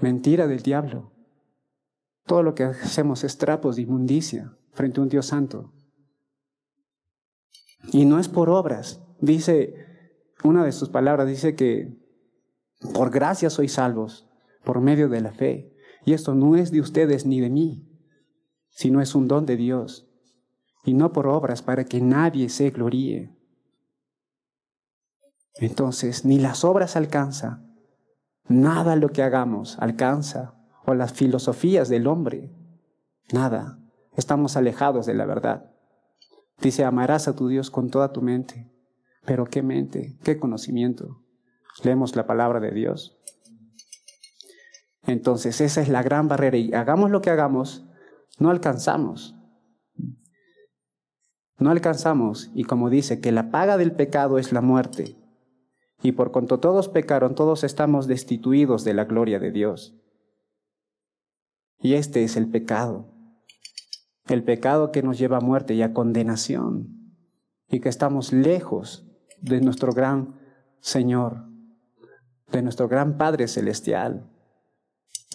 Mentira 0.00 0.46
del 0.46 0.62
diablo. 0.62 1.12
Todo 2.26 2.42
lo 2.42 2.54
que 2.54 2.64
hacemos 2.64 3.24
es 3.24 3.38
trapos 3.38 3.76
de 3.76 3.82
inmundicia 3.82 4.56
frente 4.72 5.00
a 5.00 5.02
un 5.02 5.08
Dios 5.08 5.26
santo. 5.26 5.72
Y 7.92 8.04
no 8.04 8.18
es 8.18 8.28
por 8.28 8.48
obras. 8.50 9.02
Dice, 9.20 9.74
una 10.44 10.64
de 10.64 10.72
sus 10.72 10.88
palabras 10.88 11.26
dice 11.26 11.54
que 11.54 11.98
por 12.94 13.10
gracia 13.10 13.50
sois 13.50 13.72
salvos, 13.72 14.28
por 14.64 14.80
medio 14.80 15.08
de 15.08 15.20
la 15.20 15.32
fe. 15.32 15.76
Y 16.04 16.14
esto 16.14 16.34
no 16.34 16.56
es 16.56 16.70
de 16.70 16.80
ustedes 16.80 17.26
ni 17.26 17.40
de 17.40 17.50
mí, 17.50 17.88
sino 18.70 19.00
es 19.00 19.14
un 19.14 19.28
don 19.28 19.46
de 19.46 19.56
Dios. 19.56 20.08
Y 20.84 20.94
no 20.94 21.12
por 21.12 21.26
obras 21.26 21.62
para 21.62 21.84
que 21.84 22.00
nadie 22.00 22.48
se 22.48 22.70
gloríe. 22.70 23.30
Entonces, 25.56 26.24
ni 26.24 26.38
las 26.38 26.64
obras 26.64 26.96
alcanza, 26.96 27.62
Nada 28.48 28.96
lo 28.96 29.10
que 29.10 29.22
hagamos 29.22 29.78
alcanza, 29.78 30.54
o 30.84 30.94
las 30.94 31.12
filosofías 31.12 31.88
del 31.88 32.06
hombre. 32.06 32.50
Nada. 33.32 33.78
Estamos 34.16 34.56
alejados 34.56 35.06
de 35.06 35.14
la 35.14 35.24
verdad. 35.24 35.70
Dice, 36.60 36.84
amarás 36.84 37.28
a 37.28 37.36
tu 37.36 37.48
Dios 37.48 37.70
con 37.70 37.88
toda 37.88 38.12
tu 38.12 38.20
mente. 38.20 38.70
Pero 39.24 39.46
¿qué 39.46 39.62
mente? 39.62 40.18
¿Qué 40.22 40.38
conocimiento? 40.38 41.22
Leemos 41.82 42.16
la 42.16 42.26
palabra 42.26 42.60
de 42.60 42.72
Dios. 42.72 43.16
Entonces 45.04 45.60
esa 45.60 45.80
es 45.80 45.88
la 45.88 46.02
gran 46.02 46.28
barrera 46.28 46.56
y 46.56 46.74
hagamos 46.74 47.10
lo 47.10 47.22
que 47.22 47.30
hagamos, 47.30 47.86
no 48.38 48.50
alcanzamos. 48.50 49.34
No 51.62 51.70
alcanzamos 51.70 52.50
y 52.56 52.64
como 52.64 52.90
dice 52.90 53.20
que 53.20 53.30
la 53.30 53.52
paga 53.52 53.76
del 53.76 53.92
pecado 53.92 54.38
es 54.38 54.50
la 54.50 54.60
muerte, 54.60 55.16
y 56.02 56.10
por 56.10 56.32
cuanto 56.32 56.58
todos 56.58 56.88
pecaron, 56.88 57.36
todos 57.36 57.62
estamos 57.62 58.08
destituidos 58.08 58.82
de 58.82 58.94
la 58.94 59.04
gloria 59.04 59.38
de 59.38 59.52
Dios. 59.52 59.94
Y 61.78 61.94
este 61.94 62.24
es 62.24 62.36
el 62.36 62.48
pecado. 62.48 63.06
El 64.26 64.42
pecado 64.42 64.90
que 64.90 65.04
nos 65.04 65.20
lleva 65.20 65.36
a 65.36 65.40
muerte 65.40 65.74
y 65.74 65.82
a 65.82 65.92
condenación. 65.92 67.14
Y 67.68 67.78
que 67.78 67.88
estamos 67.88 68.32
lejos 68.32 69.06
de 69.40 69.60
nuestro 69.60 69.92
gran 69.92 70.40
Señor, 70.80 71.44
de 72.50 72.62
nuestro 72.62 72.88
gran 72.88 73.16
Padre 73.18 73.46
Celestial, 73.46 74.28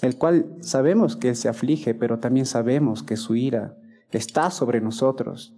el 0.01 0.17
cual 0.17 0.57
sabemos 0.59 1.15
que 1.15 1.29
Él 1.29 1.37
se 1.37 1.47
aflige, 1.47 1.95
pero 1.95 2.19
también 2.19 2.45
sabemos 2.45 3.01
que 3.01 3.15
su 3.15 3.35
ira 3.35 3.77
está 4.11 4.51
sobre 4.51 4.81
nosotros. 4.81 5.56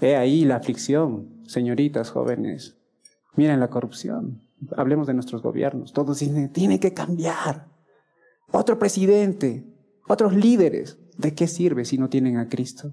He 0.00 0.16
ahí 0.16 0.44
la 0.44 0.56
aflicción, 0.56 1.42
señoritas 1.46 2.10
jóvenes, 2.10 2.76
Miren 3.36 3.60
la 3.60 3.68
corrupción. 3.68 4.42
Hablemos 4.76 5.06
de 5.06 5.14
nuestros 5.14 5.42
gobiernos. 5.42 5.92
Todos 5.92 6.18
dicen, 6.18 6.50
tiene 6.52 6.80
que 6.80 6.94
cambiar. 6.94 7.68
Otro 8.50 8.78
presidente, 8.78 9.64
otros 10.08 10.34
líderes. 10.34 10.98
¿De 11.18 11.34
qué 11.34 11.46
sirve 11.46 11.84
si 11.84 11.98
no 11.98 12.08
tienen 12.08 12.38
a 12.38 12.48
Cristo? 12.48 12.92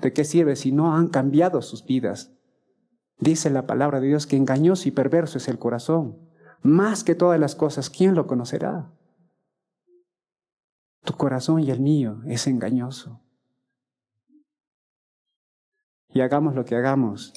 ¿De 0.00 0.12
qué 0.12 0.24
sirve 0.24 0.56
si 0.56 0.72
no 0.72 0.96
han 0.96 1.08
cambiado 1.08 1.62
sus 1.62 1.84
vidas? 1.84 2.32
Dice 3.18 3.50
la 3.50 3.66
palabra 3.66 4.00
de 4.00 4.08
Dios 4.08 4.26
que 4.26 4.36
engañoso 4.36 4.88
y 4.88 4.92
perverso 4.92 5.38
es 5.38 5.48
el 5.48 5.58
corazón. 5.58 6.18
Más 6.62 7.04
que 7.04 7.14
todas 7.14 7.38
las 7.38 7.54
cosas, 7.54 7.88
¿quién 7.90 8.14
lo 8.14 8.26
conocerá? 8.26 8.90
Tu 11.04 11.14
corazón 11.14 11.60
y 11.60 11.70
el 11.70 11.80
mío 11.80 12.20
es 12.26 12.46
engañoso. 12.46 13.20
Y 16.14 16.20
hagamos 16.20 16.54
lo 16.54 16.64
que 16.64 16.76
hagamos, 16.76 17.32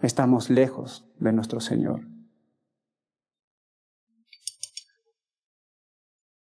estamos 0.00 0.50
lejos 0.50 1.04
de 1.18 1.32
nuestro 1.32 1.60
Señor. 1.60 2.06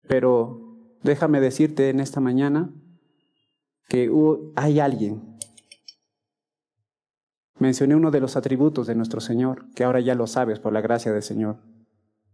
Pero 0.08 0.76
déjame 1.02 1.40
decirte 1.40 1.90
en 1.90 2.00
esta 2.00 2.20
mañana 2.20 2.72
que 3.88 4.10
hay 4.56 4.80
alguien. 4.80 5.38
Mencioné 7.58 7.94
uno 7.94 8.10
de 8.10 8.20
los 8.20 8.36
atributos 8.36 8.86
de 8.86 8.94
nuestro 8.94 9.20
Señor, 9.20 9.66
que 9.74 9.84
ahora 9.84 10.00
ya 10.00 10.14
lo 10.14 10.26
sabes 10.26 10.58
por 10.58 10.72
la 10.72 10.80
gracia 10.80 11.12
del 11.12 11.22
Señor. 11.22 11.58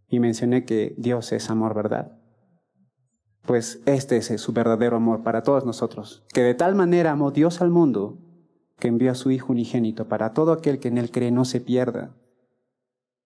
Y 0.09 0.21
mencioné 0.21 0.65
que 0.65 0.95
Dios 0.97 1.33
es 1.33 1.51
amor, 1.51 1.75
¿verdad? 1.75 2.17
Pues 3.47 3.81
este 3.87 4.17
es 4.17 4.27
su 4.41 4.53
verdadero 4.53 4.97
amor 4.97 5.23
para 5.23 5.43
todos 5.43 5.65
nosotros, 5.65 6.25
que 6.35 6.43
de 6.43 6.55
tal 6.55 6.75
manera 6.75 7.13
amó 7.13 7.31
Dios 7.31 7.61
al 7.61 7.71
mundo 7.71 8.19
que 8.79 8.89
envió 8.89 9.11
a 9.11 9.15
su 9.15 9.31
Hijo 9.31 9.53
unigénito 9.53 10.09
para 10.09 10.33
todo 10.33 10.53
aquel 10.53 10.79
que 10.79 10.89
en 10.89 10.99
él 10.99 11.11
cree 11.11 11.31
no 11.31 11.45
se 11.45 11.61
pierda. 11.61 12.15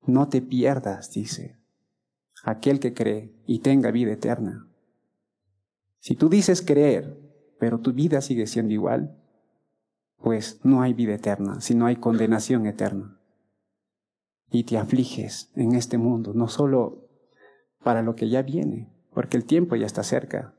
No 0.07 0.29
te 0.29 0.41
pierdas, 0.41 1.11
dice, 1.11 1.59
aquel 2.45 2.81
que 2.81 2.95
cree 2.95 3.33
y 3.47 3.61
tenga 3.61 3.91
vida 3.91 4.13
eterna. 4.13 4.69
Si 5.99 6.17
tú 6.17 6.29
dices 6.29 6.63
creer, 6.63 7.19
pero 7.59 7.79
tu 7.79 7.93
vida 7.93 8.21
sigue 8.21 8.47
siendo 8.47 8.73
igual, 8.73 9.17
pues 10.19 10.61
no 10.65 10.83
hay 10.83 10.95
vida 10.95 11.15
eterna, 11.15 11.61
sino 11.61 11.87
hay 11.87 11.97
condenación 11.97 12.67
eterna. 12.67 13.19
Y 14.51 14.65
te 14.65 14.79
afliges 14.79 15.51
en 15.55 15.75
este 15.75 15.99
mundo, 15.99 16.33
no 16.35 16.49
solo 16.49 17.09
para 17.83 18.03
lo 18.03 18.15
que 18.17 18.29
ya 18.29 18.43
viene, 18.43 18.89
porque 19.13 19.37
el 19.37 19.45
tiempo 19.45 19.77
ya 19.77 19.87
está 19.87 20.03
cerca, 20.03 20.55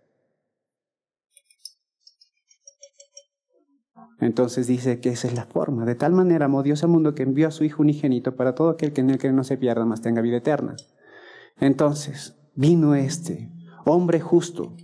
Entonces 4.21 4.67
dice 4.67 4.99
que 4.99 5.09
esa 5.09 5.27
es 5.27 5.33
la 5.33 5.45
forma. 5.45 5.83
De 5.83 5.95
tal 5.95 6.13
manera 6.13 6.45
amó 6.45 6.61
Dios 6.61 6.83
al 6.83 6.91
mundo 6.91 7.15
que 7.15 7.23
envió 7.23 7.47
a 7.47 7.51
su 7.51 7.63
Hijo 7.63 7.81
unigénito 7.81 8.35
para 8.35 8.53
todo 8.53 8.69
aquel 8.69 8.93
que 8.93 9.01
en 9.01 9.09
él 9.09 9.17
cree 9.17 9.33
no 9.33 9.43
se 9.43 9.57
pierda, 9.57 9.83
mas 9.83 10.01
tenga 10.01 10.21
vida 10.21 10.37
eterna. 10.37 10.75
Entonces 11.57 12.37
vino 12.53 12.93
este, 12.93 13.51
hombre 13.83 14.19
justo, 14.19 14.77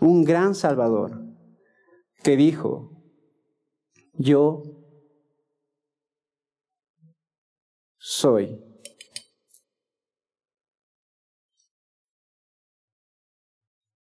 un 0.00 0.24
gran 0.24 0.54
Salvador, 0.54 1.22
que 2.22 2.36
dijo, 2.36 2.90
yo 4.14 4.62
soy. 7.98 8.65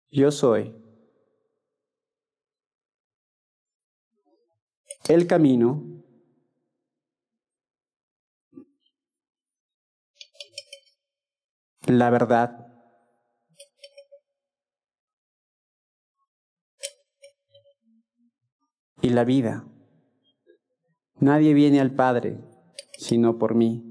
Yo 0.10 0.32
soy 0.32 0.74
el 5.10 5.28
camino, 5.28 5.84
la 11.86 12.10
verdad 12.10 12.68
y 19.02 19.10
la 19.10 19.24
vida. 19.24 19.66
Nadie 21.20 21.54
viene 21.54 21.80
al 21.80 21.96
Padre 21.96 22.38
sino 22.98 23.38
por 23.38 23.56
mí. 23.56 23.84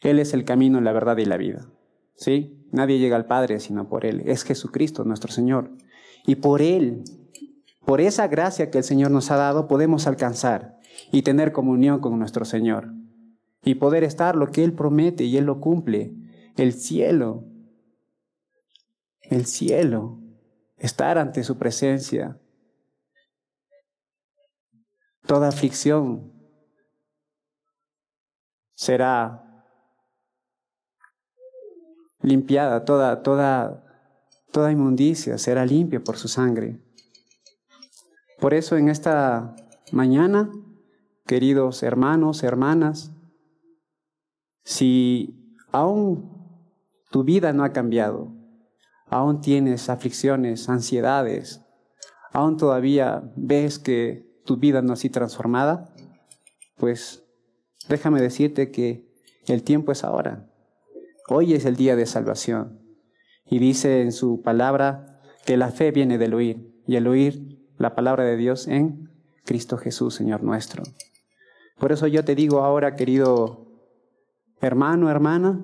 Él 0.00 0.18
es 0.18 0.32
el 0.32 0.44
camino, 0.44 0.80
la 0.80 0.92
verdad 0.92 1.18
y 1.18 1.26
la 1.26 1.36
vida. 1.36 1.70
¿Sí? 2.16 2.59
Nadie 2.72 2.98
llega 2.98 3.16
al 3.16 3.26
Padre 3.26 3.60
sino 3.60 3.88
por 3.88 4.04
Él. 4.04 4.22
Es 4.26 4.44
Jesucristo 4.44 5.04
nuestro 5.04 5.32
Señor. 5.32 5.70
Y 6.26 6.36
por 6.36 6.62
Él, 6.62 7.04
por 7.84 8.00
esa 8.00 8.28
gracia 8.28 8.70
que 8.70 8.78
el 8.78 8.84
Señor 8.84 9.10
nos 9.10 9.30
ha 9.30 9.36
dado, 9.36 9.68
podemos 9.68 10.06
alcanzar 10.06 10.78
y 11.12 11.22
tener 11.22 11.52
comunión 11.52 12.00
con 12.00 12.18
nuestro 12.18 12.44
Señor. 12.44 12.92
Y 13.64 13.74
poder 13.74 14.04
estar 14.04 14.36
lo 14.36 14.50
que 14.50 14.64
Él 14.64 14.72
promete 14.72 15.24
y 15.24 15.36
Él 15.36 15.44
lo 15.44 15.60
cumple. 15.60 16.14
El 16.56 16.72
cielo. 16.72 17.44
El 19.22 19.46
cielo. 19.46 20.18
Estar 20.76 21.18
ante 21.18 21.44
su 21.44 21.58
presencia. 21.58 22.38
Toda 25.26 25.48
aflicción 25.48 26.32
será 28.74 29.49
limpiada, 32.22 32.84
toda, 32.84 33.22
toda, 33.22 33.84
toda 34.52 34.72
inmundicia 34.72 35.38
será 35.38 35.64
limpia 35.64 36.02
por 36.02 36.16
su 36.16 36.28
sangre. 36.28 36.80
Por 38.38 38.54
eso 38.54 38.76
en 38.76 38.88
esta 38.88 39.54
mañana, 39.92 40.50
queridos 41.26 41.82
hermanos, 41.82 42.42
hermanas, 42.42 43.12
si 44.64 45.56
aún 45.72 46.40
tu 47.10 47.24
vida 47.24 47.52
no 47.52 47.64
ha 47.64 47.72
cambiado, 47.72 48.32
aún 49.08 49.40
tienes 49.40 49.88
aflicciones, 49.88 50.68
ansiedades, 50.68 51.60
aún 52.32 52.56
todavía 52.56 53.30
ves 53.36 53.78
que 53.78 54.30
tu 54.44 54.56
vida 54.56 54.82
no 54.82 54.92
así 54.92 55.10
transformada, 55.10 55.92
pues 56.76 57.24
déjame 57.88 58.20
decirte 58.20 58.70
que 58.70 59.10
el 59.46 59.62
tiempo 59.62 59.92
es 59.92 60.04
ahora. 60.04 60.49
Hoy 61.32 61.54
es 61.54 61.64
el 61.64 61.76
día 61.76 61.94
de 61.94 62.06
salvación. 62.06 62.80
Y 63.46 63.60
dice 63.60 64.02
en 64.02 64.10
su 64.10 64.42
palabra 64.42 65.22
que 65.46 65.56
la 65.56 65.70
fe 65.70 65.92
viene 65.92 66.18
del 66.18 66.34
oír 66.34 66.82
y 66.88 66.96
el 66.96 67.06
oír 67.06 67.70
la 67.78 67.94
palabra 67.94 68.24
de 68.24 68.36
Dios 68.36 68.66
en 68.66 69.08
Cristo 69.44 69.78
Jesús, 69.78 70.16
Señor 70.16 70.42
nuestro. 70.42 70.82
Por 71.78 71.92
eso 71.92 72.08
yo 72.08 72.24
te 72.24 72.34
digo 72.34 72.64
ahora, 72.64 72.96
querido 72.96 73.68
hermano, 74.60 75.08
hermana, 75.08 75.60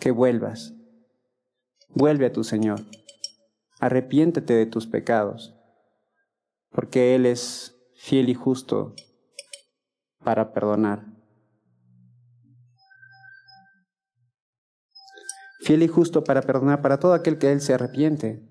que 0.00 0.10
vuelvas. 0.10 0.74
Vuelve 1.90 2.26
a 2.26 2.32
tu 2.32 2.42
Señor. 2.42 2.80
Arrepiéntete 3.78 4.52
de 4.52 4.66
tus 4.66 4.88
pecados, 4.88 5.54
porque 6.72 7.14
Él 7.14 7.24
es 7.24 7.76
fiel 7.94 8.28
y 8.28 8.34
justo 8.34 8.96
para 10.26 10.52
perdonar. 10.52 11.06
Fiel 15.60 15.84
y 15.84 15.86
justo 15.86 16.24
para 16.24 16.42
perdonar 16.42 16.82
para 16.82 16.98
todo 16.98 17.14
aquel 17.14 17.38
que 17.38 17.52
Él 17.52 17.60
se 17.60 17.74
arrepiente. 17.74 18.42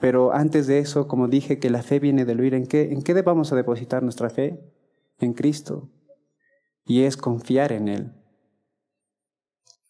Pero 0.00 0.32
antes 0.32 0.66
de 0.66 0.80
eso, 0.80 1.06
como 1.06 1.28
dije, 1.28 1.60
que 1.60 1.70
la 1.70 1.84
fe 1.84 2.00
viene 2.00 2.24
del 2.24 2.40
oír, 2.40 2.54
¿en 2.54 2.66
qué, 2.66 2.90
¿en 2.90 3.02
qué 3.02 3.14
debamos 3.14 3.50
depositar 3.50 4.02
nuestra 4.02 4.28
fe? 4.28 4.58
En 5.18 5.32
Cristo. 5.32 5.92
Y 6.84 7.02
es 7.02 7.16
confiar 7.16 7.70
en 7.70 7.86
Él. 7.86 8.12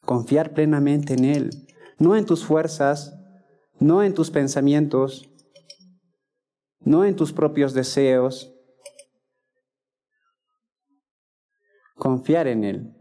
Confiar 0.04 0.52
plenamente 0.52 1.14
en 1.14 1.24
Él. 1.24 1.50
No 1.98 2.14
en 2.14 2.26
tus 2.26 2.44
fuerzas, 2.44 3.18
no 3.78 4.02
en 4.02 4.12
tus 4.12 4.30
pensamientos, 4.30 5.29
no 6.80 7.04
en 7.04 7.16
tus 7.16 7.32
propios 7.32 7.74
deseos. 7.74 8.54
Confiar 11.96 12.48
en 12.48 12.64
Él. 12.64 12.96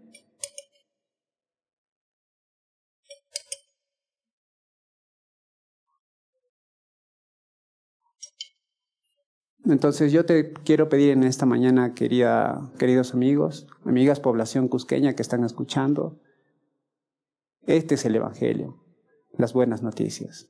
Entonces 9.66 10.12
yo 10.12 10.26
te 10.26 10.52
quiero 10.52 10.90
pedir 10.90 11.12
en 11.12 11.24
esta 11.24 11.46
mañana, 11.46 11.94
querida, 11.94 12.72
queridos 12.80 13.14
amigos, 13.14 13.68
amigas, 13.86 14.20
población 14.20 14.68
cusqueña 14.68 15.16
que 15.16 15.22
están 15.22 15.44
escuchando, 15.44 16.20
este 17.68 17.94
es 17.96 18.06
el 18.06 18.16
Evangelio, 18.16 18.84
las 19.38 19.54
buenas 19.54 19.84
noticias. 19.84 20.50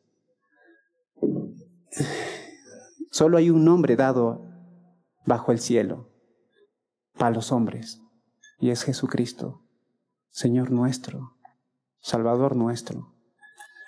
Solo 3.11 3.37
hay 3.37 3.49
un 3.49 3.65
nombre 3.65 3.95
dado 3.95 4.45
bajo 5.25 5.51
el 5.51 5.59
cielo 5.59 6.09
para 7.17 7.31
los 7.31 7.51
hombres, 7.51 8.01
y 8.59 8.69
es 8.69 8.83
Jesucristo, 8.83 9.63
Señor 10.29 10.71
nuestro, 10.71 11.35
Salvador 11.99 12.55
nuestro. 12.55 13.13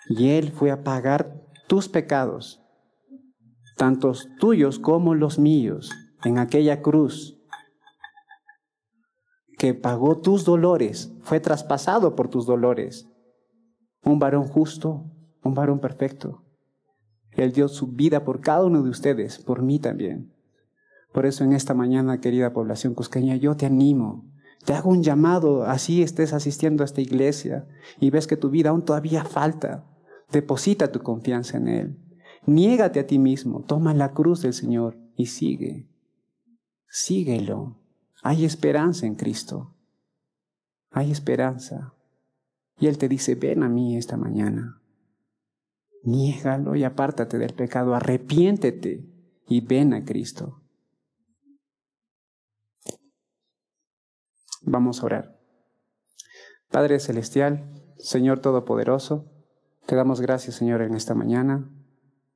Y 0.09 0.29
Él 0.29 0.51
fue 0.51 0.71
a 0.71 0.83
pagar 0.83 1.45
tus 1.67 1.87
pecados, 1.87 2.61
tantos 3.77 4.27
tuyos 4.39 4.79
como 4.79 5.15
los 5.15 5.39
míos, 5.39 5.91
en 6.23 6.37
aquella 6.37 6.81
cruz, 6.81 7.37
que 9.57 9.75
pagó 9.75 10.19
tus 10.19 10.43
dolores, 10.43 11.13
fue 11.21 11.39
traspasado 11.39 12.15
por 12.15 12.29
tus 12.29 12.47
dolores. 12.47 13.07
Un 14.03 14.17
varón 14.17 14.47
justo, 14.47 15.05
un 15.43 15.53
varón 15.53 15.79
perfecto, 15.79 16.43
él 17.33 17.51
dio 17.51 17.67
su 17.67 17.87
vida 17.87 18.23
por 18.23 18.41
cada 18.41 18.65
uno 18.65 18.83
de 18.83 18.89
ustedes, 18.89 19.39
por 19.39 19.61
mí 19.61 19.79
también. 19.79 20.31
Por 21.11 21.25
eso 21.25 21.43
en 21.43 21.53
esta 21.53 21.73
mañana, 21.73 22.21
querida 22.21 22.53
población 22.53 22.93
cusqueña, 22.93 23.35
yo 23.35 23.55
te 23.55 23.65
animo, 23.65 24.25
te 24.65 24.73
hago 24.73 24.89
un 24.89 25.03
llamado, 25.03 25.63
así 25.63 26.03
estés 26.03 26.33
asistiendo 26.33 26.83
a 26.83 26.85
esta 26.85 27.01
iglesia 27.01 27.67
y 27.99 28.09
ves 28.09 28.27
que 28.27 28.37
tu 28.37 28.49
vida 28.49 28.69
aún 28.69 28.85
todavía 28.85 29.23
falta. 29.23 29.85
Deposita 30.31 30.91
tu 30.91 30.99
confianza 30.99 31.57
en 31.57 31.67
Él. 31.67 31.97
Niégate 32.45 32.99
a 32.99 33.07
ti 33.07 33.19
mismo, 33.19 33.63
toma 33.63 33.93
la 33.93 34.13
cruz 34.13 34.41
del 34.41 34.53
Señor 34.53 34.97
y 35.15 35.27
sigue. 35.27 35.89
Síguelo. 36.87 37.77
Hay 38.23 38.45
esperanza 38.45 39.05
en 39.05 39.15
Cristo. 39.15 39.75
Hay 40.91 41.11
esperanza. 41.11 41.93
Y 42.79 42.87
Él 42.87 42.97
te 42.97 43.07
dice, 43.07 43.35
ven 43.35 43.63
a 43.63 43.69
mí 43.69 43.97
esta 43.97 44.17
mañana. 44.17 44.80
Niégalo 46.03 46.75
y 46.75 46.83
apártate 46.83 47.37
del 47.37 47.53
pecado, 47.53 47.93
arrepiéntete 47.93 49.05
y 49.47 49.61
ven 49.61 49.93
a 49.93 50.03
Cristo. 50.03 50.61
Vamos 54.63 55.01
a 55.01 55.05
orar. 55.05 55.39
Padre 56.69 56.99
Celestial, 56.99 57.69
Señor 57.97 58.39
Todopoderoso, 58.39 59.31
te 59.85 59.95
damos 59.95 60.21
gracias, 60.21 60.55
Señor, 60.55 60.81
en 60.81 60.95
esta 60.95 61.15
mañana. 61.15 61.69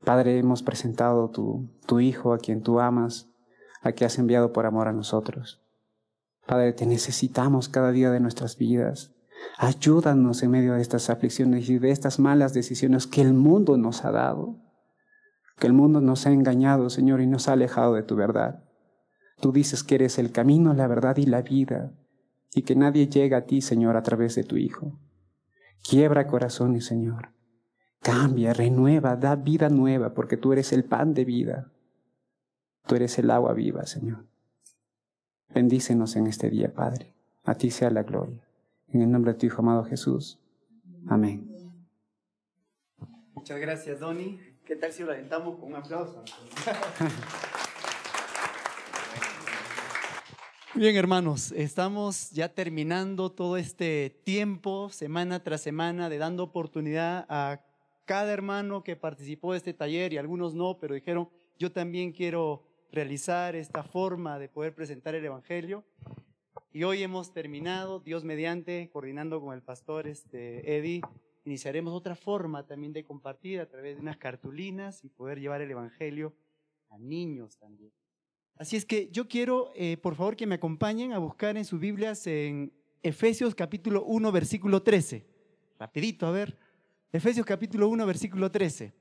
Padre, 0.04 0.38
hemos 0.38 0.62
presentado 0.62 1.30
tu, 1.30 1.70
tu 1.88 2.00
Hijo, 2.00 2.34
a 2.34 2.38
quien 2.38 2.62
tú 2.62 2.80
amas, 2.80 3.30
a 3.82 3.94
quien 3.94 4.08
has 4.08 4.20
enviado 4.20 4.52
por 4.52 4.66
amor 4.66 4.88
a 4.88 4.94
nosotros. 4.94 5.64
Padre, 6.46 6.74
te 6.74 6.86
necesitamos 6.86 7.70
cada 7.70 7.92
día 7.92 8.12
de 8.12 8.20
nuestras 8.20 8.58
vidas. 8.58 9.15
Ayúdanos 9.58 10.44
en 10.44 10.52
medio 10.52 10.74
de 10.74 10.82
estas 10.82 11.10
aflicciones 11.10 11.70
y 11.70 11.80
de 11.80 11.92
estas 11.92 12.20
malas 12.20 12.54
decisiones 12.54 13.08
que 13.08 13.22
el 13.22 13.34
mundo 13.34 13.78
nos 13.78 14.04
ha 14.04 14.12
dado, 14.12 14.58
que 15.58 15.68
el 15.68 15.74
mundo 15.74 16.02
nos 16.02 16.26
ha 16.26 16.32
engañado, 16.32 16.90
Señor, 16.90 17.22
y 17.22 17.28
nos 17.28 17.48
ha 17.48 17.54
alejado 17.54 17.94
de 17.94 18.04
tu 18.04 18.16
verdad. 18.16 18.64
Tú 19.40 19.52
dices 19.52 19.84
que 19.84 19.96
eres 19.96 20.20
el 20.20 20.32
camino, 20.32 20.74
la 20.74 20.88
verdad 20.88 21.18
y 21.18 21.26
la 21.26 21.42
vida, 21.42 21.94
y 22.54 22.64
que 22.64 22.76
nadie 22.76 23.08
llega 23.08 23.38
a 23.38 23.46
ti, 23.46 23.62
Señor, 23.62 23.98
a 23.98 24.04
través 24.04 24.36
de 24.36 24.44
tu 24.44 24.58
Hijo. 24.58 25.00
Quiebra 25.88 26.28
corazones, 26.28 26.86
Señor. 26.86 27.30
Cambia, 28.02 28.54
renueva, 28.54 29.16
da 29.16 29.36
vida 29.36 29.70
nueva, 29.70 30.14
porque 30.14 30.38
tú 30.38 30.54
eres 30.54 30.74
el 30.74 30.84
pan 30.84 31.14
de 31.14 31.26
vida. 31.26 31.72
Tú 32.88 32.96
eres 32.96 33.18
el 33.18 33.32
agua 33.32 33.54
viva, 33.54 33.86
Señor. 33.86 34.26
Bendícenos 35.54 36.16
en 36.16 36.28
este 36.28 36.50
día, 36.50 36.74
Padre. 36.74 37.14
A 37.44 37.56
ti 37.56 37.72
sea 37.72 37.90
la 37.90 38.04
gloria. 38.04 38.45
En 38.96 39.02
el 39.02 39.12
nombre 39.12 39.34
de 39.34 39.40
tu 39.40 39.46
Hijo 39.46 39.62
amado 39.62 39.84
Jesús. 39.84 40.40
Amén. 41.06 41.52
Muchas 43.34 43.60
gracias, 43.60 44.00
Donny. 44.00 44.40
¿Qué 44.64 44.78
tal 44.78 44.94
si 44.94 45.04
lo 45.04 45.12
alentamos 45.12 45.60
con 45.60 45.74
un 45.74 45.76
aplauso? 45.76 46.24
Bien, 50.76 50.96
hermanos, 50.96 51.52
estamos 51.52 52.32
ya 52.32 52.48
terminando 52.48 53.34
todo 53.34 53.58
este 53.58 54.18
tiempo, 54.24 54.90
semana 54.90 55.44
tras 55.44 55.60
semana, 55.60 56.08
de 56.08 56.18
dando 56.18 56.44
oportunidad 56.44 57.26
a 57.28 57.66
cada 58.06 58.32
hermano 58.32 58.82
que 58.82 58.96
participó 58.96 59.52
de 59.52 59.58
este 59.58 59.74
taller 59.74 60.14
y 60.14 60.18
algunos 60.18 60.54
no, 60.54 60.78
pero 60.80 60.96
dijeron, 60.96 61.30
yo 61.60 61.74
también 61.74 62.14
quiero 62.14 62.64
realizar 62.94 63.58
esta 63.58 63.84
forma 63.84 64.40
de 64.40 64.48
poder 64.48 64.74
presentar 64.74 65.16
el 65.16 65.26
Evangelio. 65.26 65.84
Y 66.76 66.84
hoy 66.84 67.04
hemos 67.04 67.32
terminado, 67.32 68.02
Dios 68.02 68.26
mediante, 68.26 68.90
coordinando 68.92 69.40
con 69.40 69.56
el 69.56 69.62
pastor 69.62 70.08
este, 70.08 70.78
Eddie, 70.78 71.00
iniciaremos 71.46 71.94
otra 71.94 72.18
forma 72.18 72.68
también 72.68 72.92
de 72.92 73.06
compartir 73.06 73.62
a 73.62 73.66
través 73.70 73.96
de 73.96 74.02
unas 74.02 74.18
cartulinas 74.18 75.02
y 75.06 75.08
poder 75.08 75.40
llevar 75.40 75.62
el 75.62 75.72
Evangelio 75.72 76.34
a 76.90 76.98
niños 76.98 77.56
también. 77.56 77.94
Así 78.58 78.76
es 78.76 78.84
que 78.84 79.08
yo 79.10 79.30
quiero, 79.30 79.72
eh, 79.74 79.96
por 79.96 80.16
favor, 80.16 80.36
que 80.36 80.46
me 80.46 80.56
acompañen 80.56 81.14
a 81.14 81.18
buscar 81.18 81.56
en 81.56 81.64
sus 81.64 81.80
Biblias 81.80 82.28
en 82.28 82.74
Efesios 83.04 83.56
capítulo 83.56 84.04
1, 84.04 84.30
versículo 84.34 84.84
13. 84.84 85.26
Rapidito, 85.80 86.28
a 86.28 86.32
ver. 86.32 86.58
Efesios 87.14 87.46
capítulo 87.46 87.88
1, 87.88 88.06
versículo 88.06 88.52
13. 88.52 88.94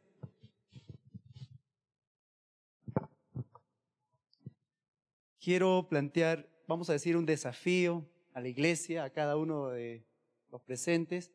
Quiero 5.41 5.89
plantear, 5.91 6.54
vamos 6.67 6.91
a 6.91 6.93
decir, 6.95 7.17
un 7.17 7.27
desafío 7.27 8.07
a 8.33 8.41
la 8.41 8.49
iglesia, 8.49 9.05
a 9.05 9.11
cada 9.11 9.37
uno 9.37 9.69
de 9.69 10.05
los 10.51 10.63
presentes. 10.63 11.31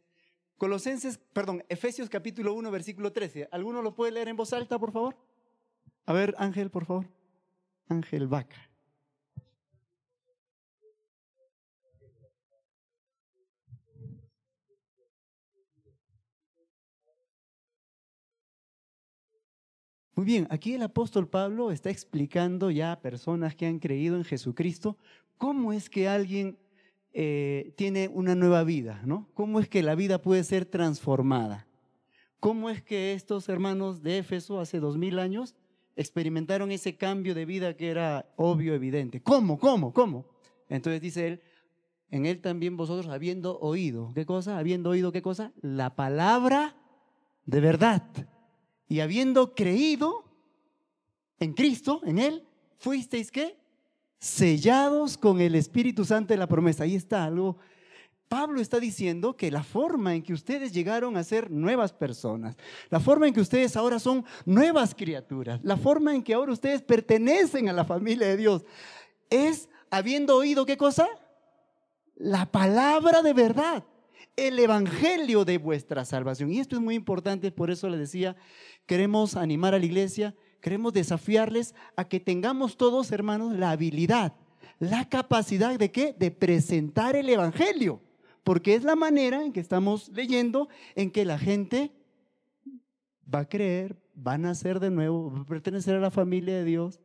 Colosenses, 0.58 1.18
perdón, 1.18 1.64
Efesios 1.70 2.10
capítulo 2.10 2.54
1, 2.54 2.70
versículo 2.72 3.12
13. 3.12 3.50
¿Alguno 3.52 3.82
lo 3.82 3.96
puede 3.96 4.12
leer 4.12 4.28
en 4.28 4.36
voz 4.36 4.54
alta, 4.54 4.78
por 4.78 4.92
favor? 4.92 5.16
A 6.06 6.14
ver, 6.14 6.36
Ángel, 6.38 6.70
por 6.70 6.86
favor. 6.86 7.08
Ángel 7.88 8.28
Vaca. 8.28 8.69
Muy 20.20 20.26
bien, 20.26 20.48
aquí 20.50 20.74
el 20.74 20.82
apóstol 20.82 21.30
Pablo 21.30 21.72
está 21.72 21.90
explicando 21.90 22.72
ya 22.72 22.92
a 22.92 23.00
personas 23.00 23.56
que 23.56 23.66
han 23.66 23.80
creído 23.80 24.18
en 24.18 24.26
Jesucristo 24.26 24.98
cómo 25.38 25.72
es 25.72 25.90
que 25.90 26.10
alguien 26.10 26.58
eh, 27.14 27.72
tiene 27.78 28.10
una 28.10 28.36
nueva 28.36 28.66
vida, 28.66 29.02
¿no? 29.06 29.30
¿Cómo 29.34 29.62
es 29.62 29.70
que 29.70 29.82
la 29.82 29.96
vida 29.96 30.22
puede 30.22 30.44
ser 30.44 30.66
transformada? 30.66 31.68
¿Cómo 32.42 32.70
es 32.70 32.84
que 32.84 33.14
estos 33.14 33.48
hermanos 33.48 34.04
de 34.04 34.18
Éfeso 34.18 34.60
hace 34.60 34.82
dos 34.82 34.98
mil 34.98 35.20
años 35.20 35.56
experimentaron 35.96 36.70
ese 36.74 36.98
cambio 36.98 37.34
de 37.34 37.46
vida 37.46 37.78
que 37.78 37.88
era 37.88 38.30
obvio, 38.36 38.74
evidente? 38.74 39.22
¿Cómo? 39.22 39.58
¿Cómo? 39.58 39.94
¿Cómo? 39.94 40.26
Entonces 40.68 41.00
dice 41.00 41.28
él, 41.28 41.42
en 42.12 42.26
él 42.26 42.42
también 42.42 42.76
vosotros 42.76 43.08
habiendo 43.08 43.58
oído, 43.60 44.12
¿qué 44.14 44.26
cosa? 44.26 44.58
Habiendo 44.58 44.90
oído, 44.90 45.14
¿qué 45.14 45.22
cosa? 45.22 45.54
La 45.62 45.96
palabra 45.96 46.76
de 47.46 47.62
verdad 47.62 48.04
y 48.90 49.00
habiendo 49.02 49.54
creído 49.54 50.26
en 51.40 51.54
Cristo, 51.54 52.02
en 52.04 52.18
Él, 52.18 52.44
fuisteis 52.80 53.32
qué? 53.32 53.56
Sellados 54.18 55.16
con 55.18 55.40
el 55.40 55.56
Espíritu 55.56 56.04
Santo 56.04 56.34
de 56.34 56.40
la 56.40 56.48
promesa. 56.48 56.84
Ahí 56.84 56.96
está 56.96 57.24
algo. 57.24 57.58
Pablo 58.28 58.60
está 58.60 58.80
diciendo 58.80 59.38
que 59.38 59.52
la 59.52 59.64
forma 59.64 60.16
en 60.16 60.24
que 60.24 60.34
ustedes 60.34 60.74
llegaron 60.74 61.18
a 61.18 61.24
ser 61.24 61.50
nuevas 61.50 61.94
personas, 61.94 62.58
la 62.90 63.00
forma 63.00 63.28
en 63.28 63.34
que 63.34 63.42
ustedes 63.42 63.78
ahora 63.78 64.00
son 64.00 64.26
nuevas 64.46 64.94
criaturas, 64.94 65.60
la 65.64 65.78
forma 65.78 66.14
en 66.14 66.22
que 66.22 66.34
ahora 66.34 66.52
ustedes 66.52 66.82
pertenecen 66.82 67.70
a 67.70 67.74
la 67.74 67.86
familia 67.86 68.28
de 68.28 68.38
Dios, 68.38 68.66
es 69.30 69.70
habiendo 69.90 70.36
oído 70.36 70.66
qué 70.66 70.78
cosa? 70.78 71.08
La 72.16 72.52
palabra 72.52 73.22
de 73.22 73.34
verdad 73.34 73.84
el 74.48 74.60
evangelio 74.60 75.46
de 75.46 75.58
vuestra 75.58 76.06
salvación. 76.06 76.52
Y 76.52 76.60
esto 76.60 76.76
es 76.76 76.82
muy 76.82 76.96
importante, 76.96 77.52
por 77.52 77.72
eso 77.72 77.90
le 77.90 77.98
decía, 77.98 78.36
queremos 78.86 79.36
animar 79.36 79.74
a 79.74 79.80
la 79.80 79.86
iglesia, 79.86 80.36
queremos 80.62 80.94
desafiarles 80.94 81.76
a 81.96 82.08
que 82.08 82.20
tengamos 82.20 82.78
todos, 82.78 83.12
hermanos, 83.12 83.54
la 83.54 83.72
habilidad, 83.72 84.34
la 84.80 85.08
capacidad 85.08 85.78
de 85.78 85.92
qué? 85.92 86.16
De 86.18 86.32
presentar 86.32 87.16
el 87.16 87.30
evangelio, 87.30 88.02
porque 88.44 88.76
es 88.76 88.84
la 88.84 88.96
manera 88.96 89.44
en 89.44 89.52
que 89.52 89.60
estamos 89.60 90.10
leyendo 90.10 90.70
en 90.96 91.12
que 91.12 91.26
la 91.26 91.38
gente 91.38 91.92
va 93.34 93.40
a 93.40 93.50
creer, 93.50 93.98
va 94.16 94.34
a 94.34 94.38
nacer 94.38 94.80
de 94.80 94.90
nuevo, 94.90 95.32
va 95.32 95.42
a 95.42 95.46
pertenecer 95.46 95.96
a 95.96 96.00
la 96.00 96.12
familia 96.12 96.56
de 96.56 96.66
Dios, 96.66 97.00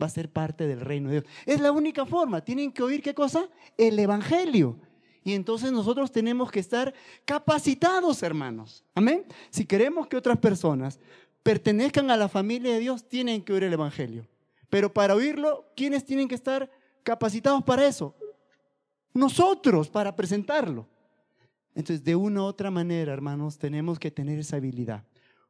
va 0.00 0.06
a 0.06 0.10
ser 0.10 0.30
parte 0.30 0.66
del 0.66 0.80
reino 0.80 1.08
de 1.08 1.20
Dios. 1.20 1.32
Es 1.46 1.60
la 1.60 1.72
única 1.72 2.06
forma. 2.06 2.42
Tienen 2.42 2.72
que 2.72 2.82
oír 2.82 3.02
qué 3.02 3.14
cosa? 3.14 3.48
El 3.76 3.98
Evangelio. 3.98 4.78
Y 5.26 5.34
entonces 5.34 5.72
nosotros 5.72 6.12
tenemos 6.12 6.52
que 6.52 6.60
estar 6.60 6.94
capacitados, 7.24 8.22
hermanos. 8.22 8.84
Amén. 8.94 9.24
Si 9.50 9.66
queremos 9.66 10.06
que 10.06 10.16
otras 10.16 10.38
personas 10.38 11.00
pertenezcan 11.42 12.12
a 12.12 12.16
la 12.16 12.28
familia 12.28 12.74
de 12.74 12.78
Dios, 12.78 13.08
tienen 13.08 13.42
que 13.42 13.52
oír 13.52 13.64
el 13.64 13.72
Evangelio. 13.72 14.24
Pero 14.70 14.94
para 14.94 15.16
oírlo, 15.16 15.66
¿quiénes 15.74 16.04
tienen 16.04 16.28
que 16.28 16.36
estar 16.36 16.70
capacitados 17.02 17.64
para 17.64 17.84
eso? 17.88 18.14
Nosotros, 19.12 19.88
para 19.88 20.14
presentarlo. 20.14 20.86
Entonces, 21.74 22.04
de 22.04 22.14
una 22.14 22.42
u 22.42 22.44
otra 22.44 22.70
manera, 22.70 23.12
hermanos, 23.12 23.58
tenemos 23.58 23.98
que 23.98 24.12
tener 24.12 24.38
esa 24.38 24.58
habilidad. 24.58 25.02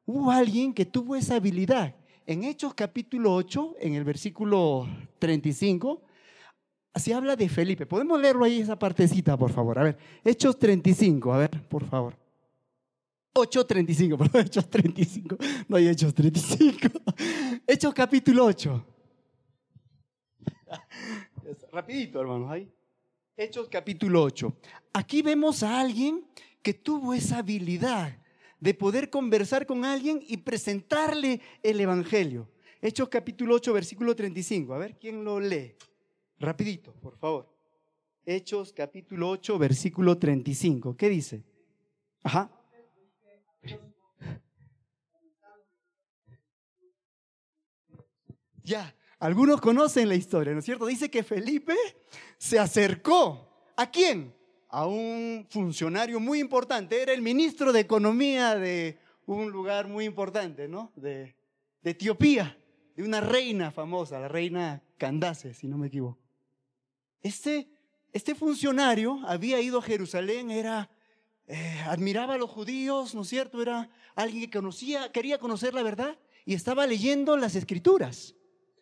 Hubo 0.07 0.31
alguien 0.31 0.73
que 0.73 0.87
tuvo 0.87 1.17
esa 1.17 1.35
habilidad. 1.35 1.95
En 2.25 2.45
Hechos 2.45 2.73
capítulo 2.73 3.35
8, 3.35 3.77
en 3.81 3.93
el 3.93 4.05
versículo 4.05 4.89
35, 5.19 6.01
Así 6.97 7.13
habla 7.13 7.37
de 7.37 7.47
Felipe. 7.51 7.85
¿Podemos 7.85 8.19
leerlo 8.19 8.43
ahí 8.43 8.61
esa 8.63 8.79
partecita, 8.79 9.37
por 9.37 9.53
favor? 9.53 9.79
A 9.79 9.83
ver, 9.83 9.99
Hechos 10.25 10.59
35, 10.59 11.31
a 11.31 11.37
ver, 11.37 11.51
por 11.69 11.85
favor. 11.85 12.17
8.35, 13.35 14.17
perdón, 14.33 14.47
Hechos 14.47 14.71
35. 14.71 15.37
No 15.69 15.77
hay 15.77 15.89
Hechos 15.89 16.15
35. 16.15 16.89
Hechos 17.67 17.93
capítulo 17.93 18.47
8. 18.47 18.87
Rapidito, 21.73 22.19
hermanos, 22.19 22.51
ahí. 22.51 22.73
Hechos 23.37 23.69
capítulo 23.69 24.23
8. 24.23 24.57
Aquí 24.95 25.21
vemos 25.21 25.63
a 25.63 25.79
alguien 25.79 26.25
que 26.63 26.73
tuvo 26.73 27.13
esa 27.13 27.41
habilidad 27.41 28.17
de 28.59 28.73
poder 28.73 29.11
conversar 29.11 29.67
con 29.67 29.85
alguien 29.85 30.25
y 30.27 30.39
presentarle 30.39 31.43
el 31.63 31.79
Evangelio. 31.79 32.49
Hechos 32.81 33.11
capítulo 33.11 33.57
8, 33.57 33.75
versículo 33.75 34.17
35. 34.17 34.73
A 34.73 34.79
ver, 34.79 34.97
¿quién 34.99 35.25
lo 35.25 35.39
lee? 35.39 35.75
Rapidito, 36.39 36.93
por 36.93 37.17
favor. 37.17 37.49
Hechos 38.25 38.73
capítulo 38.73 39.31
8, 39.31 39.59
versículo 39.59 40.19
35. 40.19 40.97
¿Qué 40.97 41.09
dice? 41.09 41.45
Ajá. 42.23 42.51
Ya, 48.63 48.95
algunos 49.21 49.61
conocen 49.61 50.09
la 50.09 50.17
historia, 50.17 50.53
¿no 50.53 50.59
es 50.59 50.65
cierto? 50.65 50.87
Dice 50.87 51.09
que 51.09 51.23
Felipe 51.23 51.77
se 52.37 52.59
acercó. 52.59 53.49
¿A 53.77 53.91
quién? 53.91 54.35
A 54.69 54.87
un 54.87 55.47
funcionario 55.49 56.19
muy 56.19 56.41
importante. 56.41 57.01
Era 57.01 57.13
el 57.13 57.23
ministro 57.23 57.73
de 57.73 57.81
Economía 57.81 58.57
de 58.57 58.99
un 59.25 59.51
lugar 59.51 59.87
muy 59.87 60.05
importante, 60.05 60.69
¿no? 60.69 60.93
De, 60.97 61.37
de 61.81 61.91
Etiopía, 61.93 62.59
de 62.97 63.05
una 63.05 63.21
reina 63.21 63.71
famosa, 63.71 64.19
la 64.19 64.29
reina 64.29 64.83
Candace, 64.99 65.55
si 65.55 65.69
no 65.69 65.79
me 65.79 65.87
equivoco. 65.87 66.26
Este, 67.23 67.69
este 68.13 68.35
funcionario 68.35 69.21
había 69.27 69.61
ido 69.61 69.79
a 69.79 69.83
Jerusalén, 69.83 70.51
era, 70.51 70.91
eh, 71.47 71.81
admiraba 71.87 72.35
a 72.35 72.39
los 72.39 72.51
judíos, 72.51 73.15
¿no 73.15 73.23
es 73.23 73.29
cierto? 73.29 73.61
Era 73.61 73.91
alguien 74.15 74.45
que 74.45 74.59
conocía, 74.59 75.11
quería 75.13 75.39
conocer 75.39 75.75
la 75.75 75.83
verdad 75.83 76.19
y 76.45 76.55
estaba 76.55 76.87
leyendo 76.87 77.37
las 77.37 77.55
escrituras. 77.57 78.35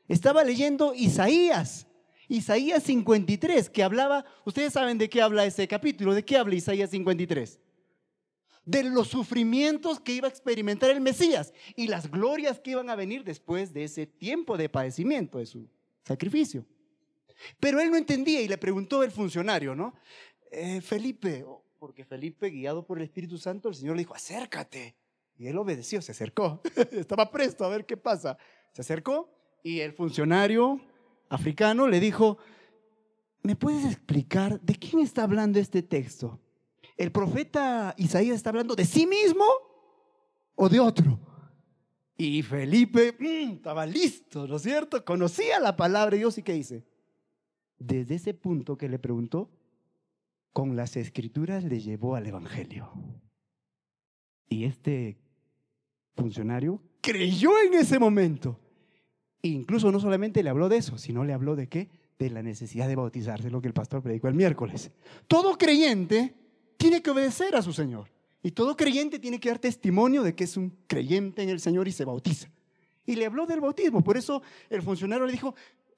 Estaba 0.07 0.45
leyendo 0.45 0.93
Isaías, 0.95 1.87
Isaías 2.29 2.83
53, 2.83 3.71
que 3.71 3.83
hablaba, 3.83 4.25
ustedes 4.45 4.73
saben 4.75 4.99
de 4.99 5.09
qué 5.09 5.23
habla 5.23 5.47
ese 5.47 5.67
capítulo, 5.67 6.15
de 6.15 6.25
qué 6.25 6.37
habla 6.37 6.55
Isaías 6.55 6.91
53 6.91 7.61
de 8.65 8.83
los 8.85 9.09
sufrimientos 9.09 10.01
que 10.01 10.15
iba 10.15 10.27
a 10.27 10.31
experimentar 10.31 10.91
el 10.91 11.01
Mesías 11.01 11.53
y 11.77 11.87
las 11.89 12.11
glorias 12.11 12.61
que 12.61 12.73
iban 12.73 12.89
a 12.89 12.97
venir 12.97 13.25
después 13.25 13.73
de 13.73 13.85
ese 13.85 14.07
tiempo 14.07 14.57
de 14.57 14.69
padecimiento, 14.69 15.39
de 15.39 15.47
su 15.47 15.69
sacrificio. 16.05 16.65
Pero 17.61 17.81
él 17.81 17.91
no 17.91 17.97
entendía 17.97 18.41
y 18.41 18.49
le 18.49 18.59
preguntó 18.59 19.03
el 19.03 19.11
funcionario, 19.11 19.75
¿no? 19.75 19.95
Eh, 20.51 20.81
Felipe, 20.81 21.45
oh, 21.47 21.65
porque 21.79 22.05
Felipe, 22.05 22.49
guiado 22.51 22.87
por 22.87 22.99
el 22.99 23.05
Espíritu 23.05 23.39
Santo, 23.39 23.69
el 23.69 23.75
Señor 23.75 23.97
le 23.97 24.03
dijo, 24.03 24.15
acércate. 24.15 24.97
Y 25.37 25.49
él 25.49 25.59
obedeció, 25.59 26.01
se 26.01 26.13
acercó. 26.13 26.63
Estaba 26.93 27.31
presto 27.31 27.65
a 27.65 27.69
ver 27.69 27.85
qué 27.85 27.97
pasa. 27.97 28.39
Se 28.73 28.83
acercó 28.83 29.31
y 29.63 29.81
el 29.81 29.93
funcionario 29.93 30.81
africano 31.29 31.89
le 31.89 32.01
dijo, 32.01 32.39
¿me 33.43 33.57
puedes 33.57 33.85
explicar 33.85 34.61
de 34.61 34.75
quién 34.77 35.03
está 35.03 35.25
hablando 35.25 35.59
este 35.59 35.83
texto? 35.83 36.41
¿El 36.97 37.11
profeta 37.11 37.95
Isaías 37.97 38.37
está 38.37 38.51
hablando 38.51 38.77
de 38.77 38.85
sí 38.85 39.07
mismo 39.07 39.45
o 40.55 40.69
de 40.69 40.81
otro? 40.81 41.19
Y 42.17 42.43
Felipe 42.43 43.17
mm, 43.19 43.55
estaba 43.55 43.85
listo, 43.87 44.47
¿no 44.47 44.57
es 44.57 44.63
cierto? 44.63 45.05
Conocía 45.05 45.59
la 45.59 45.75
palabra 45.75 46.13
de 46.13 46.19
Dios 46.19 46.39
y 46.39 46.43
¿qué 46.43 46.53
dice? 46.53 46.85
Desde 47.79 48.15
ese 48.17 48.35
punto 48.35 48.77
que 48.77 48.89
le 48.89 48.99
preguntó, 48.99 49.51
con 50.53 50.77
las 50.77 50.97
escrituras 50.97 51.65
le 51.65 51.81
llevó 51.81 52.15
al 52.15 52.27
Evangelio. 52.27 52.91
Y 54.49 54.65
este 54.65 55.19
funcionario 56.17 56.81
creyó 57.01 57.51
en 57.61 57.75
ese 57.75 57.99
momento. 57.99 58.61
E 59.43 59.49
incluso 59.49 59.91
no 59.91 60.01
solamente 60.01 60.43
le 60.43 60.51
habló 60.51 60.69
de 60.69 60.77
eso, 60.77 60.97
sino 60.97 61.25
le 61.25 61.33
habló 61.33 61.57
de 61.57 61.69
qué? 61.69 61.91
De 62.19 62.31
la 62.31 62.43
necesidad 62.43 62.89
de 62.89 62.97
bautizarse, 62.97 63.51
lo 63.51 63.61
que 63.61 63.69
el 63.69 63.75
pastor 63.75 64.03
predicó 64.03 64.29
el 64.29 64.35
miércoles. 64.35 64.91
Todo 65.27 65.59
creyente 65.59 66.35
tiene 66.77 67.03
que 67.03 67.11
obedecer 67.11 67.57
a 67.57 67.63
su 67.63 67.73
Señor. 67.73 68.11
Y 68.43 68.53
todo 68.53 68.77
creyente 68.77 69.19
tiene 69.19 69.41
que 69.41 69.49
dar 69.49 69.59
testimonio 69.59 70.23
de 70.23 70.35
que 70.35 70.45
es 70.45 70.57
un 70.57 70.71
creyente 70.87 71.43
en 71.43 71.49
el 71.49 71.61
Señor 71.61 71.89
y 71.89 71.93
se 71.93 72.05
bautiza. 72.05 72.49
Y 73.07 73.17
le 73.17 73.27
habló 73.27 73.47
del 73.47 73.61
bautismo. 73.61 74.03
Por 74.03 74.17
eso 74.17 74.43
el 74.71 74.83
funcionario 74.83 75.27
le 75.27 75.33
dijo, 75.33 75.55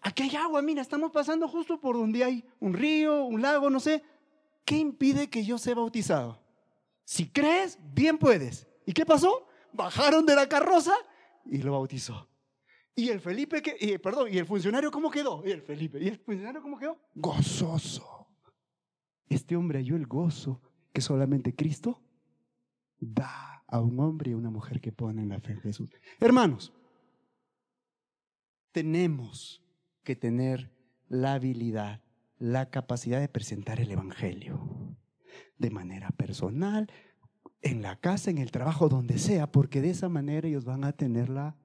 aquí 0.07 0.23
hay 0.23 0.37
agua, 0.37 0.63
mira, 0.63 0.83
estamos 0.83 1.11
pasando 1.11 1.49
justo 1.49 1.81
por 1.81 1.97
donde 1.97 2.23
hay 2.23 2.45
un 2.61 2.73
río, 2.75 3.25
un 3.25 3.43
lago, 3.43 3.69
no 3.71 3.81
sé. 3.81 4.03
¿Qué 4.65 4.77
impide 4.79 5.29
que 5.29 5.45
yo 5.45 5.59
sea 5.59 5.75
bautizado? 5.75 6.41
Si 7.05 7.29
crees, 7.29 7.79
bien 7.95 8.19
puedes. 8.19 8.67
¿Y 8.85 8.93
qué 8.93 9.05
pasó? 9.05 9.47
Bajaron 9.73 10.25
de 10.25 10.35
la 10.35 10.49
carroza 10.49 10.95
y 11.45 11.59
lo 11.59 11.73
bautizó. 11.73 12.29
Y 12.95 13.11
el 13.11 13.21
Felipe, 13.21 13.63
perdón, 14.03 14.33
y 14.33 14.39
el 14.39 14.47
funcionario, 14.47 14.91
¿cómo 14.91 15.11
quedó? 15.11 15.43
Y 15.45 15.51
el 15.51 15.63
Felipe, 15.63 16.03
¿y 16.03 16.09
el 16.09 16.19
funcionario 16.19 16.63
cómo 16.63 16.79
quedó? 16.79 16.99
Gozoso. 17.15 18.29
Este 19.29 19.57
hombre 19.57 19.81
halló 19.81 19.97
el 19.97 20.07
gozo 20.07 20.63
que 20.93 21.01
solamente 21.01 21.55
Cristo 21.55 22.01
da 22.99 23.65
a 23.67 23.81
un 23.81 24.01
hombre 24.01 24.31
y 24.31 24.35
a 24.35 24.37
una 24.37 24.51
mujer 24.51 24.81
que 24.81 24.93
ponen 24.93 25.29
la 25.29 25.41
fe 25.41 25.53
en 25.53 25.61
Jesús. 25.61 25.91
Hermanos, 26.19 26.73
tenemos 28.73 29.63
que 30.07 30.17
tener 30.17 30.71
la 31.11 31.35
habilidad, 31.35 32.01
la 32.39 32.71
capacidad 32.71 33.21
de 33.21 33.29
presentar 33.29 33.81
el 33.81 33.91
Evangelio 33.91 34.97
de 35.59 35.71
manera 35.71 36.11
personal, 36.11 36.91
en 37.61 37.83
la 37.83 37.97
casa, 37.97 38.31
en 38.31 38.39
el 38.39 38.51
trabajo, 38.51 38.89
donde 38.89 39.19
sea, 39.19 39.51
porque 39.51 39.83
de 39.83 39.91
esa 39.91 40.09
manera 40.09 40.47
ellos 40.47 40.65
van 40.65 40.85
a 40.85 40.93
tener 40.93 41.29
la 41.29 41.57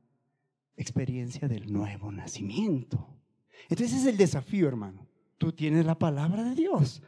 experiencia 0.76 1.48
del 1.48 1.72
nuevo 1.72 2.12
nacimiento. 2.12 3.08
Entonces 3.70 4.00
es 4.00 4.06
el 4.08 4.18
desafío, 4.18 4.68
hermano. 4.68 5.08
Tú 5.38 5.52
tienes 5.52 5.86
la 5.86 5.98
palabra 5.98 6.44
de 6.44 6.56
Dios. 6.56 7.02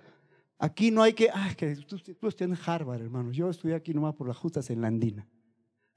Aquí 0.59 0.91
no 0.91 1.01
hay 1.01 1.13
que, 1.13 1.29
ah, 1.33 1.53
que 1.57 1.75
tú, 1.75 1.97
estás 2.27 2.47
en 2.47 2.57
Harvard, 2.65 3.01
hermano. 3.01 3.31
Yo 3.31 3.49
estoy 3.49 3.73
aquí 3.73 3.93
nomás 3.93 4.13
por 4.13 4.27
las 4.27 4.37
justas 4.37 4.69
en 4.69 4.81
la 4.81 4.87
andina. 4.87 5.27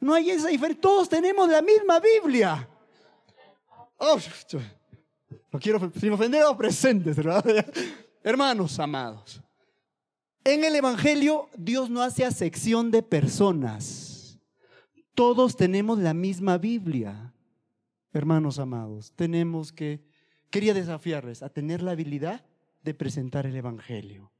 No 0.00 0.14
hay 0.14 0.30
esa 0.30 0.48
diferencia. 0.48 0.80
Todos 0.80 1.08
tenemos 1.08 1.48
la 1.48 1.60
misma 1.60 2.00
Biblia. 2.00 2.68
Oh, 3.98 4.18
no 5.56 5.60
quiero 5.60 5.90
sin 5.98 6.12
ofender 6.12 6.42
a 6.42 6.48
los 6.48 6.56
presentes. 6.56 7.16
Hermanos 8.22 8.78
amados, 8.78 9.40
en 10.44 10.64
el 10.64 10.76
Evangelio 10.76 11.48
Dios 11.56 11.88
no 11.88 12.02
hace 12.02 12.26
acepción 12.26 12.90
de 12.90 13.02
personas. 13.02 14.38
Todos 15.14 15.56
tenemos 15.56 15.98
la 15.98 16.12
misma 16.12 16.58
Biblia. 16.58 17.32
Hermanos 18.12 18.58
amados, 18.58 19.14
tenemos 19.16 19.72
que, 19.72 20.04
quería 20.50 20.74
desafiarles 20.74 21.42
a 21.42 21.48
tener 21.48 21.82
la 21.82 21.92
habilidad 21.92 22.44
de 22.82 22.92
presentar 22.92 23.46
el 23.46 23.56
Evangelio 23.56 24.30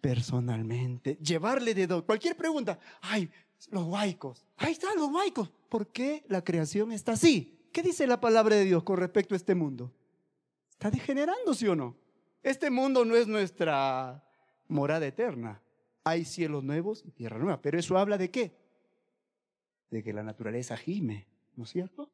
personalmente, 0.00 1.16
llevarle 1.22 1.74
de 1.74 2.02
cualquier 2.02 2.36
pregunta. 2.36 2.78
Ay, 3.02 3.30
los 3.70 3.84
huaicos, 3.84 4.44
ahí 4.56 4.72
están 4.72 4.96
los 4.96 5.12
huaicos. 5.12 5.50
¿Por 5.68 5.92
qué 5.92 6.24
la 6.28 6.42
creación 6.42 6.90
está 6.90 7.12
así? 7.12 7.56
¿Qué 7.72 7.82
dice 7.82 8.06
la 8.08 8.20
palabra 8.20 8.56
de 8.56 8.64
Dios 8.64 8.82
con 8.82 8.96
respecto 8.96 9.34
a 9.34 9.36
este 9.36 9.54
mundo? 9.54 9.92
¿Está 10.78 10.92
degenerando, 10.92 11.54
sí 11.54 11.66
o 11.66 11.74
no? 11.74 11.96
Este 12.40 12.70
mundo 12.70 13.04
no 13.04 13.16
es 13.16 13.26
nuestra 13.26 14.24
morada 14.68 15.04
eterna. 15.04 15.60
Hay 16.04 16.24
cielos 16.24 16.62
nuevos 16.62 17.02
y 17.04 17.10
tierra 17.10 17.36
nueva. 17.36 17.60
Pero 17.60 17.80
eso 17.80 17.98
habla 17.98 18.16
de 18.16 18.30
qué? 18.30 18.56
De 19.90 20.04
que 20.04 20.12
la 20.12 20.22
naturaleza 20.22 20.76
gime, 20.76 21.26
¿no 21.56 21.64
es 21.64 21.70
cierto? 21.70 22.08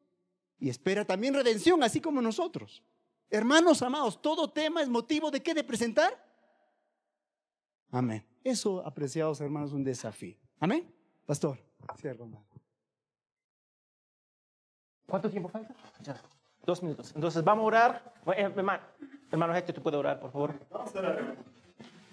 Y 0.59 0.71
espera 0.71 1.05
también 1.05 1.35
redención, 1.35 1.83
así 1.83 2.01
como 2.01 2.23
nosotros. 2.23 2.83
Hermanos 3.29 3.83
amados, 3.83 4.23
todo 4.23 4.51
tema 4.51 4.81
es 4.81 4.89
motivo 4.89 5.31
de 5.31 5.43
qué? 5.43 5.53
De 5.53 5.63
presentar 5.63 6.25
Amén. 7.91 8.27
Eso, 8.43 8.85
apreciados 8.85 9.43
hermanos, 9.43 9.71
es 9.71 9.75
un 9.75 9.85
desafío. 9.85 10.39
Amén. 10.59 10.91
Pastor, 11.27 11.59
cierro. 12.01 12.27
¿Cuánto 15.07 15.31
tiempo 15.31 15.51
falta? 15.51 15.75
Ya. 16.03 16.21
Dos 16.65 16.83
minutos. 16.83 17.13
Entonces 17.15 17.43
vamos 17.45 17.65
a 17.65 17.67
orar. 17.67 18.15
Eh, 18.37 18.43
hermano, 18.43 18.83
hermano 19.31 19.65
¿tú 19.65 19.83
puedes 19.83 19.99
orar, 19.99 20.21
por 20.21 20.31
favor? 20.33 20.55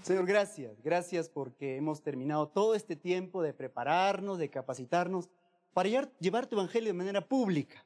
Señor, 0.01 0.25
gracias. 0.25 0.81
Gracias 0.83 1.29
porque 1.29 1.77
hemos 1.77 2.01
terminado 2.01 2.47
todo 2.47 2.75
este 2.75 2.95
tiempo 2.95 3.41
de 3.41 3.53
prepararnos, 3.53 4.37
de 4.37 4.49
capacitarnos 4.49 5.29
para 5.73 5.89
llevar 6.19 6.47
tu 6.47 6.55
evangelio 6.55 6.89
de 6.89 6.93
manera 6.93 7.21
pública. 7.21 7.83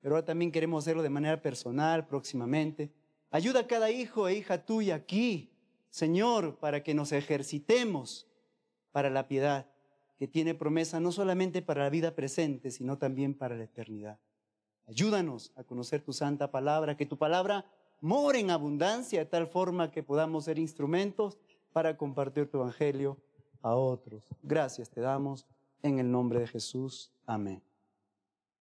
Pero 0.00 0.14
ahora 0.16 0.24
también 0.24 0.50
queremos 0.50 0.84
hacerlo 0.84 1.02
de 1.02 1.10
manera 1.10 1.40
personal 1.40 2.06
próximamente. 2.06 2.90
Ayuda 3.30 3.60
a 3.60 3.66
cada 3.66 3.90
hijo 3.90 4.28
e 4.28 4.34
hija 4.34 4.64
tuya 4.64 4.96
aquí 4.96 5.52
Señor, 5.92 6.56
para 6.56 6.82
que 6.82 6.94
nos 6.94 7.12
ejercitemos 7.12 8.26
para 8.92 9.10
la 9.10 9.28
piedad, 9.28 9.66
que 10.18 10.26
tiene 10.26 10.54
promesa 10.54 11.00
no 11.00 11.12
solamente 11.12 11.60
para 11.60 11.82
la 11.82 11.90
vida 11.90 12.14
presente, 12.14 12.70
sino 12.70 12.96
también 12.96 13.34
para 13.34 13.56
la 13.56 13.64
eternidad. 13.64 14.18
Ayúdanos 14.86 15.52
a 15.56 15.64
conocer 15.64 16.02
tu 16.02 16.12
santa 16.12 16.50
palabra, 16.50 16.96
que 16.96 17.06
tu 17.06 17.16
palabra 17.16 17.64
more 18.00 18.38
en 18.38 18.50
abundancia 18.50 19.20
de 19.20 19.26
tal 19.26 19.46
forma 19.46 19.90
que 19.90 20.02
podamos 20.02 20.44
ser 20.44 20.58
instrumentos 20.58 21.38
para 21.72 21.96
compartir 21.96 22.50
tu 22.50 22.58
evangelio 22.58 23.16
a 23.62 23.74
otros. 23.74 24.24
Gracias 24.42 24.90
te 24.90 25.00
damos 25.00 25.46
en 25.82 25.98
el 25.98 26.10
nombre 26.10 26.40
de 26.40 26.46
Jesús. 26.46 27.10
Amén. 27.26 27.62